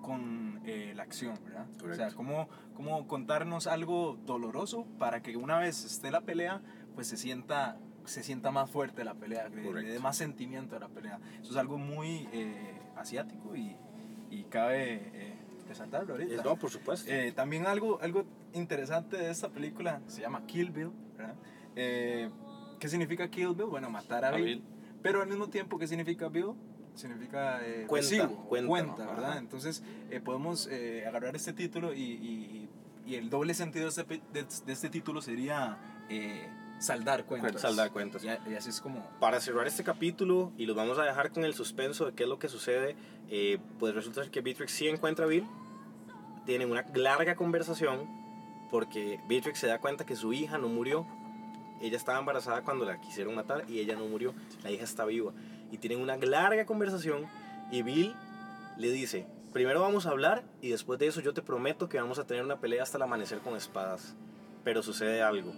con 0.03 0.61
eh, 0.65 0.93
la 0.95 1.03
acción, 1.05 1.39
¿verdad? 1.45 1.67
O 1.69 1.79
sea, 1.79 1.81
Correcto. 1.81 2.17
cómo, 2.17 2.49
cómo 2.75 3.07
contarnos 3.09 3.67
algo 3.67 4.17
doloroso 4.25 4.87
para 4.99 5.23
que 5.23 5.37
una 5.37 5.59
vez 5.59 5.85
esté 5.85 6.11
la 6.11 6.21
pelea, 6.21 6.61
pues 6.95 7.07
se 7.09 7.17
sienta, 7.17 7.79
se 8.05 8.23
sienta 8.23 8.51
más 8.51 8.71
fuerte 8.71 9.05
la 9.05 9.15
pelea, 9.15 9.49
que 9.51 9.57
le, 9.57 9.63
Correcto. 9.65 9.93
dé 9.93 9.99
más 9.99 10.17
sentimiento 10.17 10.77
a 10.77 10.81
la 10.81 10.89
pelea. 10.89 11.19
Eso 11.41 11.53
es 11.53 11.57
algo 11.57 11.79
muy 11.79 12.29
eh, 12.33 12.79
asiático 12.97 13.57
y, 13.57 13.77
y 14.31 14.45
cabe 14.45 15.11
eh, 15.15 15.35
resaltarlo 15.67 16.15
ahorita. 16.15 16.43
No, 16.43 16.57
por 16.57 16.71
supuesto. 16.71 17.11
Eh, 17.11 17.33
también 17.33 17.67
algo, 17.67 17.99
algo 18.01 18.25
interesante 18.53 19.17
de 19.17 19.31
esta 19.31 19.49
película 19.49 20.01
se 20.07 20.21
llama 20.23 20.47
Kill 20.47 20.71
Bill, 20.71 20.91
¿verdad? 21.17 21.35
Eh, 21.75 22.31
¿Qué 22.79 22.89
significa 22.89 23.29
Kill 23.29 23.55
Bill? 23.55 23.67
Bueno, 23.67 23.91
matar 23.91 24.25
a, 24.25 24.29
A 24.29 24.37
Bill. 24.37 24.45
Bill. 24.45 24.63
Pero 25.03 25.23
al 25.23 25.29
mismo 25.29 25.49
tiempo, 25.49 25.79
¿qué 25.79 25.87
significa 25.87 26.29
Bill? 26.29 26.53
Significa 26.95 27.61
eh, 27.63 27.85
Cuenta, 27.87 28.09
recibo, 28.11 28.45
cuenta, 28.47 28.69
cuenta, 28.69 29.05
¿no? 29.05 29.11
¿verdad? 29.13 29.31
Ajá. 29.33 29.39
Entonces 29.39 29.83
eh, 30.11 30.21
podemos 30.21 30.67
eh, 30.71 31.05
agarrar 31.07 31.37
este 31.37 31.53
título 31.53 31.93
y, 31.93 32.01
y- 32.03 32.69
y 33.07 33.15
el 33.15 33.31
doble 33.31 33.55
sentido 33.55 33.85
de 33.85 33.91
este, 33.91 34.05
de- 34.33 34.47
de 34.67 34.73
este 34.73 34.89
título 34.91 35.21
sería 35.23 35.79
eh, 36.09 36.49
saldar 36.79 37.25
cuentas. 37.25 37.61
Saldar 37.61 37.91
cuentas. 37.91 38.25
Y, 38.25 38.55
así 38.55 38.71
es 38.71 38.81
como... 38.81 39.05
Para 39.21 39.41
cerrar 39.41 39.67
este 39.67 39.85
capítulo, 39.85 40.53
y 40.57 40.67
los 40.67 40.77
vamos 40.77 40.99
a 40.99 41.05
dejar 41.05 41.31
con 41.31 41.45
el 41.45 41.55
suspenso 41.55 42.07
de 42.07 42.13
qué 42.13 42.25
es 42.25 42.29
lo 42.29 42.39
que 42.39 42.49
sucede, 42.49 42.97
eh, 43.29 43.59
pues 43.79 43.95
resulta 43.95 44.23
ser 44.23 44.31
que 44.31 44.41
Beatrix 44.41 44.73
sí 44.73 44.89
encuentra 44.89 45.25
a 45.25 45.29
Bill, 45.29 45.47
tienen 46.45 46.71
una 46.71 46.85
larga 46.95 47.35
conversación, 47.37 48.09
porque 48.71 49.21
Beatrix 49.29 49.59
se 49.59 49.67
da 49.67 49.79
cuenta 49.79 50.07
que 50.07 50.17
su 50.17 50.33
hija 50.33 50.59
no 50.59 50.69
murió. 50.69 51.07
Ella 51.81 51.97
estaba 51.97 52.19
embarazada 52.19 52.63
cuando 52.63 52.85
la 52.85 53.01
quisieron 53.01 53.35
matar 53.35 53.65
y 53.69 53.81
ella 53.81 53.97
no 53.97 54.07
murió, 54.07 54.35
la 54.63 54.71
hija 54.71 54.85
está 54.85 55.05
viva. 55.05 55.33
Y 55.71 55.79
tienen 55.79 56.01
una 56.01 56.17
larga 56.17 56.65
conversación 56.65 57.27
y 57.71 57.83
Bill 57.83 58.15
le 58.79 58.91
dice, 58.91 59.27
primero 59.53 59.81
vamos 59.81 60.07
a 60.07 60.11
hablar 60.11 60.45
y 60.63 60.71
después 60.71 60.99
de 60.99 61.09
eso 61.09 61.21
yo 61.21 61.35
te 61.35 61.43
prometo 61.43 61.89
que 61.89 61.99
vamos 61.99 62.19
a 62.19 62.27
tener 62.27 62.45
una 62.45 62.61
pelea 62.61 62.83
hasta 62.83 62.97
el 62.97 63.03
amanecer 63.03 63.41
con 63.41 63.57
espadas. 63.57 64.17
Pero 64.65 64.83
sucede 64.83 65.23
algo 65.23 65.53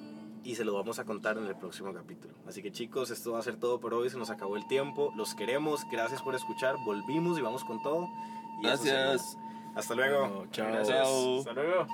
y 0.44 0.54
se 0.54 0.64
lo 0.64 0.74
vamos 0.74 0.98
a 0.98 1.04
contar 1.04 1.38
en 1.38 1.46
el 1.46 1.56
próximo 1.56 1.92
capítulo. 1.92 2.34
Así 2.46 2.62
que 2.62 2.72
chicos, 2.72 3.10
esto 3.10 3.32
va 3.32 3.38
a 3.38 3.42
ser 3.42 3.56
todo 3.56 3.80
por 3.80 3.94
hoy, 3.94 4.10
se 4.10 4.18
nos 4.18 4.30
acabó 4.30 4.56
el 4.56 4.66
tiempo, 4.66 5.12
los 5.16 5.34
queremos, 5.34 5.84
gracias 5.90 6.22
por 6.22 6.34
escuchar, 6.34 6.76
volvimos 6.84 7.38
y 7.38 7.42
vamos 7.42 7.64
con 7.64 7.82
todo. 7.82 8.08
Y 8.60 8.66
Gracias. 8.66 9.36
Hasta 9.74 9.94
luego. 9.94 10.28
Bueno, 10.28 10.46
chao. 10.50 10.66
Gracias. 10.72 11.08
Hasta 11.38 11.52
luego. 11.52 11.86